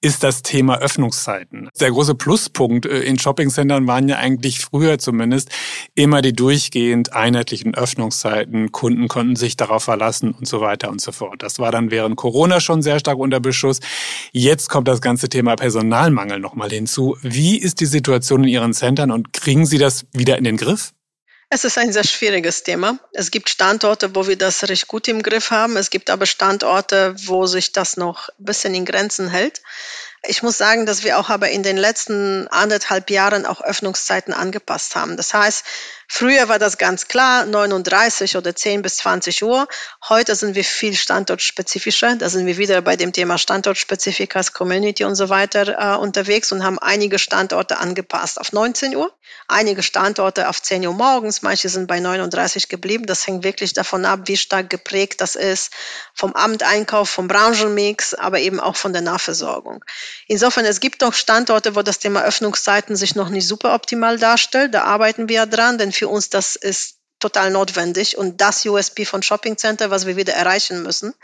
ist 0.00 0.22
das 0.22 0.42
Thema 0.42 0.78
Öffnungszeiten. 0.78 1.68
Der 1.80 1.90
große 1.90 2.14
Pluspunkt 2.14 2.86
äh, 2.86 3.00
in 3.00 3.18
Shoppingcentern 3.18 3.86
waren 3.86 4.08
ja 4.08 4.16
eigentlich 4.16 4.60
früher 4.60 4.98
zumindest 4.98 5.50
immer 5.94 6.22
die 6.22 6.32
durchgehend 6.32 7.12
einheitlichen 7.12 7.74
Öffnungszeiten. 7.74 8.72
Kunden 8.72 9.08
konnten 9.08 9.36
sich 9.36 9.56
darauf 9.56 9.84
verlassen 9.84 10.32
und 10.32 10.46
so 10.46 10.60
weiter 10.60 10.90
und 10.90 11.00
so 11.00 11.12
fort. 11.12 11.42
Das 11.42 11.58
war 11.58 11.70
dann 11.70 11.90
während 11.90 12.16
Corona 12.16 12.60
schon 12.60 12.82
sehr 12.82 12.98
stark 12.98 13.18
unter 13.18 13.40
Beschuss. 13.40 13.80
Jetzt 14.32 14.68
kommt 14.68 14.88
das 14.88 15.00
ganze 15.00 15.28
Thema 15.28 15.56
Personalmangel 15.56 16.40
nochmal 16.40 16.70
hinzu. 16.70 17.16
Wie 17.22 17.58
ist 17.58 17.80
die 17.80 17.86
Situation 17.86 18.44
in 18.44 18.48
Ihren 18.48 18.74
Centern 18.74 19.10
und 19.10 19.32
kriegen 19.32 19.66
Sie 19.66 19.78
das 19.78 20.06
wieder 20.12 20.38
in 20.38 20.44
den 20.44 20.56
Griff? 20.56 20.92
Es 21.54 21.64
ist 21.64 21.76
ein 21.76 21.92
sehr 21.92 22.04
schwieriges 22.04 22.62
Thema. 22.62 22.98
Es 23.12 23.30
gibt 23.30 23.50
Standorte, 23.50 24.14
wo 24.14 24.26
wir 24.26 24.38
das 24.38 24.66
recht 24.70 24.88
gut 24.88 25.06
im 25.06 25.22
Griff 25.22 25.50
haben. 25.50 25.76
Es 25.76 25.90
gibt 25.90 26.08
aber 26.08 26.24
Standorte, 26.24 27.14
wo 27.26 27.44
sich 27.44 27.72
das 27.72 27.98
noch 27.98 28.30
ein 28.30 28.46
bisschen 28.46 28.74
in 28.74 28.86
Grenzen 28.86 29.28
hält. 29.28 29.60
Ich 30.24 30.42
muss 30.42 30.56
sagen, 30.56 30.86
dass 30.86 31.04
wir 31.04 31.18
auch 31.18 31.28
aber 31.28 31.50
in 31.50 31.62
den 31.62 31.76
letzten 31.76 32.48
anderthalb 32.48 33.10
Jahren 33.10 33.44
auch 33.44 33.60
Öffnungszeiten 33.60 34.32
angepasst 34.32 34.96
haben. 34.96 35.18
Das 35.18 35.34
heißt, 35.34 35.62
Früher 36.14 36.46
war 36.50 36.58
das 36.58 36.76
ganz 36.76 37.08
klar, 37.08 37.46
39 37.46 38.36
oder 38.36 38.54
10 38.54 38.82
bis 38.82 38.98
20 38.98 39.44
Uhr. 39.44 39.66
Heute 40.10 40.34
sind 40.34 40.54
wir 40.54 40.62
viel 40.62 40.94
standortspezifischer. 40.94 42.16
Da 42.16 42.28
sind 42.28 42.44
wir 42.44 42.58
wieder 42.58 42.82
bei 42.82 42.96
dem 42.96 43.14
Thema 43.14 43.38
Standortspezifikas, 43.38 44.52
Community 44.52 45.04
und 45.04 45.14
so 45.14 45.30
weiter 45.30 45.94
äh, 45.94 45.96
unterwegs 45.96 46.52
und 46.52 46.64
haben 46.64 46.78
einige 46.78 47.18
Standorte 47.18 47.78
angepasst 47.78 48.38
auf 48.38 48.52
19 48.52 48.94
Uhr, 48.94 49.10
einige 49.48 49.82
Standorte 49.82 50.50
auf 50.50 50.60
10 50.60 50.86
Uhr 50.86 50.92
morgens, 50.92 51.40
manche 51.40 51.70
sind 51.70 51.86
bei 51.86 51.98
39 51.98 52.68
geblieben. 52.68 53.06
Das 53.06 53.26
hängt 53.26 53.42
wirklich 53.42 53.72
davon 53.72 54.04
ab, 54.04 54.20
wie 54.26 54.36
stark 54.36 54.68
geprägt 54.68 55.22
das 55.22 55.34
ist 55.34 55.72
vom 56.12 56.34
Amteinkauf, 56.34 57.08
vom 57.08 57.26
Branchenmix, 57.26 58.12
aber 58.12 58.38
eben 58.38 58.60
auch 58.60 58.76
von 58.76 58.92
der 58.92 59.00
Nahversorgung. 59.00 59.82
Insofern, 60.26 60.66
es 60.66 60.80
gibt 60.80 61.00
doch 61.00 61.14
Standorte, 61.14 61.74
wo 61.74 61.80
das 61.80 62.00
Thema 62.00 62.22
Öffnungszeiten 62.22 62.96
sich 62.96 63.14
noch 63.14 63.30
nicht 63.30 63.48
super 63.48 63.72
optimal 63.74 64.18
darstellt. 64.18 64.74
Da 64.74 64.84
arbeiten 64.84 65.30
wir 65.30 65.46
dran, 65.46 65.78
denn 65.78 65.90
für 66.02 66.08
uns 66.08 66.30
das 66.30 66.56
ist 66.56 66.96
total 67.20 67.52
notwendig 67.52 68.18
und 68.18 68.40
das 68.40 68.66
USP 68.66 69.04
von 69.04 69.22
Shopping 69.22 69.56
Center, 69.56 69.90
was 69.90 70.04
wir 70.04 70.16
wieder 70.16 70.32
erreichen 70.32 70.82
müssen. 70.82 71.14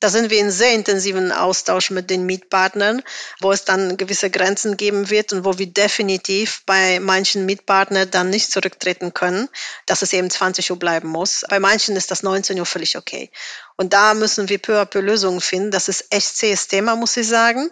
Da 0.00 0.08
sind 0.08 0.30
wir 0.30 0.38
in 0.38 0.50
sehr 0.50 0.72
intensiven 0.72 1.30
Austausch 1.30 1.90
mit 1.90 2.08
den 2.08 2.24
Mietpartnern, 2.24 3.02
wo 3.40 3.52
es 3.52 3.66
dann 3.66 3.98
gewisse 3.98 4.30
Grenzen 4.30 4.78
geben 4.78 5.10
wird 5.10 5.34
und 5.34 5.44
wo 5.44 5.58
wir 5.58 5.66
definitiv 5.66 6.62
bei 6.64 7.00
manchen 7.00 7.44
Mietpartnern 7.44 8.10
dann 8.10 8.30
nicht 8.30 8.50
zurücktreten 8.50 9.12
können, 9.12 9.50
dass 9.84 10.00
es 10.00 10.14
eben 10.14 10.30
20 10.30 10.70
Uhr 10.70 10.78
bleiben 10.78 11.08
muss. 11.08 11.44
Bei 11.50 11.60
manchen 11.60 11.96
ist 11.96 12.10
das 12.10 12.22
19 12.22 12.58
Uhr 12.58 12.66
völlig 12.66 12.96
okay. 12.96 13.30
Und 13.76 13.92
da 13.92 14.14
müssen 14.14 14.48
wir 14.48 14.58
peu 14.58 14.80
à 14.80 14.86
peu 14.86 15.00
Lösungen 15.00 15.42
finden. 15.42 15.70
Das 15.70 15.88
ist 15.88 16.06
echt 16.10 16.38
zähes 16.38 16.68
Thema, 16.68 16.96
muss 16.96 17.18
ich 17.18 17.28
sagen. 17.28 17.70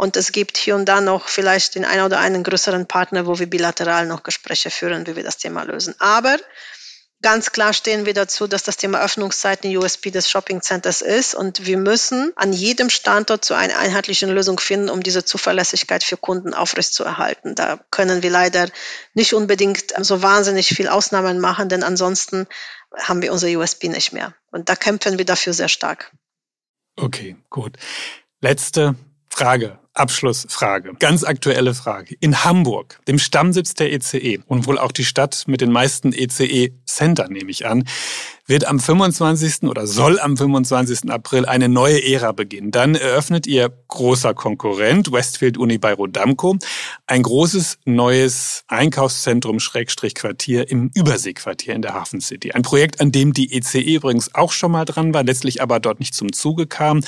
Und 0.00 0.16
es 0.16 0.32
gibt 0.32 0.56
hier 0.56 0.76
und 0.76 0.86
da 0.86 1.02
noch 1.02 1.28
vielleicht 1.28 1.74
den 1.74 1.84
einen 1.84 2.06
oder 2.06 2.20
einen 2.20 2.42
größeren 2.42 2.86
Partner, 2.86 3.26
wo 3.26 3.38
wir 3.38 3.50
bilateral 3.50 4.06
noch 4.06 4.22
Gespräche 4.22 4.70
führen, 4.70 5.06
wie 5.06 5.14
wir 5.14 5.22
das 5.22 5.36
Thema 5.36 5.62
lösen. 5.64 5.94
Aber 5.98 6.38
ganz 7.20 7.52
klar 7.52 7.74
stehen 7.74 8.06
wir 8.06 8.14
dazu, 8.14 8.46
dass 8.46 8.62
das 8.62 8.78
Thema 8.78 9.04
Öffnungszeiten 9.04 9.76
USP 9.76 10.10
des 10.10 10.30
Shopping 10.30 10.62
Centers 10.62 11.02
ist. 11.02 11.34
Und 11.34 11.66
wir 11.66 11.76
müssen 11.76 12.32
an 12.36 12.54
jedem 12.54 12.88
Standort 12.88 13.44
zu 13.44 13.52
einer 13.52 13.78
einheitlichen 13.78 14.30
Lösung 14.30 14.58
finden, 14.58 14.88
um 14.88 15.02
diese 15.02 15.22
Zuverlässigkeit 15.22 16.02
für 16.02 16.16
Kunden 16.16 16.54
aufrechtzuerhalten. 16.54 17.54
Da 17.54 17.78
können 17.90 18.22
wir 18.22 18.30
leider 18.30 18.70
nicht 19.12 19.34
unbedingt 19.34 19.92
so 19.98 20.22
wahnsinnig 20.22 20.68
viel 20.68 20.88
Ausnahmen 20.88 21.40
machen, 21.40 21.68
denn 21.68 21.82
ansonsten 21.82 22.46
haben 22.96 23.20
wir 23.20 23.34
unser 23.34 23.48
USP 23.48 23.90
nicht 23.90 24.14
mehr. 24.14 24.34
Und 24.50 24.70
da 24.70 24.76
kämpfen 24.76 25.18
wir 25.18 25.26
dafür 25.26 25.52
sehr 25.52 25.68
stark. 25.68 26.10
Okay, 26.96 27.36
gut. 27.50 27.76
Letzte 28.40 28.94
Frage, 29.28 29.78
Abschlussfrage, 29.94 30.94
ganz 30.98 31.24
aktuelle 31.24 31.74
Frage. 31.74 32.16
In 32.20 32.44
Hamburg, 32.44 33.00
dem 33.08 33.18
Stammsitz 33.18 33.74
der 33.74 33.92
ECE 33.92 34.18
e 34.18 34.40
und 34.46 34.66
wohl 34.66 34.78
auch 34.78 34.92
die 34.92 35.04
Stadt 35.04 35.44
mit 35.46 35.60
den 35.60 35.72
meisten 35.72 36.12
ECE-Center, 36.12 37.28
nehme 37.28 37.50
ich 37.50 37.66
an, 37.66 37.84
wird 38.46 38.66
am 38.66 38.80
25. 38.80 39.64
oder 39.68 39.86
soll 39.86 40.18
am 40.18 40.36
25. 40.36 41.10
April 41.10 41.46
eine 41.46 41.68
neue 41.68 42.04
Ära 42.04 42.32
beginnen. 42.32 42.70
Dann 42.70 42.94
eröffnet 42.94 43.46
ihr 43.46 43.72
großer 43.88 44.34
Konkurrent 44.34 45.12
Westfield 45.12 45.56
Uni 45.56 45.78
bei 45.78 45.92
Rodamco 45.92 46.56
ein 47.06 47.22
großes 47.22 47.78
neues 47.84 48.64
Einkaufszentrum 48.68 49.60
Schrägstrich 49.60 50.14
Quartier 50.14 50.70
im 50.70 50.90
Überseequartier 50.94 51.74
in 51.74 51.82
der 51.82 51.94
Hafen 51.94 52.20
City. 52.20 52.52
Ein 52.52 52.62
Projekt, 52.62 53.00
an 53.00 53.12
dem 53.12 53.32
die 53.32 53.52
ECE 53.52 53.78
e 53.80 53.94
übrigens 53.96 54.34
auch 54.34 54.52
schon 54.52 54.72
mal 54.72 54.84
dran 54.84 55.14
war, 55.14 55.22
letztlich 55.24 55.62
aber 55.62 55.80
dort 55.80 56.00
nicht 56.00 56.14
zum 56.14 56.32
Zuge 56.32 56.66
kam. 56.66 57.02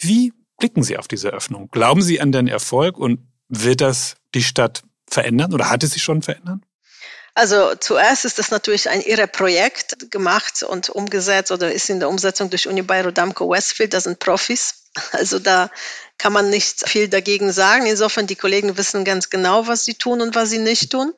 Wie 0.00 0.32
blicken 0.58 0.82
Sie 0.82 0.96
auf 0.96 1.08
diese 1.08 1.28
Öffnung? 1.28 1.68
Glauben 1.70 2.02
Sie 2.02 2.20
an 2.20 2.32
den 2.32 2.48
Erfolg 2.48 2.98
und 2.98 3.20
wird 3.48 3.80
das 3.80 4.16
die 4.34 4.42
Stadt 4.42 4.82
verändern 5.08 5.54
oder 5.54 5.70
hat 5.70 5.82
es 5.84 5.92
sich 5.92 6.02
schon 6.02 6.22
verändert? 6.22 6.60
Also 7.34 7.74
zuerst 7.74 8.24
ist 8.24 8.38
das 8.38 8.50
natürlich 8.50 8.88
ein 8.88 9.02
irre 9.02 9.26
Projekt 9.26 10.10
gemacht 10.10 10.62
und 10.62 10.88
umgesetzt 10.88 11.52
oder 11.52 11.70
ist 11.70 11.90
in 11.90 12.00
der 12.00 12.08
Umsetzung 12.08 12.48
durch 12.48 12.66
Uni 12.66 12.80
Bayreuth 12.80 13.18
Damco 13.18 13.50
Westfield. 13.50 13.92
Das 13.92 14.04
sind 14.04 14.18
Profis. 14.18 14.82
Also 15.12 15.38
da 15.38 15.70
kann 16.16 16.32
man 16.32 16.48
nicht 16.48 16.88
viel 16.88 17.08
dagegen 17.08 17.52
sagen. 17.52 17.84
Insofern 17.84 18.26
die 18.26 18.36
Kollegen 18.36 18.78
wissen 18.78 19.04
ganz 19.04 19.28
genau, 19.28 19.66
was 19.66 19.84
sie 19.84 19.92
tun 19.92 20.22
und 20.22 20.34
was 20.34 20.48
sie 20.48 20.58
nicht 20.58 20.90
tun. 20.90 21.12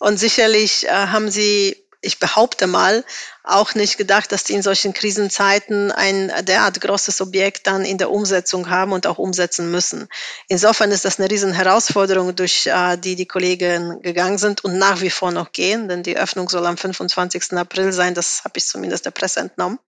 Und 0.00 0.18
sicherlich 0.18 0.88
äh, 0.88 0.90
haben 0.90 1.30
sie 1.30 1.82
ich 2.02 2.18
behaupte 2.18 2.66
mal, 2.66 3.04
auch 3.44 3.74
nicht 3.74 3.98
gedacht, 3.98 4.30
dass 4.30 4.44
die 4.44 4.52
in 4.52 4.62
solchen 4.62 4.92
Krisenzeiten 4.92 5.90
ein 5.90 6.32
derart 6.44 6.80
großes 6.80 7.20
Objekt 7.20 7.66
dann 7.66 7.84
in 7.84 7.98
der 7.98 8.10
Umsetzung 8.10 8.70
haben 8.70 8.92
und 8.92 9.06
auch 9.06 9.18
umsetzen 9.18 9.70
müssen. 9.70 10.08
Insofern 10.48 10.92
ist 10.92 11.04
das 11.04 11.18
eine 11.18 11.28
riesen 11.28 11.52
Herausforderung, 11.52 12.36
durch 12.36 12.66
äh, 12.66 12.96
die 12.96 13.16
die 13.16 13.26
Kollegen 13.26 14.00
gegangen 14.02 14.38
sind 14.38 14.64
und 14.64 14.78
nach 14.78 15.00
wie 15.00 15.10
vor 15.10 15.32
noch 15.32 15.50
gehen, 15.50 15.88
denn 15.88 16.04
die 16.04 16.16
Öffnung 16.16 16.48
soll 16.48 16.66
am 16.66 16.76
25. 16.76 17.54
April 17.54 17.92
sein, 17.92 18.14
das 18.14 18.44
habe 18.44 18.58
ich 18.58 18.66
zumindest 18.66 19.06
der 19.06 19.10
Presse 19.10 19.40
entnommen. 19.40 19.80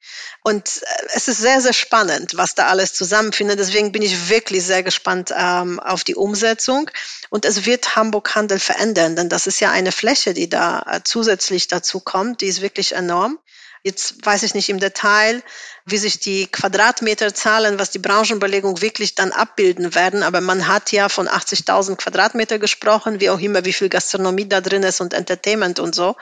Und 0.43 0.83
äh, 0.83 1.07
es 1.15 1.29
ist 1.29 1.39
sehr, 1.39 1.61
sehr 1.61 1.73
spannend, 1.73 2.37
was 2.37 2.57
da 2.57 2.67
alles 2.67 2.93
zusammenfindet. 2.93 3.61
Deswegen 3.61 3.93
bin 3.93 4.03
ich 4.03 4.29
wirklich 4.29 4.65
sehr 4.65 4.83
gespannt 4.83 5.33
ähm, 5.37 5.79
auf 5.79 6.03
die 6.03 6.17
Umsetzung. 6.17 6.91
Und 7.31 7.45
es 7.45 7.67
wird 7.67 7.95
Hamburg 7.95 8.35
Handel 8.35 8.59
verändern, 8.59 9.17
denn 9.17 9.29
das 9.29 9.47
ist 9.47 9.61
ja 9.61 9.71
eine 9.71 9.93
Fläche, 9.93 10.35
die 10.35 10.49
da 10.49 10.85
äh, 10.89 11.01
zusätzlich 11.05 11.69
dazu 11.69 12.01
kommt, 12.01 12.41
die 12.41 12.47
ist 12.47 12.61
wirklich 12.61 12.93
enorm. 12.93 13.39
Jetzt 13.85 14.25
weiß 14.25 14.45
ich 14.45 14.55
nicht 14.55 14.71
im 14.71 14.81
Detail, 14.81 15.43
wie 15.85 15.99
sich 15.99 16.19
die 16.19 16.47
Quadratmeterzahlen, 16.47 17.79
was 17.79 17.91
die 17.91 17.99
Branchenbelegung 17.99 18.81
wirklich 18.81 19.15
dann 19.15 19.31
abbilden 19.31 19.95
werden. 19.95 20.23
Aber 20.23 20.41
man 20.41 20.67
hat 20.67 20.91
ja 20.91 21.11
von 21.11 21.29
80.000 21.29 21.97
Quadratmeter 21.97 22.59
gesprochen, 22.59 23.21
wie 23.21 23.29
auch 23.29 23.39
immer, 23.39 23.67
wie 23.67 23.75
viel 23.75 23.91
Gastronomie 23.91 24.49
da 24.49 24.63
drin 24.63 24.83
ist 24.85 25.03
und 25.03 25.13
Entertainment 25.13 25.81
und 25.81 25.95
so. 25.95 26.17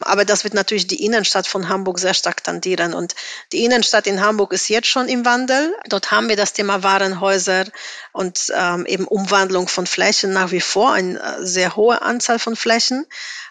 Aber 0.00 0.24
das 0.24 0.44
wird 0.44 0.54
natürlich 0.54 0.86
die 0.86 1.04
Innenstadt 1.04 1.46
von 1.46 1.68
Hamburg 1.68 1.98
sehr 1.98 2.14
stark 2.14 2.42
tangieren. 2.42 2.94
Und 2.94 3.14
die 3.52 3.64
Innenstadt 3.64 4.06
in 4.06 4.22
Hamburg 4.22 4.54
ist 4.54 4.70
jetzt 4.70 4.88
schon 4.88 5.06
im 5.06 5.26
Wandel. 5.26 5.76
Dort 5.90 6.10
haben 6.10 6.30
wir 6.30 6.36
das 6.36 6.54
Thema 6.54 6.82
Warenhäuser 6.82 7.66
und 8.12 8.50
ähm, 8.54 8.86
eben 8.86 9.06
Umwandlung 9.06 9.68
von 9.68 9.86
Flächen 9.86 10.32
nach 10.32 10.52
wie 10.52 10.62
vor, 10.62 10.94
eine 10.94 11.20
äh, 11.20 11.44
sehr 11.44 11.76
hohe 11.76 12.00
Anzahl 12.00 12.38
von 12.38 12.56
Flächen, 12.56 13.04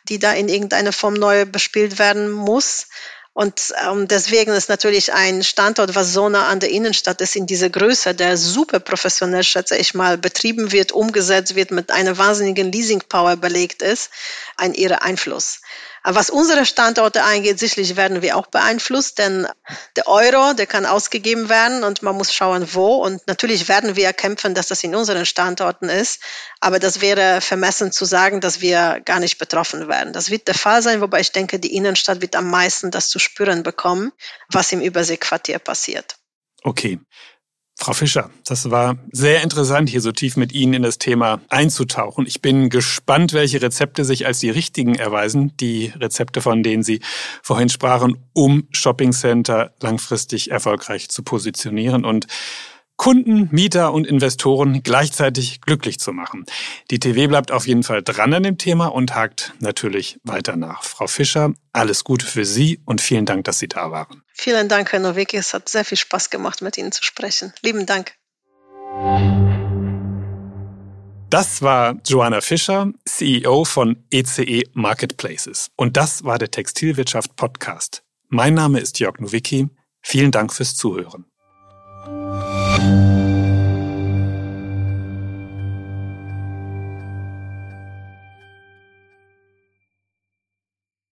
die 0.09 0.17
da 0.17 0.33
in 0.33 0.49
irgendeiner 0.49 0.91
Form 0.91 1.13
neu 1.13 1.45
bespielt 1.45 1.99
werden 1.99 2.31
muss. 2.31 2.87
Und 3.33 3.73
ähm, 3.83 4.07
deswegen 4.07 4.51
ist 4.51 4.69
natürlich 4.69 5.11
ein 5.11 5.43
Standort, 5.43 5.95
was 5.95 6.13
so 6.13 6.29
nah 6.29 6.49
an 6.49 6.59
der 6.59 6.69
Innenstadt 6.69 7.19
ist, 7.19 7.35
in 7.35 7.47
dieser 7.47 7.69
Größe, 7.69 8.13
der 8.13 8.37
super 8.37 8.79
professionell, 8.79 9.43
schätze 9.43 9.75
ich 9.75 9.95
mal, 9.95 10.19
betrieben 10.19 10.71
wird, 10.71 10.91
umgesetzt 10.91 11.55
wird, 11.55 11.71
mit 11.71 11.89
einer 11.89 12.17
wahnsinnigen 12.19 12.71
Leasing-Power 12.71 13.37
belegt 13.37 13.81
ist, 13.81 14.11
ein 14.55 14.75
ihrer 14.75 15.01
Einfluss. 15.01 15.61
Was 16.05 16.29
unsere 16.29 16.65
Standorte 16.65 17.23
angeht, 17.23 17.59
sicherlich 17.59 17.95
werden 17.95 18.21
wir 18.21 18.35
auch 18.35 18.47
beeinflusst, 18.47 19.19
denn 19.19 19.47
der 19.95 20.07
Euro, 20.07 20.53
der 20.53 20.67
kann 20.67 20.85
ausgegeben 20.85 21.47
werden 21.47 21.85
und 21.85 22.03
man 22.03 22.17
muss 22.17 22.33
schauen, 22.33 22.67
wo. 22.73 22.95
Und 22.95 23.25
natürlich 23.25 23.69
werden 23.69 23.95
wir 23.95 24.11
kämpfen, 24.11 24.53
dass 24.53 24.67
das 24.67 24.83
in 24.83 24.95
unseren 24.95 25.25
Standorten 25.25 25.87
ist. 25.87 26.21
Aber 26.59 26.79
das 26.79 26.99
wäre 26.99 27.39
vermessen 27.39 27.93
zu 27.93 28.03
sagen, 28.03 28.41
dass 28.41 28.59
wir 28.59 29.01
gar 29.05 29.21
nicht 29.21 29.37
betroffen 29.37 29.87
werden. 29.87 30.11
Das 30.11 30.29
wird 30.29 30.49
der 30.49 30.55
Fall 30.55 30.81
sein, 30.81 30.99
wobei 30.99 31.21
ich 31.21 31.31
denke, 31.31 31.57
die 31.57 31.73
Innenstadt 31.73 32.19
wird 32.19 32.35
am 32.35 32.49
meisten 32.49 32.91
das 32.91 33.07
zu 33.07 33.17
spüren 33.17 33.63
bekommen, 33.63 34.11
was 34.49 34.73
im 34.73 34.81
Überseequartier 34.81 35.59
passiert. 35.59 36.17
Okay. 36.63 36.99
Frau 37.83 37.91
Fischer, 37.91 38.29
das 38.45 38.71
war 38.71 38.95
sehr 39.11 39.43
interessant, 39.43 39.89
hier 39.89 39.99
so 39.99 40.13
tief 40.13 40.37
mit 40.37 40.53
Ihnen 40.53 40.73
in 40.73 40.83
das 40.83 40.99
Thema 40.99 41.41
einzutauchen. 41.49 42.25
Ich 42.25 42.41
bin 42.41 42.69
gespannt, 42.69 43.33
welche 43.33 43.61
Rezepte 43.61 44.05
sich 44.05 44.25
als 44.25 44.39
die 44.39 44.49
richtigen 44.49 44.95
erweisen, 44.95 45.51
die 45.57 45.91
Rezepte, 45.99 46.39
von 46.39 46.63
denen 46.63 46.83
Sie 46.83 47.01
vorhin 47.41 47.67
sprachen, 47.67 48.15
um 48.31 48.69
Shopping 48.71 49.11
Center 49.11 49.73
langfristig 49.81 50.49
erfolgreich 50.49 51.09
zu 51.09 51.23
positionieren 51.23 52.05
und 52.05 52.27
Kunden, 52.97 53.49
Mieter 53.51 53.91
und 53.91 54.07
Investoren 54.07 54.83
gleichzeitig 54.83 55.61
glücklich 55.61 55.99
zu 55.99 56.13
machen. 56.13 56.45
Die 56.91 56.99
TV 56.99 57.27
bleibt 57.27 57.51
auf 57.51 57.67
jeden 57.67 57.83
Fall 57.83 58.03
dran 58.03 58.33
an 58.33 58.43
dem 58.43 58.57
Thema 58.57 58.87
und 58.87 59.15
hakt 59.15 59.53
natürlich 59.59 60.19
weiter 60.23 60.55
nach. 60.55 60.83
Frau 60.83 61.07
Fischer, 61.07 61.53
alles 61.71 62.03
Gute 62.03 62.25
für 62.25 62.45
Sie 62.45 62.79
und 62.85 63.01
vielen 63.01 63.25
Dank, 63.25 63.45
dass 63.45 63.59
Sie 63.59 63.67
da 63.67 63.91
waren. 63.91 64.23
Vielen 64.33 64.69
Dank, 64.69 64.91
Herr 64.91 64.99
Nowicki. 64.99 65.37
Es 65.37 65.53
hat 65.53 65.69
sehr 65.69 65.85
viel 65.85 65.97
Spaß 65.97 66.29
gemacht, 66.29 66.61
mit 66.61 66.77
Ihnen 66.77 66.91
zu 66.91 67.03
sprechen. 67.03 67.53
Lieben 67.61 67.85
Dank. 67.85 68.13
Das 71.29 71.63
war 71.63 71.95
Joanna 72.05 72.41
Fischer, 72.41 72.91
CEO 73.05 73.65
von 73.65 74.05
ECE 74.11 74.43
e 74.43 74.63
Marketplaces. 74.73 75.71
Und 75.75 75.97
das 75.97 76.23
war 76.23 76.37
der 76.37 76.51
Textilwirtschaft 76.51 77.35
Podcast. 77.35 78.03
Mein 78.29 78.53
Name 78.53 78.79
ist 78.79 78.99
Jörg 78.99 79.19
Nowicki. 79.19 79.67
Vielen 80.01 80.29
Dank 80.29 80.53
fürs 80.53 80.75
Zuhören. 80.75 81.25
Thank 82.75 83.07
you. 83.07 83.12